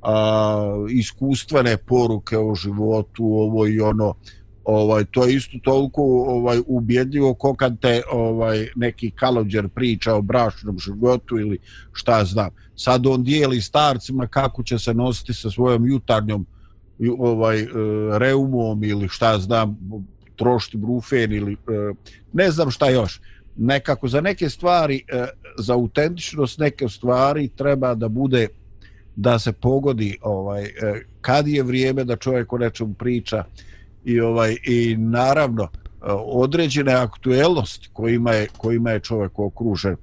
a, 0.02 0.86
iskustvene 0.90 1.78
poruke 1.78 2.38
o 2.38 2.56
životu, 2.56 3.24
ovo 3.24 3.68
i 3.68 3.80
ono, 3.80 4.16
ovaj 4.64 5.06
to 5.12 5.26
je 5.26 5.36
isto 5.36 5.58
toliko 5.64 6.02
ovaj 6.28 6.60
ubjedljivo 6.68 7.34
ko 7.34 7.54
kad 7.54 7.80
te 7.80 8.02
ovaj 8.12 8.68
neki 8.76 9.12
kalođer 9.12 9.70
priča 9.70 10.16
o 10.16 10.22
bračnom 10.22 10.80
životu 10.80 11.40
ili 11.40 11.58
šta 11.94 12.26
znam. 12.26 12.50
Sad 12.76 13.08
on 13.08 13.24
dijeli 13.24 13.62
starcima 13.62 14.28
kako 14.28 14.64
će 14.64 14.80
se 14.80 14.94
nositi 14.94 15.34
sa 15.34 15.50
svojom 15.50 15.88
jutarnjom 15.88 16.46
ovaj 17.18 17.60
e, 17.62 17.68
reumom 18.18 18.84
ili 18.84 19.08
šta 19.10 19.40
znam 19.40 19.78
trošiti 20.36 20.78
brufen 20.78 21.34
ili 21.34 21.54
e, 21.54 21.58
ne 22.34 22.52
znam 22.52 22.72
šta 22.72 22.90
još 22.90 23.22
nekako 23.60 24.08
za 24.08 24.22
neke 24.22 24.50
stvari 24.50 25.04
e, 25.08 25.26
za 25.58 25.74
autentičnost 25.74 26.60
neke 26.60 26.90
stvari 26.90 27.50
treba 27.56 27.96
da 27.96 28.08
bude 28.08 28.48
da 29.16 29.40
se 29.40 29.52
pogodi 29.52 30.18
ovaj 30.22 30.64
e, 30.64 30.72
kad 31.22 31.48
je 31.48 31.64
vrijeme 31.64 32.04
da 32.04 32.16
čovjek 32.16 32.54
o 32.54 32.58
nečemu 32.58 32.94
priča 32.94 33.44
i 34.06 34.20
ovaj 34.20 34.56
i 34.64 34.96
naravno 34.98 35.64
e, 35.64 35.68
određene 36.26 36.94
aktuelnosti 36.94 37.90
kojima 37.94 38.32
je 38.32 38.48
kojima 38.58 38.92
je 38.92 39.00
čovjek 39.00 39.40
okružen 39.40 39.96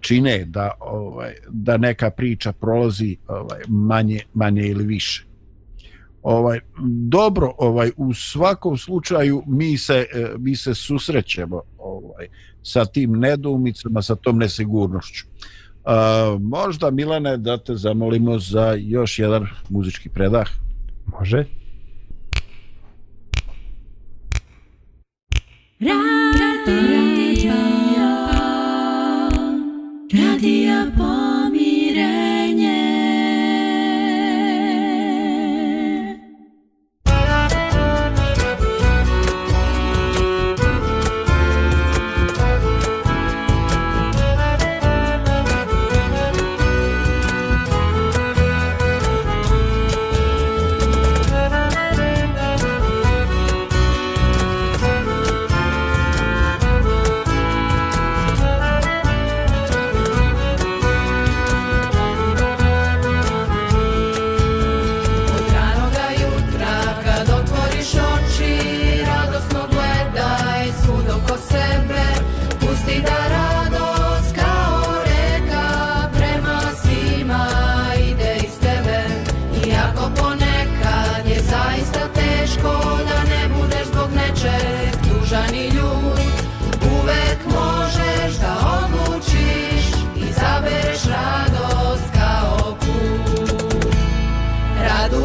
čine 0.00 0.44
da 0.44 0.70
ovaj 0.80 1.34
da 1.48 1.76
neka 1.76 2.10
priča 2.10 2.52
prolazi 2.52 3.16
ovaj 3.28 3.60
manje 3.68 4.20
manje 4.34 4.62
ili 4.62 4.84
više 4.84 5.26
ovaj 6.24 6.60
dobro 7.08 7.52
ovaj 7.58 7.90
u 7.96 8.14
svakom 8.14 8.78
slučaju 8.78 9.42
mi 9.46 9.78
se 9.78 10.06
mi 10.38 10.56
se 10.56 10.74
susrećemo 10.74 11.62
ovaj 11.78 12.28
sa 12.62 12.84
tim 12.84 13.12
nedoumicama, 13.12 14.02
sa 14.02 14.14
tom 14.14 14.38
nesigurnošću. 14.38 15.24
Uh, 15.84 16.40
možda, 16.40 16.90
Milane, 16.90 17.36
da 17.36 17.58
te 17.58 17.76
zamolimo 17.76 18.38
za 18.38 18.74
još 18.78 19.18
jedan 19.18 19.46
muzički 19.68 20.08
predah. 20.08 20.48
Može. 21.06 21.44
Radio, 25.80 27.52
radio, 30.12 30.63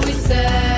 be 0.10 0.16
said. 0.16 0.69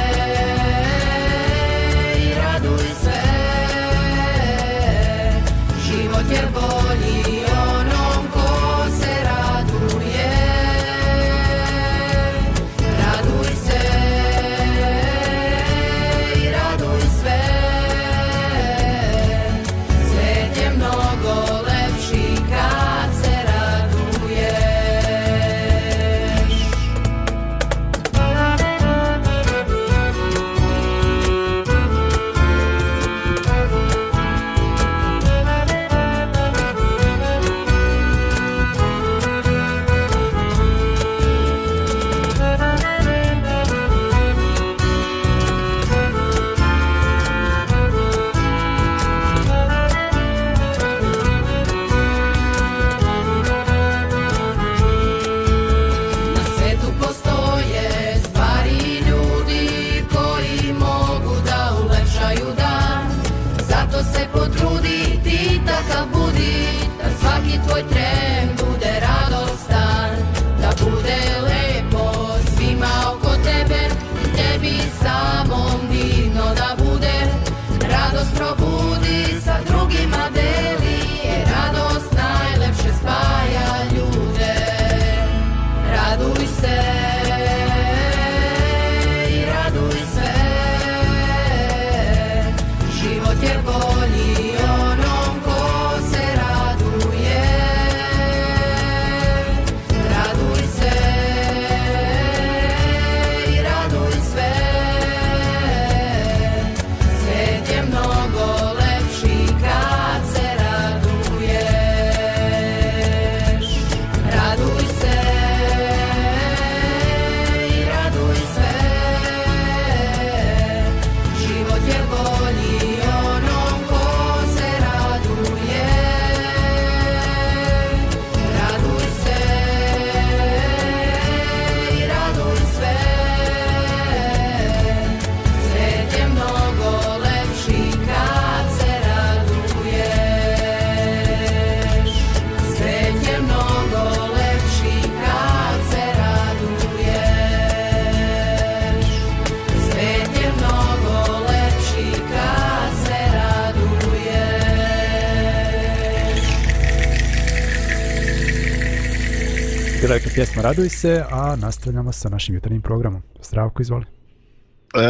Raduj 160.61 160.89
se, 160.89 161.23
a 161.31 161.55
nastavljamo 161.55 162.11
sa 162.11 162.29
našim 162.29 162.55
jutarnjim 162.55 162.81
programom. 162.81 163.21
Zdravko, 163.43 163.81
izvoli. 163.81 164.05
E, 164.05 165.07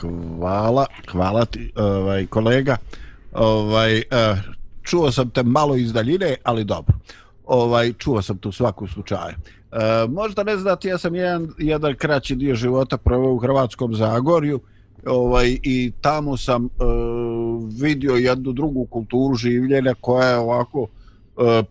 hvala, 0.00 0.86
hvala 1.12 1.44
ti, 1.44 1.72
ovaj, 1.76 2.26
kolega. 2.26 2.76
Ovaj, 3.32 3.98
e, 3.98 4.02
čuo 4.82 5.12
sam 5.12 5.30
te 5.30 5.42
malo 5.42 5.76
iz 5.76 5.92
daljine, 5.92 6.36
ali 6.44 6.64
dobro. 6.64 6.94
Ovaj, 7.46 7.92
čuo 7.92 8.22
sam 8.22 8.38
tu 8.38 8.52
svaku 8.52 8.86
slučaju. 8.86 9.34
E, 9.72 9.76
možda 10.08 10.42
ne 10.42 10.56
znati, 10.56 10.88
ja 10.88 10.98
sam 10.98 11.14
jedan, 11.14 11.48
jedan 11.58 11.94
kraći 11.94 12.36
dio 12.36 12.54
života 12.54 12.96
proveo 12.96 13.32
u 13.32 13.38
Hrvatskom 13.38 13.94
Zagorju 13.94 14.60
ovaj, 15.06 15.58
i 15.62 15.92
tamo 16.00 16.36
sam 16.36 16.64
e, 16.64 16.68
vidio 17.80 18.14
jednu 18.14 18.52
drugu 18.52 18.84
kulturu 18.84 19.34
življenja 19.34 19.94
koja 20.00 20.28
je 20.28 20.36
ovako 20.36 20.86
e, 21.38 21.62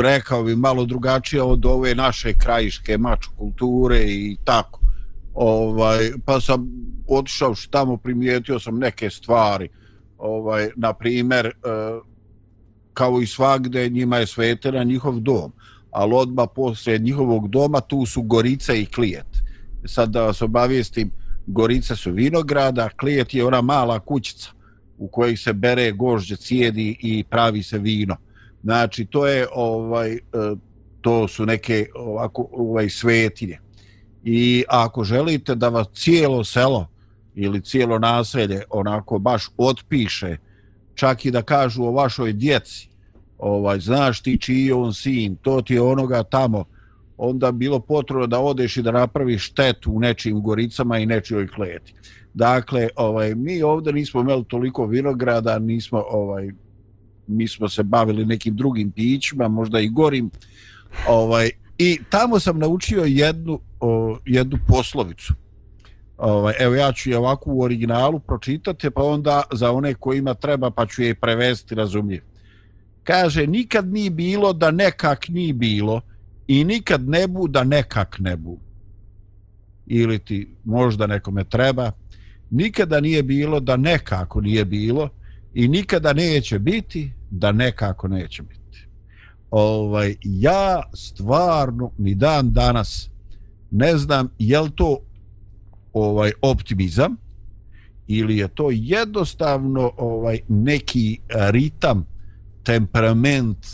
rekao 0.00 0.44
bi 0.44 0.56
malo 0.56 0.84
drugačije 0.84 1.42
od 1.42 1.66
ove 1.66 1.94
naše 1.94 2.32
krajiške 2.32 2.98
mač 2.98 3.26
kulture 3.38 3.98
i 3.98 4.36
tako. 4.44 4.80
Ovaj 5.34 6.10
pa 6.24 6.40
sam 6.40 6.68
otišao 7.08 7.54
što 7.54 7.70
tamo 7.70 7.96
primijetio 7.96 8.60
sam 8.60 8.78
neke 8.78 9.10
stvari. 9.10 9.68
Ovaj 10.18 10.70
na 10.76 10.92
primjer 10.92 11.46
e, 11.46 11.50
kao 12.94 13.20
i 13.20 13.26
svagde 13.26 13.88
njima 13.88 14.16
je 14.16 14.26
svetera 14.26 14.84
njihov 14.84 15.20
dom, 15.20 15.52
ali 15.90 16.14
odmah 16.14 16.48
poslije 16.54 16.98
njihovog 16.98 17.48
doma 17.48 17.80
tu 17.80 18.06
su 18.06 18.22
Gorica 18.22 18.74
i 18.74 18.86
Klijet. 18.86 19.42
Sad 19.86 20.10
da 20.10 20.22
vas 20.22 20.42
obavijestim, 20.42 21.10
Gorica 21.46 21.96
su 21.96 22.12
vinograda, 22.12 22.88
Klijet 22.88 23.34
je 23.34 23.44
ona 23.44 23.62
mala 23.62 24.00
kućica 24.00 24.50
u 24.98 25.08
kojoj 25.08 25.36
se 25.36 25.52
bere 25.52 25.92
gožđe, 25.92 26.36
cijedi 26.36 26.96
i 27.00 27.24
pravi 27.24 27.62
se 27.62 27.78
vino. 27.78 28.16
Znači 28.64 29.06
to 29.06 29.26
je 29.26 29.46
ovaj 29.54 30.12
e, 30.12 30.18
to 31.00 31.28
su 31.28 31.46
neke 31.46 31.86
ovako 31.94 32.48
ovaj 32.52 32.88
svetinje. 32.88 33.58
I 34.24 34.64
ako 34.68 35.04
želite 35.04 35.54
da 35.54 35.68
vas 35.68 35.86
cijelo 35.94 36.44
selo 36.44 36.88
ili 37.34 37.62
cijelo 37.62 37.98
naselje 37.98 38.62
onako 38.70 39.18
baš 39.18 39.50
otpiše, 39.56 40.36
čak 40.94 41.24
i 41.24 41.30
da 41.30 41.42
kažu 41.42 41.82
o 41.84 41.92
vašoj 41.92 42.32
djeci, 42.32 42.88
ovaj 43.38 43.80
znaš 43.80 44.22
ti 44.22 44.38
čiji 44.40 44.66
je 44.66 44.74
on 44.74 44.94
sin, 44.94 45.36
to 45.36 45.62
ti 45.62 45.74
je 45.74 45.82
onoga 45.82 46.22
tamo, 46.22 46.64
onda 47.16 47.52
bilo 47.52 47.80
potrebno 47.80 48.26
da 48.26 48.40
odeš 48.40 48.76
i 48.76 48.82
da 48.82 48.92
napraviš 48.92 49.46
štetu 49.46 49.92
u 49.92 50.00
nečijim 50.00 50.42
goricama 50.42 50.98
i 50.98 51.06
nečijoj 51.06 51.48
kleti. 51.48 51.94
Dakle, 52.34 52.88
ovaj 52.96 53.34
mi 53.34 53.62
ovdje 53.62 53.92
nismo 53.92 54.20
imali 54.20 54.44
toliko 54.44 54.86
vinograda, 54.86 55.58
nismo 55.58 56.04
ovaj 56.08 56.50
mi 57.26 57.48
smo 57.48 57.68
se 57.68 57.82
bavili 57.82 58.24
nekim 58.24 58.56
drugim 58.56 58.90
pićima, 58.90 59.48
možda 59.48 59.80
i 59.80 59.88
gorim. 59.88 60.30
Ovaj, 61.08 61.50
I 61.78 61.98
tamo 62.10 62.40
sam 62.40 62.58
naučio 62.58 63.04
jednu, 63.04 63.60
o, 63.80 64.18
jednu 64.26 64.58
poslovicu. 64.68 65.34
Ovaj, 66.18 66.54
evo 66.58 66.74
ja 66.74 66.92
ću 66.92 67.10
je 67.10 67.18
ovako 67.18 67.50
u 67.50 67.62
originalu 67.62 68.20
pročitati, 68.20 68.90
pa 68.90 69.02
onda 69.02 69.42
za 69.52 69.72
one 69.72 69.94
kojima 69.94 70.34
treba 70.34 70.70
pa 70.70 70.86
ću 70.86 71.02
je 71.02 71.14
prevesti 71.14 71.74
razumije. 71.74 72.22
Kaže, 73.04 73.46
nikad 73.46 73.92
nije 73.92 74.10
bilo 74.10 74.52
da 74.52 74.70
nekak 74.70 75.28
nije 75.28 75.52
bilo 75.52 76.00
i 76.48 76.64
nikad 76.64 77.08
ne 77.08 77.26
bu 77.26 77.48
da 77.48 77.64
nekak 77.64 78.16
ne 78.18 78.36
bu. 78.36 78.58
Ili 79.86 80.18
ti 80.18 80.54
možda 80.64 81.06
nekome 81.06 81.44
treba. 81.44 81.92
Nikada 82.50 83.00
nije 83.00 83.22
bilo 83.22 83.60
da 83.60 83.76
nekako 83.76 84.40
nije 84.40 84.64
bilo 84.64 85.08
i 85.54 85.68
nikada 85.68 86.12
neće 86.12 86.58
biti 86.58 87.12
da 87.30 87.52
nekako 87.52 88.08
neće 88.08 88.42
biti. 88.42 88.88
Ovaj, 89.50 90.16
ja 90.22 90.82
stvarno 90.94 91.90
ni 91.98 92.14
dan 92.14 92.52
danas 92.52 93.10
ne 93.70 93.96
znam 93.96 94.28
je 94.38 94.60
li 94.60 94.70
to 94.70 94.98
ovaj 95.92 96.32
optimizam 96.42 97.16
ili 98.06 98.36
je 98.36 98.48
to 98.48 98.68
jednostavno 98.70 99.92
ovaj 99.96 100.38
neki 100.48 101.18
ritam, 101.28 102.06
temperament, 102.62 103.66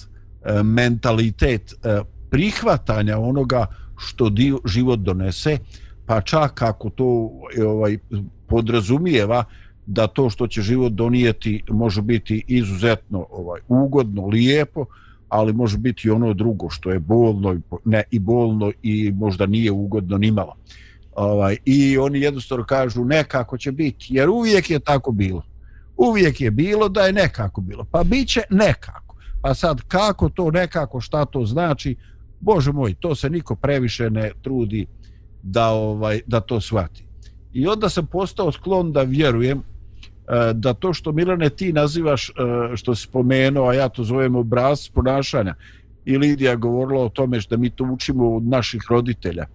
e, 0.45 0.63
mentalitet 0.63 1.73
e, 1.73 2.01
prihvatanja 2.31 3.19
onoga 3.19 3.67
što 3.97 4.31
dio, 4.31 4.59
život 4.65 5.01
donese, 5.01 5.59
pa 6.07 6.21
čak 6.21 6.63
ako 6.63 6.91
to 6.91 7.31
ovaj 7.67 7.99
podrazumijeva 8.47 9.45
da 9.93 10.07
to 10.07 10.31
što 10.31 10.47
će 10.47 10.63
život 10.63 10.93
donijeti 10.93 11.63
može 11.69 12.03
biti 12.03 12.45
izuzetno 12.47 13.27
ovaj 13.31 13.61
ugodno, 13.69 14.27
lijepo, 14.27 14.85
ali 15.29 15.53
može 15.53 15.79
biti 15.79 16.11
ono 16.11 16.35
drugo 16.35 16.71
što 16.71 16.91
je 16.91 16.99
bolno 16.99 17.61
ne 17.85 18.03
i 18.11 18.19
bolno 18.19 18.73
i 18.83 19.13
možda 19.13 19.47
nije 19.47 19.71
ugodno 19.71 20.19
ni 20.19 20.31
malo. 20.31 20.57
Ovaj 21.17 21.57
i 21.65 21.99
oni 21.99 22.21
jednostavno 22.21 22.65
kažu 22.65 23.05
nekako 23.05 23.59
će 23.59 23.73
biti 23.73 24.07
jer 24.11 24.29
uvijek 24.29 24.71
je 24.71 24.79
tako 24.79 25.13
bilo. 25.13 25.43
Uvijek 25.97 26.41
je 26.41 26.51
bilo 26.51 26.89
da 26.89 27.01
je 27.01 27.13
nekako 27.13 27.61
bilo. 27.61 27.85
Pa 27.91 28.05
biće 28.05 28.43
nekako. 28.51 29.17
Pa 29.43 29.55
sad 29.55 29.81
kako 29.89 30.29
to 30.29 30.51
nekako 30.51 31.01
šta 31.01 31.25
to 31.25 31.45
znači? 31.45 31.97
Bože 32.41 32.73
moj, 32.73 32.95
to 32.95 33.15
se 33.15 33.31
niko 33.31 33.55
previše 33.55 34.11
ne 34.11 34.31
trudi 34.43 34.87
da 35.43 35.69
ovaj 35.69 36.21
da 36.27 36.41
to 36.41 36.61
shvati. 36.61 37.05
I 37.53 37.67
onda 37.67 37.89
sam 37.89 38.07
postao 38.07 38.53
sklon 38.53 38.93
da 38.93 39.03
vjerujem 39.03 39.63
E, 40.31 40.53
da 40.55 40.75
to 40.75 40.93
što 40.93 41.13
Milane 41.13 41.51
ti 41.51 41.73
nazivaš 41.73 42.29
e, 42.29 42.33
što 42.77 42.95
si 42.95 43.03
spomenuo, 43.03 43.69
a 43.69 43.75
ja 43.75 43.89
to 43.89 44.05
zovem 44.05 44.37
obraz 44.37 44.89
ponašanja 44.89 45.55
i 46.05 46.19
Lidija 46.19 46.57
govorila 46.57 47.05
o 47.05 47.09
tome 47.09 47.41
da 47.51 47.57
mi 47.57 47.71
to 47.71 47.85
učimo 47.85 48.35
od 48.37 48.43
naših 48.43 48.83
roditelja 48.91 49.47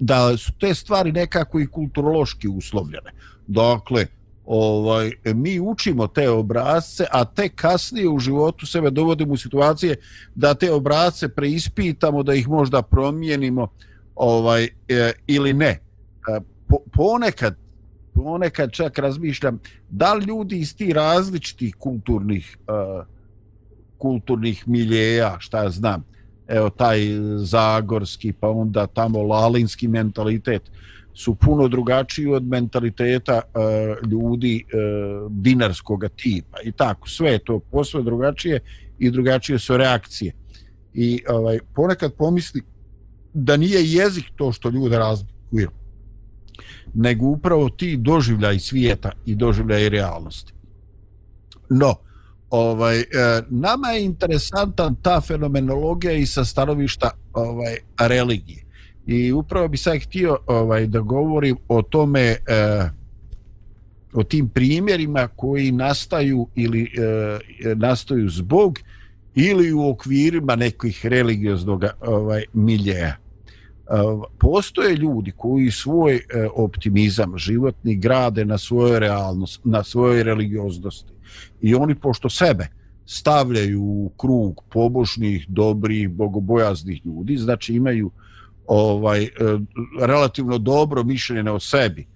da 0.00 0.36
su 0.36 0.52
te 0.60 0.74
stvari 0.74 1.12
nekako 1.12 1.60
i 1.60 1.66
kulturološki 1.66 2.48
uslovljene. 2.48 3.10
Dakle, 3.46 4.06
ovaj 4.46 5.10
mi 5.24 5.60
učimo 5.60 6.06
te 6.06 6.30
obrazce, 6.30 7.06
a 7.12 7.24
te 7.24 7.48
kasnije 7.48 8.08
u 8.08 8.18
životu 8.18 8.66
sebe 8.66 8.90
dovodimo 8.90 9.32
u 9.32 9.36
situacije 9.36 9.96
da 10.34 10.54
te 10.54 10.72
obrazce 10.72 11.28
preispitamo, 11.28 12.22
da 12.22 12.34
ih 12.34 12.48
možda 12.48 12.82
promijenimo 12.82 13.68
ovaj 14.14 14.68
e, 14.88 15.12
ili 15.26 15.52
ne. 15.52 15.66
E, 15.68 15.80
po, 16.68 16.78
ponekad 16.92 17.65
ponekad 18.16 18.72
čak 18.72 18.98
razmišljam 18.98 19.60
da 19.90 20.14
li 20.14 20.24
ljudi 20.24 20.58
iz 20.58 20.76
tih 20.76 20.92
različitih 20.92 21.74
kulturnih 21.74 22.58
e, 22.68 22.72
kulturnih 23.98 24.68
miljeja, 24.68 25.36
šta 25.38 25.62
ja 25.62 25.70
znam, 25.70 26.04
evo 26.48 26.70
taj 26.70 26.98
zagorski, 27.36 28.32
pa 28.32 28.48
onda 28.48 28.86
tamo 28.86 29.22
lalinski 29.22 29.88
mentalitet, 29.88 30.62
su 31.14 31.34
puno 31.34 31.68
drugačiji 31.68 32.26
od 32.26 32.44
mentaliteta 32.44 33.40
uh, 33.44 34.10
ljudi 34.10 34.64
e, 34.72 34.76
uh, 34.76 35.32
dinarskog 35.32 36.04
tipa. 36.16 36.58
I 36.64 36.72
tako 36.72 37.08
sve 37.08 37.30
je 37.30 37.38
to 37.38 37.58
posve 37.58 38.02
drugačije 38.02 38.60
i 38.98 39.10
drugačije 39.10 39.58
su 39.58 39.76
reakcije. 39.76 40.32
I 40.94 41.22
ovaj 41.28 41.58
ponekad 41.74 42.12
pomisli 42.12 42.62
da 43.34 43.56
nije 43.56 43.92
jezik 43.92 44.24
to 44.36 44.52
što 44.52 44.70
ljude 44.70 44.98
razlikuju 44.98 45.70
nego 46.94 47.26
upravo 47.26 47.68
ti 47.68 47.96
doživljaj 47.96 48.58
svijeta 48.58 49.12
i 49.26 49.34
doživljaj 49.34 49.88
realnosti 49.88 50.52
no 51.70 51.94
ovaj 52.50 53.00
e, 53.00 53.04
nama 53.50 53.88
je 53.88 54.04
interesantan 54.04 54.96
ta 55.02 55.20
fenomenologija 55.20 56.12
i 56.12 56.26
sa 56.26 56.44
stanovišta 56.44 57.10
ovaj 57.32 57.76
religije 58.00 58.66
I 59.06 59.32
upravo 59.32 59.68
bi 59.68 59.76
sad 59.76 59.98
htio 60.02 60.38
ovaj 60.46 60.86
da 60.86 61.00
govorim 61.00 61.56
o 61.68 61.82
tome 61.82 62.20
e, 62.20 62.36
o 64.12 64.22
tim 64.24 64.48
primjerima 64.48 65.28
koji 65.36 65.72
nastaju 65.72 66.48
ili 66.54 66.82
e, 66.82 67.74
nastaju 67.74 68.28
zbog 68.28 68.78
ili 69.34 69.72
u 69.72 69.88
okvirima 69.88 70.56
nekih 70.56 71.06
religioznog 71.06 71.84
ovaj 72.00 72.44
miljeja. 72.52 73.16
Postoje 74.38 74.96
ljudi 74.96 75.32
koji 75.36 75.70
svoj 75.70 76.14
e, 76.14 76.20
optimizam 76.54 77.38
životni 77.38 77.96
grade 77.96 78.44
na 78.44 78.58
svojoj 78.58 79.00
realnost, 79.00 79.60
na 79.64 79.84
svojoj 79.84 80.22
religioznosti. 80.22 81.12
I 81.60 81.74
oni 81.74 81.94
pošto 81.94 82.30
sebe 82.30 82.68
stavljaju 83.06 83.82
u 83.82 84.12
krug 84.16 84.64
pobožnih, 84.70 85.46
dobrih, 85.48 86.10
bogobojaznih 86.10 87.06
ljudi, 87.06 87.36
znači 87.36 87.74
imaju 87.74 88.10
ovaj 88.66 89.24
e, 89.24 89.28
relativno 90.00 90.58
dobro 90.58 91.04
mišljenje 91.04 91.50
o 91.50 91.60
sebi 91.60 92.06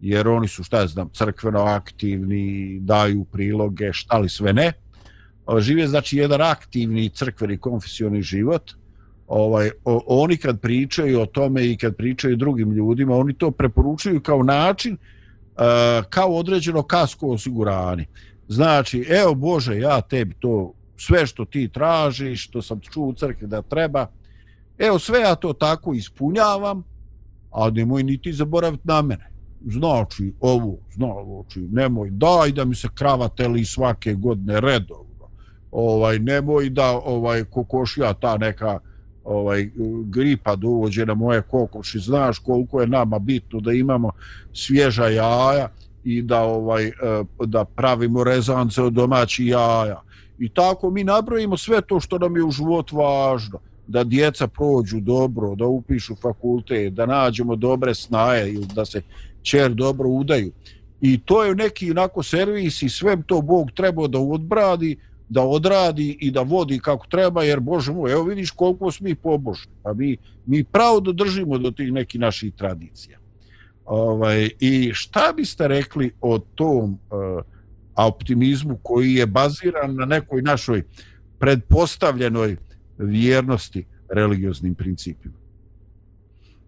jer 0.00 0.28
oni 0.28 0.48
su 0.48 0.64
šta 0.64 0.86
znam 0.86 1.08
crkveno 1.08 1.60
aktivni 1.60 2.78
daju 2.80 3.24
priloge 3.24 3.92
šta 3.92 4.18
li 4.18 4.28
sve 4.28 4.52
ne 4.52 4.72
žive 5.58 5.88
znači 5.88 6.16
jedan 6.16 6.40
aktivni 6.40 7.08
crkveni 7.08 7.58
konfesioni 7.58 8.22
život 8.22 8.72
ovaj 9.26 9.70
o, 9.84 10.00
oni 10.06 10.36
kad 10.36 10.60
pričaju 10.60 11.20
o 11.20 11.26
tome 11.26 11.66
i 11.66 11.76
kad 11.76 11.96
pričaju 11.96 12.36
drugim 12.36 12.72
ljudima 12.72 13.16
oni 13.16 13.34
to 13.34 13.50
preporučuju 13.50 14.20
kao 14.20 14.42
način 14.42 14.92
uh, 14.92 16.06
kao 16.10 16.28
određeno 16.28 16.82
kasko 16.82 17.28
osiguranje 17.28 18.06
znači 18.48 19.06
evo 19.08 19.34
bože 19.34 19.78
ja 19.78 20.00
tebi 20.00 20.34
to 20.40 20.72
sve 20.96 21.26
što 21.26 21.44
ti 21.44 21.68
tražiš 21.68 22.44
što 22.44 22.62
sam 22.62 22.80
čuo 22.80 23.06
u 23.06 23.12
crkvi 23.12 23.46
da 23.46 23.62
treba 23.62 24.06
Evo 24.78 24.98
sve 24.98 25.20
ja 25.20 25.34
to 25.34 25.52
tako 25.52 25.94
ispunjavam, 25.94 26.84
a 27.52 27.70
nemoj 27.70 28.02
niti 28.02 28.32
zaboraviti 28.32 28.82
na 28.84 29.02
mene. 29.02 29.30
Znači, 29.66 30.32
ovo, 30.40 30.76
znači, 30.94 31.60
nemoj, 31.60 32.10
daj 32.10 32.52
da 32.52 32.64
mi 32.64 32.74
se 32.74 32.88
kravateli 32.94 33.64
svake 33.64 34.14
godine 34.14 34.60
redovno. 34.60 35.28
Ovaj, 35.70 36.18
nemoj 36.18 36.70
da 36.70 36.90
ovaj 36.92 37.44
kokošija 37.44 38.12
ta 38.14 38.38
neka 38.38 38.78
ovaj 39.26 39.70
gripa 40.04 40.56
dovođe 40.56 41.06
na 41.06 41.14
moje 41.14 41.42
kokoši. 41.42 41.98
Znaš 41.98 42.38
koliko 42.38 42.80
je 42.80 42.86
nama 42.86 43.18
bitno 43.18 43.60
da 43.60 43.72
imamo 43.72 44.10
svježa 44.52 45.06
jaja 45.06 45.68
i 46.04 46.22
da 46.22 46.42
ovaj 46.42 46.86
e, 46.86 46.92
da 47.46 47.64
pravimo 47.64 48.24
rezance 48.24 48.82
od 48.82 48.92
domaćih 48.92 49.46
jaja. 49.46 50.02
I 50.38 50.48
tako 50.48 50.90
mi 50.90 51.04
nabrojimo 51.04 51.56
sve 51.56 51.80
to 51.80 52.00
što 52.00 52.18
nam 52.18 52.36
je 52.36 52.44
u 52.44 52.50
život 52.50 52.92
važno 52.92 53.58
da 53.86 54.04
djeca 54.04 54.46
prođu 54.46 55.00
dobro, 55.00 55.54
da 55.54 55.66
upišu 55.66 56.14
fakulte, 56.14 56.90
da 56.90 57.06
nađemo 57.06 57.56
dobre 57.56 57.94
snaje 57.94 58.52
ili 58.52 58.66
da 58.74 58.84
se 58.84 59.02
čer 59.42 59.74
dobro 59.74 60.08
udaju. 60.08 60.52
I 61.00 61.18
to 61.18 61.44
je 61.44 61.54
neki 61.54 61.86
inako 61.86 62.22
servis 62.22 62.82
i 62.82 62.88
sve 62.88 63.16
to 63.26 63.40
Bog 63.40 63.70
treba 63.70 64.06
da 64.08 64.18
odbradi, 64.18 64.96
da 65.28 65.42
odradi 65.42 66.16
i 66.20 66.30
da 66.30 66.42
vodi 66.42 66.78
kako 66.78 67.06
treba, 67.06 67.42
jer 67.42 67.60
Bože 67.60 67.92
moj, 67.92 68.12
evo 68.12 68.24
vidiš 68.24 68.50
koliko 68.50 68.92
smo 68.92 69.04
mi 69.04 69.14
pobožni, 69.14 69.72
a 69.84 69.92
mi, 69.92 70.16
mi 70.46 70.64
pravo 70.64 71.00
da 71.00 71.12
držimo 71.12 71.58
do 71.58 71.70
tih 71.70 71.92
nekih 71.92 72.20
naših 72.20 72.54
tradicija. 72.54 73.18
Ovaj, 73.84 74.50
I 74.60 74.90
šta 74.94 75.32
biste 75.36 75.68
rekli 75.68 76.12
o 76.20 76.38
tom 76.38 76.92
uh, 76.92 77.44
optimizmu 77.96 78.78
koji 78.82 79.14
je 79.14 79.26
baziran 79.26 79.94
na 79.94 80.04
nekoj 80.04 80.42
našoj 80.42 80.82
predpostavljenoj 81.38 82.56
vjernosti 82.98 83.86
religioznim 84.08 84.74
principima. 84.74 85.34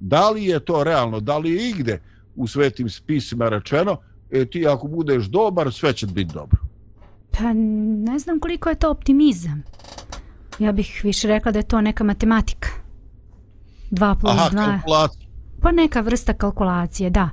Da 0.01 0.31
li 0.31 0.45
je 0.45 0.61
to 0.61 0.85
realno, 0.85 1.21
da 1.21 1.39
li 1.39 1.51
je 1.51 1.71
igde 1.71 2.01
u 2.37 2.47
svetim 2.47 2.89
spisima 2.89 3.49
rečeno, 3.49 3.97
e, 4.31 4.45
ti 4.45 4.67
ako 4.67 4.89
budeš 4.89 5.25
dobar, 5.25 5.73
sve 5.73 5.93
će 5.93 6.07
biti 6.07 6.35
dobro. 6.35 6.68
Pa 7.31 7.53
ne 7.53 8.19
znam 8.19 8.41
koliko 8.41 8.69
je 8.69 8.75
to 8.75 8.91
optimizam. 8.91 9.63
Ja 10.59 10.73
bih 10.73 11.01
više 11.05 11.29
rekla 11.29 11.53
da 11.53 11.59
je 11.59 11.69
to 11.69 11.81
neka 11.81 12.05
matematika. 12.05 12.69
2 13.91 14.21
plus 14.21 14.33
2. 14.33 14.37
Aha, 14.37 14.51
kalkulacija. 14.51 15.29
Pa 15.61 15.73
neka 15.73 16.01
vrsta 16.01 16.33
kalkulacije, 16.33 17.11
da. 17.11 17.31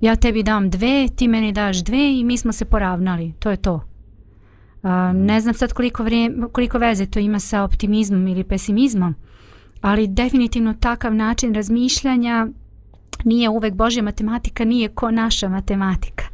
Ja 0.00 0.16
tebi 0.16 0.42
dam 0.42 0.70
dve, 0.70 1.08
ti 1.16 1.28
meni 1.28 1.52
daš 1.52 1.84
dve 1.84 2.18
i 2.18 2.24
mi 2.24 2.36
smo 2.36 2.52
se 2.52 2.64
poravnali. 2.64 3.32
To 3.38 3.50
je 3.50 3.56
to. 3.56 3.80
A, 4.82 5.12
ne 5.12 5.40
znam 5.40 5.54
sad 5.54 5.72
koliko, 5.72 6.02
vrijem, 6.02 6.48
koliko 6.52 6.78
veze 6.78 7.06
to 7.06 7.18
ima 7.18 7.40
sa 7.40 7.62
optimizmom 7.62 8.28
ili 8.28 8.44
pesimizmom, 8.44 9.14
ali 9.80 10.08
definitivno 10.08 10.74
takav 10.74 11.14
način 11.14 11.54
razmišljanja 11.54 12.46
nije 13.24 13.48
uvek 13.48 13.74
Božja 13.74 14.02
matematika, 14.02 14.64
nije 14.64 14.88
ko 14.88 15.10
naša 15.10 15.48
matematika. 15.48 16.24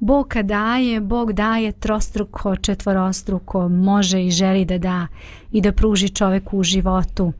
Bog 0.00 0.28
kad 0.28 0.46
daje, 0.46 1.00
Bog 1.00 1.32
daje 1.32 1.72
trostruko, 1.72 2.56
četvorostruko, 2.56 3.68
može 3.68 4.24
i 4.24 4.30
želi 4.30 4.64
da 4.64 4.78
da 4.78 5.06
i 5.52 5.60
da 5.60 5.72
pruži 5.72 6.08
čoveku 6.08 6.58
u 6.58 6.62
životu. 6.62 7.32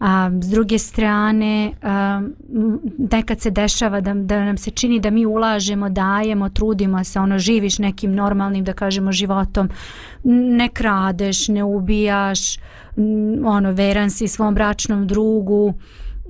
A, 0.00 0.30
s 0.40 0.50
druge 0.50 0.78
strane, 0.78 1.72
a, 1.82 2.22
nekad 2.98 3.40
se 3.40 3.50
dešava 3.50 4.00
da, 4.00 4.14
da 4.14 4.44
nam 4.44 4.56
se 4.56 4.70
čini 4.70 5.00
da 5.00 5.10
mi 5.10 5.26
ulažemo, 5.26 5.88
dajemo, 5.88 6.48
trudimo 6.48 7.04
se, 7.04 7.20
ono, 7.20 7.38
živiš 7.38 7.78
nekim 7.78 8.14
normalnim, 8.14 8.64
da 8.64 8.72
kažemo, 8.72 9.12
životom, 9.12 9.68
ne 10.24 10.68
kradeš, 10.68 11.48
ne 11.48 11.64
ubijaš, 11.64 12.58
ono, 13.44 13.72
veran 13.72 14.10
si 14.10 14.28
svom 14.28 14.54
bračnom 14.54 15.06
drugu, 15.06 15.74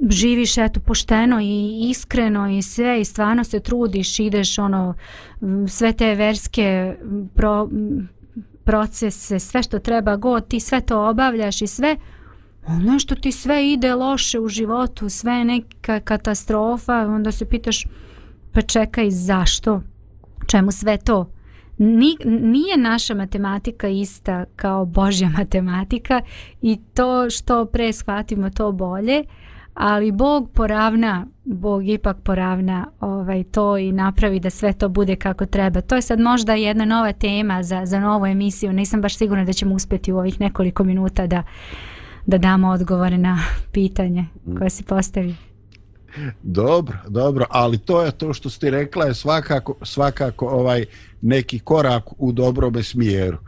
živiš 0.09 0.59
eto 0.59 0.81
pošteno 0.81 1.41
i 1.41 1.81
iskreno 1.91 2.51
i 2.51 2.63
sve 2.63 3.01
i 3.01 3.05
stvarno 3.05 3.45
se 3.45 3.61
trudiš 3.61 4.19
ideš 4.19 4.59
ono 4.59 4.95
sve 5.69 5.93
te 5.93 6.15
verske 6.15 6.97
pro, 7.35 7.69
procese 8.65 9.39
sve 9.39 9.63
što 9.63 9.79
treba 9.79 10.17
god 10.17 10.49
ti 10.49 10.61
sve 10.61 10.81
to 10.81 11.09
obavljaš 11.09 11.63
i 11.63 11.67
sve 11.67 11.97
ono 12.67 12.99
što 12.99 13.15
ti 13.15 13.33
sve 13.33 13.73
ide 13.73 13.95
loše 13.95 14.41
u 14.41 14.49
životu, 14.49 15.09
sve 15.09 15.33
je 15.33 15.45
neka 15.45 16.01
katastrofa, 16.01 16.95
onda 16.95 17.33
se 17.33 17.45
pitaš 17.45 17.87
pa 18.53 18.63
čekaj 18.63 19.11
zašto, 19.11 19.83
čemu 20.47 20.73
sve 20.73 20.99
to? 20.99 21.31
Nije 21.79 22.77
naša 22.77 23.15
matematika 23.15 23.89
ista 23.89 24.45
kao 24.57 24.85
Božja 24.85 25.29
matematika 25.39 26.21
i 26.63 26.79
to 26.95 27.31
što 27.31 27.65
pre 27.65 27.93
shvatimo 27.93 28.51
to 28.51 28.73
bolje, 28.73 29.25
ali 29.81 30.13
Bog 30.13 30.51
poravna, 30.55 31.27
Bog 31.45 31.89
ipak 31.89 32.17
poravna 32.23 32.87
ovaj, 33.01 33.45
to 33.45 33.79
i 33.79 33.93
napravi 33.93 34.41
da 34.41 34.51
sve 34.51 34.73
to 34.73 34.89
bude 34.89 35.17
kako 35.17 35.47
treba. 35.47 35.81
To 35.81 35.97
je 35.97 36.03
sad 36.03 36.21
možda 36.21 36.55
jedna 36.55 36.85
nova 36.85 37.13
tema 37.13 37.63
za, 37.63 37.87
za 37.87 38.01
novu 38.01 38.27
emisiju, 38.27 38.73
nisam 38.73 39.01
baš 39.01 39.17
sigurna 39.17 39.45
da 39.45 39.53
ćemo 39.53 39.75
uspjeti 39.75 40.13
u 40.13 40.19
ovih 40.19 40.41
nekoliko 40.41 40.85
minuta 40.85 41.27
da, 41.27 41.43
da 42.27 42.39
damo 42.39 42.69
odgovore 42.69 43.19
na 43.19 43.39
pitanje 43.73 44.25
koje 44.59 44.71
si 44.71 44.85
postavi. 44.85 45.35
Dobro, 46.43 46.99
dobro, 47.09 47.47
ali 47.51 47.79
to 47.79 48.03
je 48.03 48.11
to 48.13 48.33
što 48.33 48.51
ste 48.51 48.71
rekla 48.71 49.05
je 49.05 49.15
svakako, 49.15 49.75
svakako 49.83 50.47
ovaj 50.47 50.85
neki 51.21 51.59
korak 51.59 52.05
u 52.19 52.33
dobrome 52.33 52.83
smjeru. 52.83 53.39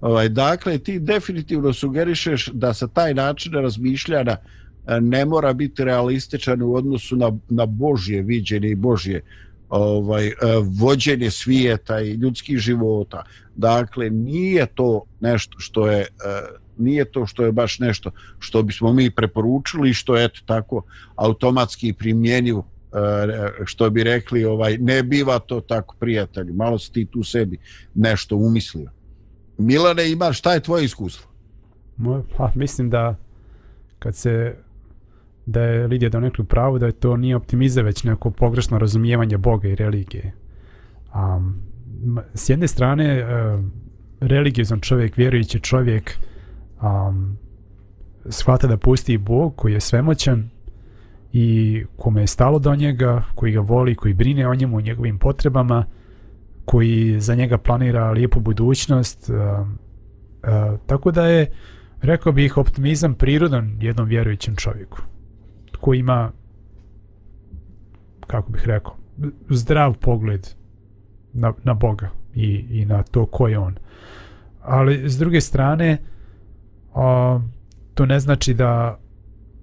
Ovaj, 0.00 0.28
dakle, 0.28 0.78
ti 0.78 0.98
definitivno 0.98 1.72
sugerišeš 1.72 2.46
da 2.52 2.74
sa 2.74 2.88
taj 2.88 3.14
način 3.14 3.52
razmišljanja 3.52 4.32
e, 4.32 4.59
ne 5.00 5.24
mora 5.24 5.52
biti 5.52 5.84
realističan 5.84 6.62
u 6.62 6.74
odnosu 6.74 7.16
na, 7.16 7.32
na 7.48 7.66
Božje 7.66 8.22
viđenje 8.22 8.68
i 8.68 8.74
Božje 8.74 9.22
ovaj, 9.68 10.26
e, 10.26 10.32
vođenje 10.80 11.30
svijeta 11.30 12.00
i 12.00 12.12
ljudskih 12.12 12.58
života. 12.58 13.24
Dakle, 13.56 14.10
nije 14.10 14.66
to 14.66 15.02
nešto 15.20 15.58
što 15.58 15.90
je 15.90 16.00
e, 16.00 16.06
nije 16.80 17.04
to 17.04 17.26
što 17.26 17.44
je 17.44 17.52
baš 17.52 17.78
nešto 17.78 18.10
što 18.38 18.62
bismo 18.62 18.92
mi 18.92 19.10
preporučili 19.10 19.94
što 19.94 20.16
je 20.16 20.24
eto 20.24 20.40
tako 20.46 20.82
automatski 21.16 21.92
primjenjiv 21.92 22.56
e, 22.56 22.62
što 23.64 23.90
bi 23.90 24.04
rekli 24.04 24.44
ovaj 24.44 24.78
ne 24.78 25.02
biva 25.02 25.38
to 25.38 25.60
tako 25.60 25.96
prijatelji 25.98 26.52
malo 26.52 26.78
si 26.78 26.92
ti 26.92 27.06
tu 27.10 27.22
sebi 27.22 27.58
nešto 27.94 28.36
umislio 28.36 28.90
Milane 29.58 30.10
ima 30.10 30.32
šta 30.32 30.54
je 30.54 30.60
tvoje 30.60 30.84
iskustvo 30.84 31.30
Moje, 31.96 32.22
pa 32.36 32.52
mislim 32.54 32.90
da 32.90 33.16
kad 33.98 34.16
se 34.16 34.56
da 35.46 35.62
je 35.62 35.86
Lidija 35.86 36.08
da 36.08 36.30
u 36.38 36.44
pravu 36.44 36.78
da 36.78 36.86
je 36.86 36.92
to 36.92 37.16
nije 37.16 37.36
optimizam 37.36 37.84
već 37.84 38.04
neko 38.04 38.30
pogrešno 38.30 38.78
razumijevanje 38.78 39.38
Boga 39.38 39.68
i 39.68 39.74
religije 39.74 40.32
um, 41.14 41.62
s 42.34 42.48
jedne 42.48 42.68
strane 42.68 43.24
uh, 43.24 43.64
religiozan 44.20 44.80
čovjek 44.80 45.16
vjerujući 45.16 45.60
čovjek 45.60 46.18
um, 46.82 47.36
shvata 48.28 48.66
da 48.66 48.76
pusti 48.76 49.18
Bog 49.18 49.56
koji 49.56 49.72
je 49.72 49.80
svemoćan 49.80 50.50
i 51.32 51.84
kome 51.96 52.20
je 52.20 52.26
stalo 52.26 52.58
do 52.58 52.74
njega, 52.74 53.22
koji 53.34 53.52
ga 53.52 53.60
voli, 53.60 53.94
koji 53.94 54.14
brine 54.14 54.48
o 54.48 54.54
njemu, 54.54 54.76
o 54.76 54.80
njegovim 54.80 55.18
potrebama, 55.18 55.84
koji 56.64 57.20
za 57.20 57.34
njega 57.34 57.58
planira 57.58 58.10
lijepu 58.10 58.40
budućnost. 58.40 59.30
Uh, 59.30 59.36
uh, 59.36 60.78
tako 60.86 61.10
da 61.10 61.26
je, 61.26 61.46
rekao 62.02 62.32
bih, 62.32 62.56
optimizam 62.56 63.14
prirodan 63.14 63.78
jednom 63.80 64.08
vjerujućem 64.08 64.56
čovjeku, 64.56 64.98
ko 65.80 65.94
ima, 65.94 66.32
kako 68.26 68.52
bih 68.52 68.62
rekao, 68.66 68.96
zdrav 69.50 69.94
pogled 69.94 70.48
na, 71.32 71.52
na 71.64 71.74
Boga 71.74 72.10
i, 72.34 72.66
i 72.70 72.84
na 72.84 73.02
to 73.02 73.26
ko 73.26 73.48
je 73.48 73.58
on. 73.58 73.74
Ali, 74.62 75.10
s 75.10 75.18
druge 75.18 75.40
strane, 75.40 75.98
a, 76.94 77.40
to 77.94 78.06
ne 78.06 78.20
znači 78.20 78.54
da 78.54 78.98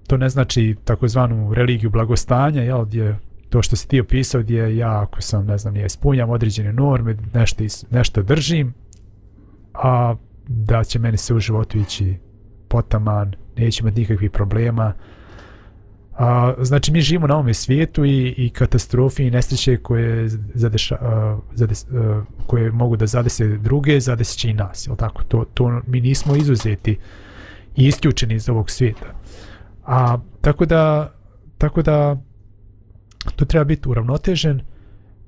to 0.07 0.17
ne 0.17 0.29
znači 0.29 0.75
takozvanu 0.83 1.53
religiju 1.53 1.89
blagostanja 1.89 2.61
jel 2.61 2.85
gdje 2.85 3.17
to 3.49 3.61
što 3.61 3.75
si 3.75 3.87
ti 3.87 3.99
opisao 3.99 4.41
gdje 4.41 4.77
ja 4.77 5.01
ako 5.01 5.21
sam 5.21 5.45
ne 5.45 5.57
znam 5.57 5.75
ja 5.75 5.85
ispunjam 5.85 6.29
određene 6.29 6.73
norme 6.73 7.17
nešto 7.33 7.63
nešto 7.91 8.21
držim 8.21 8.73
a 9.73 10.15
da 10.47 10.83
će 10.83 10.99
meni 10.99 11.17
se 11.17 11.33
u 11.33 11.39
životu 11.39 11.77
ići 11.77 12.15
potaman 12.67 13.33
neće 13.57 13.83
imati 13.83 13.99
nikakvih 13.99 14.31
problema 14.31 14.93
a, 16.17 16.53
znači 16.61 16.91
mi 16.91 17.01
živimo 17.01 17.27
na 17.27 17.37
ovom 17.37 17.53
svijetu 17.53 18.05
i, 18.05 18.33
i 18.37 18.49
katastrofi 18.49 19.23
i 19.23 19.31
nesreće 19.31 19.77
koje, 19.77 20.29
zadeša, 20.53 20.95
a, 21.01 21.39
zades, 21.53 21.85
a, 21.91 22.23
koje 22.47 22.71
mogu 22.71 22.95
da 22.95 23.05
zadese 23.05 23.47
druge 23.47 23.99
zadesit 23.99 24.43
i 24.43 24.53
nas 24.53 24.87
jel 24.87 24.95
tako? 24.95 25.23
To, 25.23 25.45
to 25.53 25.81
mi 25.87 26.01
nismo 26.01 26.35
izuzeti 26.35 26.97
i 27.75 27.87
isključeni 27.87 28.35
iz 28.35 28.49
ovog 28.49 28.69
svijeta. 28.69 29.05
A 29.85 30.17
tako 30.41 30.65
da 30.65 31.13
tako 31.57 31.81
da 31.81 32.17
to 33.35 33.45
treba 33.45 33.63
biti 33.63 33.89
uravnotežen 33.89 34.61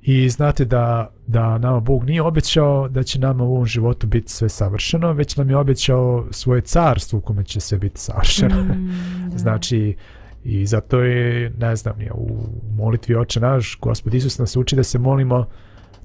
i 0.01 0.29
znate 0.29 0.65
da 0.65 1.11
da 1.27 1.57
nama 1.57 1.79
Bog 1.79 2.03
nije 2.03 2.21
obećao 2.21 2.87
da 2.87 3.03
će 3.03 3.19
nama 3.19 3.43
u 3.43 3.53
ovom 3.53 3.65
životu 3.65 4.07
biti 4.07 4.31
sve 4.31 4.49
savršeno, 4.49 5.13
već 5.13 5.35
nam 5.35 5.49
je 5.49 5.57
obećao 5.57 6.27
svoje 6.31 6.61
carstvo 6.61 7.19
u 7.19 7.21
kome 7.21 7.43
će 7.43 7.59
sve 7.59 7.77
biti 7.77 7.99
savršeno. 7.99 8.63
Mm, 8.63 9.37
znači, 9.43 9.95
I 10.43 10.65
zato 10.65 11.01
je, 11.01 11.51
ne 11.57 11.75
znam, 11.75 12.01
je, 12.01 12.11
u 12.11 12.37
molitvi 12.77 13.15
oče 13.15 13.39
naš, 13.39 13.77
Gospod 13.81 14.13
Isus 14.13 14.37
nas 14.37 14.55
uči 14.55 14.75
da 14.75 14.83
se 14.83 14.99
molimo 14.99 15.45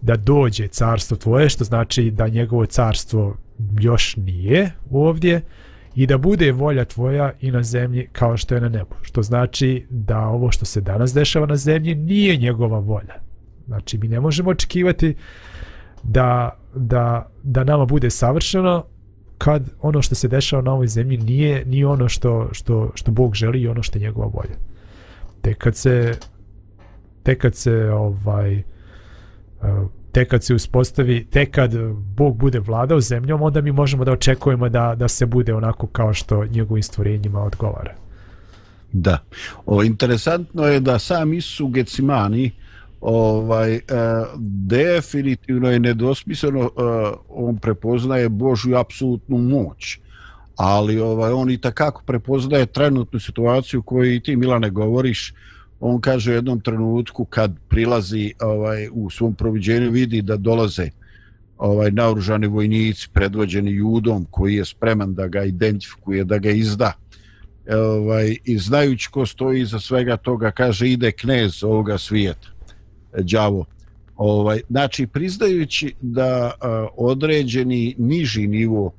da 0.00 0.16
dođe 0.16 0.68
carstvo 0.68 1.16
tvoje, 1.16 1.48
što 1.48 1.64
znači 1.64 2.10
da 2.10 2.28
njegovo 2.28 2.66
carstvo 2.66 3.36
još 3.80 4.16
nije 4.16 4.70
ovdje 4.90 5.40
i 5.94 6.06
da 6.06 6.18
bude 6.18 6.52
volja 6.52 6.84
tvoja 6.84 7.32
i 7.40 7.50
na 7.50 7.62
zemlji 7.62 8.08
kao 8.12 8.36
što 8.36 8.54
je 8.54 8.60
na 8.60 8.68
nebu. 8.68 8.94
Što 9.02 9.22
znači 9.22 9.86
da 9.90 10.20
ovo 10.20 10.50
što 10.50 10.64
se 10.64 10.80
danas 10.80 11.14
dešava 11.14 11.46
na 11.46 11.56
zemlji 11.56 11.94
nije 11.94 12.36
njegova 12.36 12.78
volja. 12.78 13.14
Znači 13.66 13.98
mi 13.98 14.08
ne 14.08 14.20
možemo 14.20 14.50
očekivati 14.50 15.14
da, 16.02 16.58
da, 16.74 17.30
da 17.42 17.64
nama 17.64 17.84
bude 17.84 18.10
savršeno, 18.10 18.84
kad 19.44 19.70
ono 19.80 20.02
što 20.02 20.14
se 20.14 20.28
dešava 20.28 20.62
na 20.62 20.72
ovoj 20.72 20.86
zemlji 20.86 21.16
nije 21.16 21.64
ni 21.64 21.84
ono 21.84 22.08
što, 22.08 22.48
što, 22.52 22.90
što 22.94 23.10
Bog 23.10 23.34
želi 23.34 23.60
i 23.60 23.68
ono 23.68 23.82
što 23.82 23.98
je 23.98 24.02
njegova 24.02 24.26
volja. 24.26 24.54
Tek 25.40 25.58
kad 25.58 25.76
se 25.76 26.14
tek 27.22 27.40
kad 27.40 27.54
se 27.54 27.90
ovaj 27.90 28.54
e, 28.54 28.64
te 30.12 30.24
kad 30.24 30.44
se 30.44 30.54
uspostavi, 30.54 31.26
tek 31.30 31.50
kad 31.50 31.72
Bog 32.16 32.36
bude 32.36 32.58
vladao 32.58 33.00
zemljom, 33.00 33.42
onda 33.42 33.60
mi 33.60 33.72
možemo 33.72 34.04
da 34.04 34.12
očekujemo 34.12 34.68
da, 34.68 34.94
da 34.94 35.08
se 35.08 35.26
bude 35.26 35.54
onako 35.54 35.86
kao 35.86 36.14
što 36.14 36.44
njegovim 36.46 36.82
stvorenjima 36.82 37.42
odgovara. 37.42 37.94
Da. 38.92 39.18
O, 39.66 39.82
interesantno 39.82 40.66
je 40.66 40.80
da 40.80 40.98
sam 40.98 41.32
Isu 41.32 41.68
Gecimani 41.68 42.46
uh, 42.46 42.63
ovaj, 43.04 43.74
e, 43.74 43.80
definitivno 44.66 45.70
je 45.70 45.80
nedosmisleno, 45.80 46.60
e, 46.60 46.70
on 47.28 47.58
prepoznaje 47.58 48.28
Božju 48.28 48.76
apsolutnu 48.76 49.38
moć, 49.38 49.98
ali 50.56 51.00
ovaj, 51.00 51.32
on 51.32 51.50
i 51.50 51.60
takako 51.60 52.02
prepoznaje 52.06 52.66
trenutnu 52.66 53.20
situaciju 53.20 53.82
koju 53.82 54.14
i 54.14 54.20
ti 54.20 54.36
Milane 54.36 54.70
govoriš, 54.70 55.34
on 55.80 56.00
kaže 56.00 56.30
u 56.30 56.34
jednom 56.34 56.60
trenutku 56.60 57.24
kad 57.24 57.52
prilazi 57.68 58.32
ovaj 58.40 58.88
u 58.92 59.10
svom 59.10 59.34
proviđenju 59.34 59.90
vidi 59.90 60.22
da 60.22 60.36
dolaze 60.36 60.88
ovaj 61.58 61.90
naoružani 61.90 62.46
vojnici 62.46 63.08
predvođeni 63.12 63.70
judom 63.70 64.26
koji 64.30 64.54
je 64.54 64.64
spreman 64.64 65.14
da 65.14 65.26
ga 65.26 65.44
identifikuje 65.44 66.24
da 66.24 66.38
ga 66.38 66.50
izda. 66.50 66.92
E, 67.66 67.76
ovaj 67.76 68.36
i 68.44 68.58
znajući 68.58 69.10
ko 69.10 69.26
stoji 69.26 69.60
iza 69.60 69.80
svega 69.80 70.16
toga 70.16 70.50
kaže 70.50 70.88
ide 70.88 71.12
knez 71.12 71.64
ovoga 71.64 71.98
svijeta 71.98 72.53
đavo 73.22 73.64
ovaj 74.16 74.60
znači 74.70 75.06
priznajući 75.06 75.94
da 76.00 76.52
a, 76.60 76.86
određeni 76.96 77.94
niži 77.98 78.46
nivo 78.46 78.92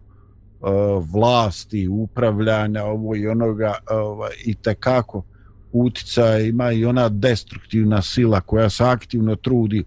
a, 0.61 0.69
vlasti 1.11 1.87
upravljanja 1.87 2.83
ovo 2.83 3.15
i 3.15 3.27
onoga 3.27 3.73
ovaj 3.89 4.31
i 4.45 4.55
kako 4.79 5.23
utica 5.71 6.37
ima 6.37 6.71
i 6.71 6.85
ona 6.85 7.09
destruktivna 7.09 8.01
sila 8.01 8.41
koja 8.41 8.69
se 8.69 8.83
aktivno 8.83 9.35
trudi 9.35 9.83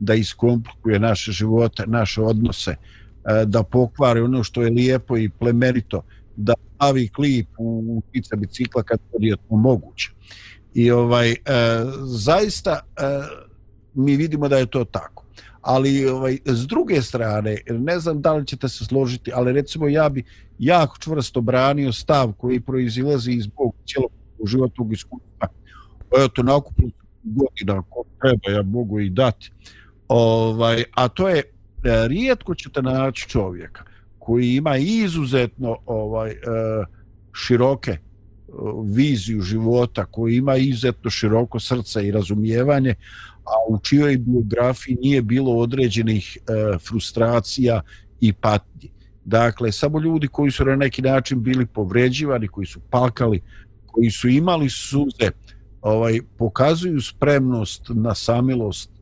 da 0.00 0.14
iskomplikuje 0.14 0.98
naše 0.98 1.32
živote, 1.32 1.84
naše 1.86 2.22
odnose, 2.22 2.76
a, 3.24 3.44
da 3.44 3.62
pokvari 3.62 4.20
ono 4.20 4.44
što 4.44 4.62
je 4.62 4.70
lijepo 4.70 5.16
i 5.16 5.28
plemerito, 5.28 6.02
da 6.36 6.54
stavi 6.74 7.08
klip 7.08 7.48
u 7.58 8.02
utica 8.08 8.36
bicikla 8.36 8.82
kad 8.82 8.98
je 9.18 9.36
to 9.36 9.56
moguće. 9.56 10.10
I 10.74 10.90
ovaj, 10.90 11.30
e, 11.30 11.36
zaista 12.04 12.80
e, 12.96 13.02
mi 13.98 14.16
vidimo 14.16 14.48
da 14.48 14.58
je 14.58 14.66
to 14.66 14.84
tako. 14.84 15.24
Ali 15.60 16.06
ovaj, 16.06 16.38
s 16.44 16.66
druge 16.66 17.02
strane, 17.02 17.56
ne 17.70 17.98
znam 17.98 18.20
da 18.20 18.32
li 18.32 18.46
ćete 18.46 18.68
se 18.68 18.84
složiti, 18.84 19.32
ali 19.34 19.52
recimo 19.52 19.88
ja 19.88 20.08
bi 20.08 20.24
jako 20.58 20.96
čvrsto 20.98 21.40
branio 21.40 21.92
stav 21.92 22.32
koji 22.32 22.60
proizilazi 22.60 23.32
iz 23.32 23.46
Bog 23.46 23.74
cijelog 23.86 24.10
životnog 24.46 24.92
iskustva. 24.92 25.48
Eto, 26.24 26.42
nakupno 26.42 26.88
godina 27.22 27.82
ko 27.90 28.04
treba, 28.20 28.56
ja 28.56 28.62
mogu 28.62 29.00
i 29.00 29.10
dati. 29.10 29.52
Ovaj, 30.08 30.84
a 30.94 31.08
to 31.08 31.28
je, 31.28 31.38
e, 31.38 31.42
rijetko 32.08 32.54
ćete 32.54 32.82
naći 32.82 33.28
čovjeka 33.28 33.84
koji 34.18 34.54
ima 34.54 34.76
izuzetno 34.76 35.76
ovaj 35.86 36.30
e, 36.30 36.36
široke 37.32 37.98
viziju 38.84 39.42
života, 39.42 40.04
koji 40.04 40.36
ima 40.36 40.56
izuzetno 40.56 41.10
široko 41.10 41.60
srce 41.60 42.06
i 42.06 42.10
razumijevanje, 42.10 42.94
a 43.44 43.54
u 43.68 43.78
čijoj 43.78 44.16
biografiji 44.18 44.96
nije 45.00 45.22
bilo 45.22 45.56
određenih 45.56 46.38
e, 46.38 46.78
frustracija 46.78 47.80
i 48.20 48.32
patnji. 48.32 48.90
Dakle, 49.24 49.72
samo 49.72 50.00
ljudi 50.00 50.28
koji 50.28 50.50
su 50.50 50.64
na 50.64 50.76
neki 50.76 51.02
način 51.02 51.42
bili 51.42 51.66
povređivani, 51.66 52.48
koji 52.48 52.66
su 52.66 52.80
pakali, 52.90 53.40
koji 53.86 54.10
su 54.10 54.28
imali 54.28 54.70
suze, 54.70 55.30
ovaj 55.82 56.20
pokazuju 56.38 57.00
spremnost 57.00 57.82
na 57.88 58.14
samilost 58.14 58.90
e, 58.90 58.96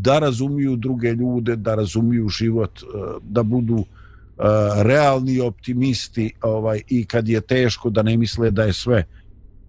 da 0.00 0.18
razumiju 0.18 0.76
druge 0.76 1.12
ljude, 1.12 1.56
da 1.56 1.74
razumiju 1.74 2.28
život, 2.28 2.80
e, 2.82 2.84
da 3.22 3.42
budu 3.42 3.78
e, 3.78 3.95
Eh, 4.38 4.82
realni 4.82 5.40
optimisti 5.40 6.32
ovaj 6.42 6.80
i 6.88 7.04
kad 7.04 7.28
je 7.28 7.40
teško 7.40 7.90
da 7.90 8.02
ne 8.02 8.16
misle 8.16 8.50
da 8.50 8.62
je 8.62 8.72
sve 8.72 9.04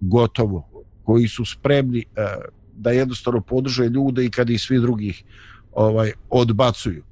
gotovo, 0.01 0.83
koji 1.03 1.27
su 1.27 1.45
spremni 1.45 1.99
eh, 2.15 2.25
da 2.73 2.91
jednostavno 2.91 3.41
podrže 3.41 3.85
ljude 3.85 4.25
i 4.25 4.29
kad 4.29 4.49
i 4.49 4.57
svi 4.57 4.79
drugih 4.79 5.23
ovaj 5.71 6.11
odbacuju. 6.29 7.03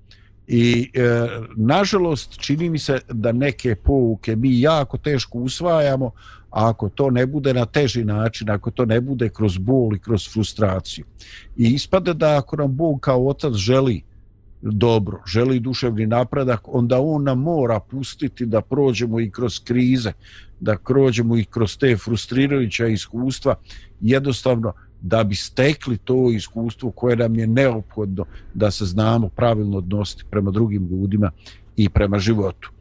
I 0.48 0.92
e, 0.94 1.28
nažalost 1.56 2.38
čini 2.38 2.70
mi 2.70 2.80
se 2.80 3.00
da 3.10 3.32
neke 3.32 3.76
pouke 3.76 4.36
mi 4.36 4.60
jako 4.60 4.98
teško 4.98 5.38
usvajamo, 5.38 6.12
a 6.50 6.70
ako 6.70 6.90
to 6.90 7.10
ne 7.10 7.26
bude 7.26 7.54
na 7.54 7.66
teži 7.66 8.04
način, 8.04 8.50
ako 8.50 8.72
to 8.72 8.86
ne 8.86 9.02
bude 9.02 9.30
kroz 9.30 9.58
bol 9.58 9.96
i 9.96 10.00
kroz 10.00 10.30
frustraciju. 10.34 11.06
I 11.58 11.74
ispade 11.74 12.14
da 12.14 12.38
ako 12.38 12.56
nam 12.56 12.76
Bog 12.76 13.00
kao 13.00 13.28
otac 13.28 13.54
želi 13.54 14.04
dobro, 14.72 15.22
želi 15.28 15.60
duševni 15.60 16.06
napredak, 16.08 16.62
onda 16.68 17.00
on 17.02 17.24
nam 17.24 17.40
mora 17.40 17.80
pustiti 17.80 18.46
da 18.46 18.62
prođemo 18.62 19.20
i 19.20 19.30
kroz 19.30 19.60
krize, 19.64 20.12
da 20.60 20.78
prođemo 20.86 21.38
i 21.38 21.44
kroz 21.44 21.78
te 21.78 21.98
frustrirajuća 21.98 22.88
iskustva, 22.88 23.56
jednostavno 24.02 24.74
da 25.02 25.24
bi 25.24 25.36
stekli 25.36 25.98
to 25.98 26.32
iskustvo 26.32 26.92
koje 26.92 27.16
nam 27.16 27.36
je 27.36 27.48
neophodno 27.48 28.26
da 28.54 28.72
se 28.72 28.86
znamo 28.86 29.30
pravilno 29.30 29.78
odnositi 29.78 30.24
prema 30.32 30.52
drugim 30.52 30.88
ljudima 30.92 31.32
i 31.76 31.90
prema 31.90 32.20
životu. 32.20 32.72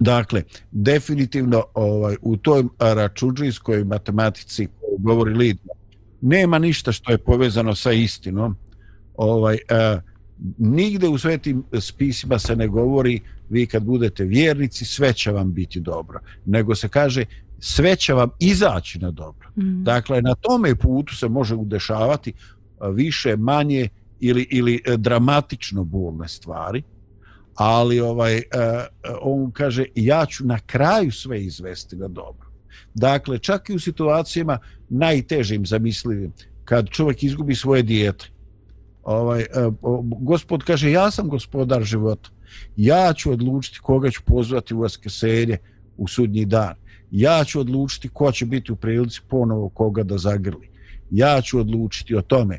Dakle, 0.00 0.42
definitivno 0.70 1.64
ovaj, 1.74 2.16
u 2.22 2.36
toj 2.36 2.64
računđijskoj 2.78 3.84
matematici 3.84 4.68
govori 4.98 5.34
Lidma, 5.34 5.72
nema 6.20 6.58
ništa 6.58 6.92
što 6.92 7.12
je 7.12 7.18
povezano 7.18 7.74
sa 7.74 7.92
istinom. 7.92 8.56
Ovaj, 9.16 9.54
eh, 9.54 10.00
nigde 10.58 11.08
u 11.08 11.18
svetim 11.18 11.64
spisima 11.80 12.38
se 12.38 12.56
ne 12.56 12.68
govori 12.68 13.20
vi 13.50 13.66
kad 13.66 13.82
budete 13.82 14.24
vjernici 14.24 14.84
sve 14.84 15.12
će 15.12 15.30
vam 15.30 15.52
biti 15.52 15.80
dobro. 15.80 16.20
Nego 16.46 16.74
se 16.74 16.88
kaže 16.88 17.24
sve 17.58 17.96
će 17.96 18.12
vam 18.12 18.30
izaći 18.38 18.98
na 18.98 19.10
dobro. 19.10 19.48
Mm. 19.56 19.84
Dakle, 19.84 20.22
na 20.22 20.34
tome 20.34 20.74
putu 20.74 21.16
se 21.16 21.28
može 21.28 21.54
udešavati 21.54 22.32
više, 22.92 23.36
manje 23.36 23.88
ili, 24.20 24.46
ili 24.50 24.82
e, 24.84 24.96
dramatično 24.96 25.84
bolne 25.84 26.28
stvari, 26.28 26.82
ali 27.54 28.00
ovaj 28.00 28.36
uh, 28.36 28.42
on 29.22 29.50
kaže 29.50 29.84
ja 29.94 30.26
ću 30.26 30.46
na 30.46 30.58
kraju 30.58 31.12
sve 31.12 31.44
izvesti 31.44 31.96
na 31.96 32.08
dobro. 32.08 32.48
Dakle, 32.94 33.38
čak 33.38 33.70
i 33.70 33.74
u 33.74 33.78
situacijama 33.78 34.58
najtežim 34.88 35.66
zamislivim, 35.66 36.32
kad 36.64 36.88
čovjek 36.88 37.22
izgubi 37.22 37.54
svoje 37.54 37.82
dijete, 37.82 38.30
ovaj, 39.08 39.40
e, 39.40 39.46
gospod 40.20 40.64
kaže 40.64 40.90
ja 40.90 41.10
sam 41.10 41.28
gospodar 41.28 41.82
života, 41.82 42.30
ja 42.76 43.12
ću 43.12 43.32
odlučiti 43.32 43.78
koga 43.82 44.10
ću 44.10 44.22
pozvati 44.26 44.74
u 44.74 44.80
vaskeselje 44.80 45.58
u 45.96 46.08
sudnji 46.08 46.44
dan 46.44 46.74
ja 47.10 47.44
ću 47.44 47.60
odlučiti 47.60 48.08
ko 48.08 48.32
će 48.32 48.46
biti 48.46 48.72
u 48.72 48.76
prilici 48.76 49.20
ponovo 49.28 49.68
koga 49.68 50.02
da 50.02 50.18
zagrli. 50.18 50.68
Ja 51.10 51.40
ću 51.40 51.58
odlučiti 51.58 52.14
o 52.14 52.22
tome. 52.22 52.58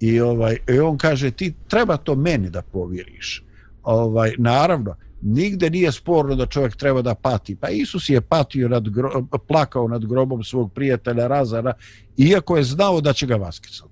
I 0.00 0.20
ovaj 0.20 0.56
i 0.68 0.78
on 0.78 0.98
kaže 0.98 1.30
ti 1.30 1.54
treba 1.68 1.96
to 1.96 2.14
meni 2.14 2.50
da 2.50 2.62
povjeriš. 2.62 3.44
Ovaj 3.82 4.34
naravno 4.38 4.96
nigde 5.22 5.70
nije 5.70 5.92
sporno 5.92 6.34
da 6.34 6.46
čovjek 6.46 6.76
treba 6.76 7.02
da 7.02 7.14
pati. 7.14 7.56
Pa 7.56 7.68
Isus 7.68 8.08
je 8.08 8.20
patio 8.20 8.68
nad 8.68 8.88
gro, 8.88 9.26
plakao 9.48 9.88
nad 9.88 10.06
grobom 10.06 10.44
svog 10.44 10.72
prijatelja 10.72 11.26
Razara 11.26 11.72
iako 12.16 12.56
je 12.56 12.64
znao 12.64 13.00
da 13.00 13.12
će 13.12 13.26
ga 13.26 13.36
vaskrsati. 13.36 13.89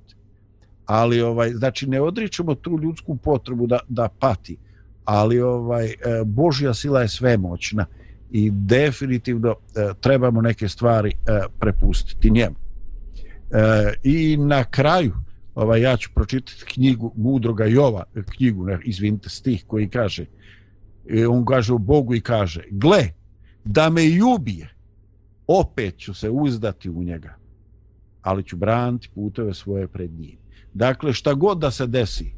Ali 0.88 1.20
ovaj 1.20 1.50
znači 1.50 1.86
ne 1.86 2.00
odričemo 2.00 2.54
tu 2.54 2.78
ljudsku 2.82 3.16
potrebu 3.16 3.66
da 3.66 3.78
da 3.88 4.08
pati. 4.18 4.56
Ali 5.04 5.40
ovaj 5.40 5.86
e, 5.86 5.94
Božja 6.24 6.74
sila 6.74 7.02
je 7.02 7.08
svemoćna 7.08 7.86
i 8.30 8.50
definitivno 8.50 9.50
e, 9.50 9.92
trebamo 10.00 10.40
neke 10.42 10.68
stvari 10.68 11.10
e, 11.10 11.40
prepustiti 11.58 12.30
njemu. 12.30 12.56
E, 13.50 13.92
I 14.02 14.36
na 14.36 14.64
kraju, 14.64 15.14
ovaj, 15.54 15.80
ja 15.80 15.96
ću 15.96 16.10
pročitati 16.14 16.64
knjigu 16.64 17.12
Mudroga 17.16 17.64
Jova, 17.64 18.04
knjigu, 18.36 18.64
ne, 18.64 18.78
izvinite, 18.84 19.28
stih 19.28 19.64
koji 19.66 19.88
kaže, 19.88 20.26
on 21.30 21.44
kaže 21.44 21.72
u 21.72 21.78
Bogu 21.78 22.14
i 22.14 22.20
kaže, 22.20 22.62
gle, 22.70 23.08
da 23.64 23.90
me 23.90 24.04
i 24.06 24.22
ubije, 24.22 24.74
opet 25.46 25.98
ću 25.98 26.14
se 26.14 26.30
uzdati 26.30 26.90
u 26.90 27.02
njega, 27.02 27.34
ali 28.22 28.44
ću 28.44 28.56
braniti 28.56 29.08
puteve 29.14 29.54
svoje 29.54 29.88
pred 29.88 30.10
njim. 30.12 30.38
Dakle, 30.78 31.12
šta 31.12 31.34
god 31.34 31.58
da 31.58 31.70
se 31.70 31.86
desi, 31.86 32.32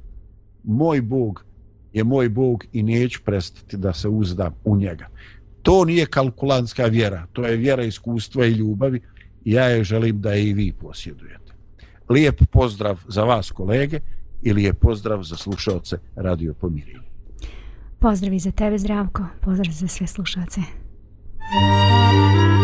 moj 0.64 1.00
Bog 1.00 1.44
je 1.92 2.04
moj 2.04 2.28
Bog 2.28 2.64
i 2.72 2.82
neću 2.82 3.20
prestati 3.24 3.76
da 3.76 3.92
se 3.92 4.08
uzdam 4.08 4.54
u 4.64 4.76
njega 4.76 5.08
to 5.62 5.84
nije 5.84 6.06
kalkulanska 6.06 6.84
vjera, 6.84 7.26
to 7.32 7.46
je 7.46 7.56
vjera 7.56 7.82
iskustva 7.82 8.46
i 8.46 8.50
ljubavi 8.50 9.00
i 9.44 9.52
ja 9.52 9.64
je 9.64 9.84
želim 9.84 10.20
da 10.20 10.34
i 10.34 10.52
vi 10.52 10.72
posjedujete. 10.72 11.52
Lijep 12.08 12.42
pozdrav 12.50 13.00
za 13.08 13.24
vas 13.24 13.50
kolege 13.50 14.00
i 14.42 14.52
lijep 14.52 14.80
pozdrav 14.80 15.22
za 15.22 15.36
slušalce 15.36 15.98
Radio 16.16 16.54
Pomirije. 16.54 17.00
Pozdrav 17.98 18.32
i 18.32 18.38
za 18.38 18.50
tebe 18.50 18.78
Zdravko, 18.78 19.24
pozdrav 19.40 19.72
za 19.72 19.88
sve 19.88 20.06
slušalce. 20.06 20.60
Thank 21.52 22.54
you. 22.54 22.59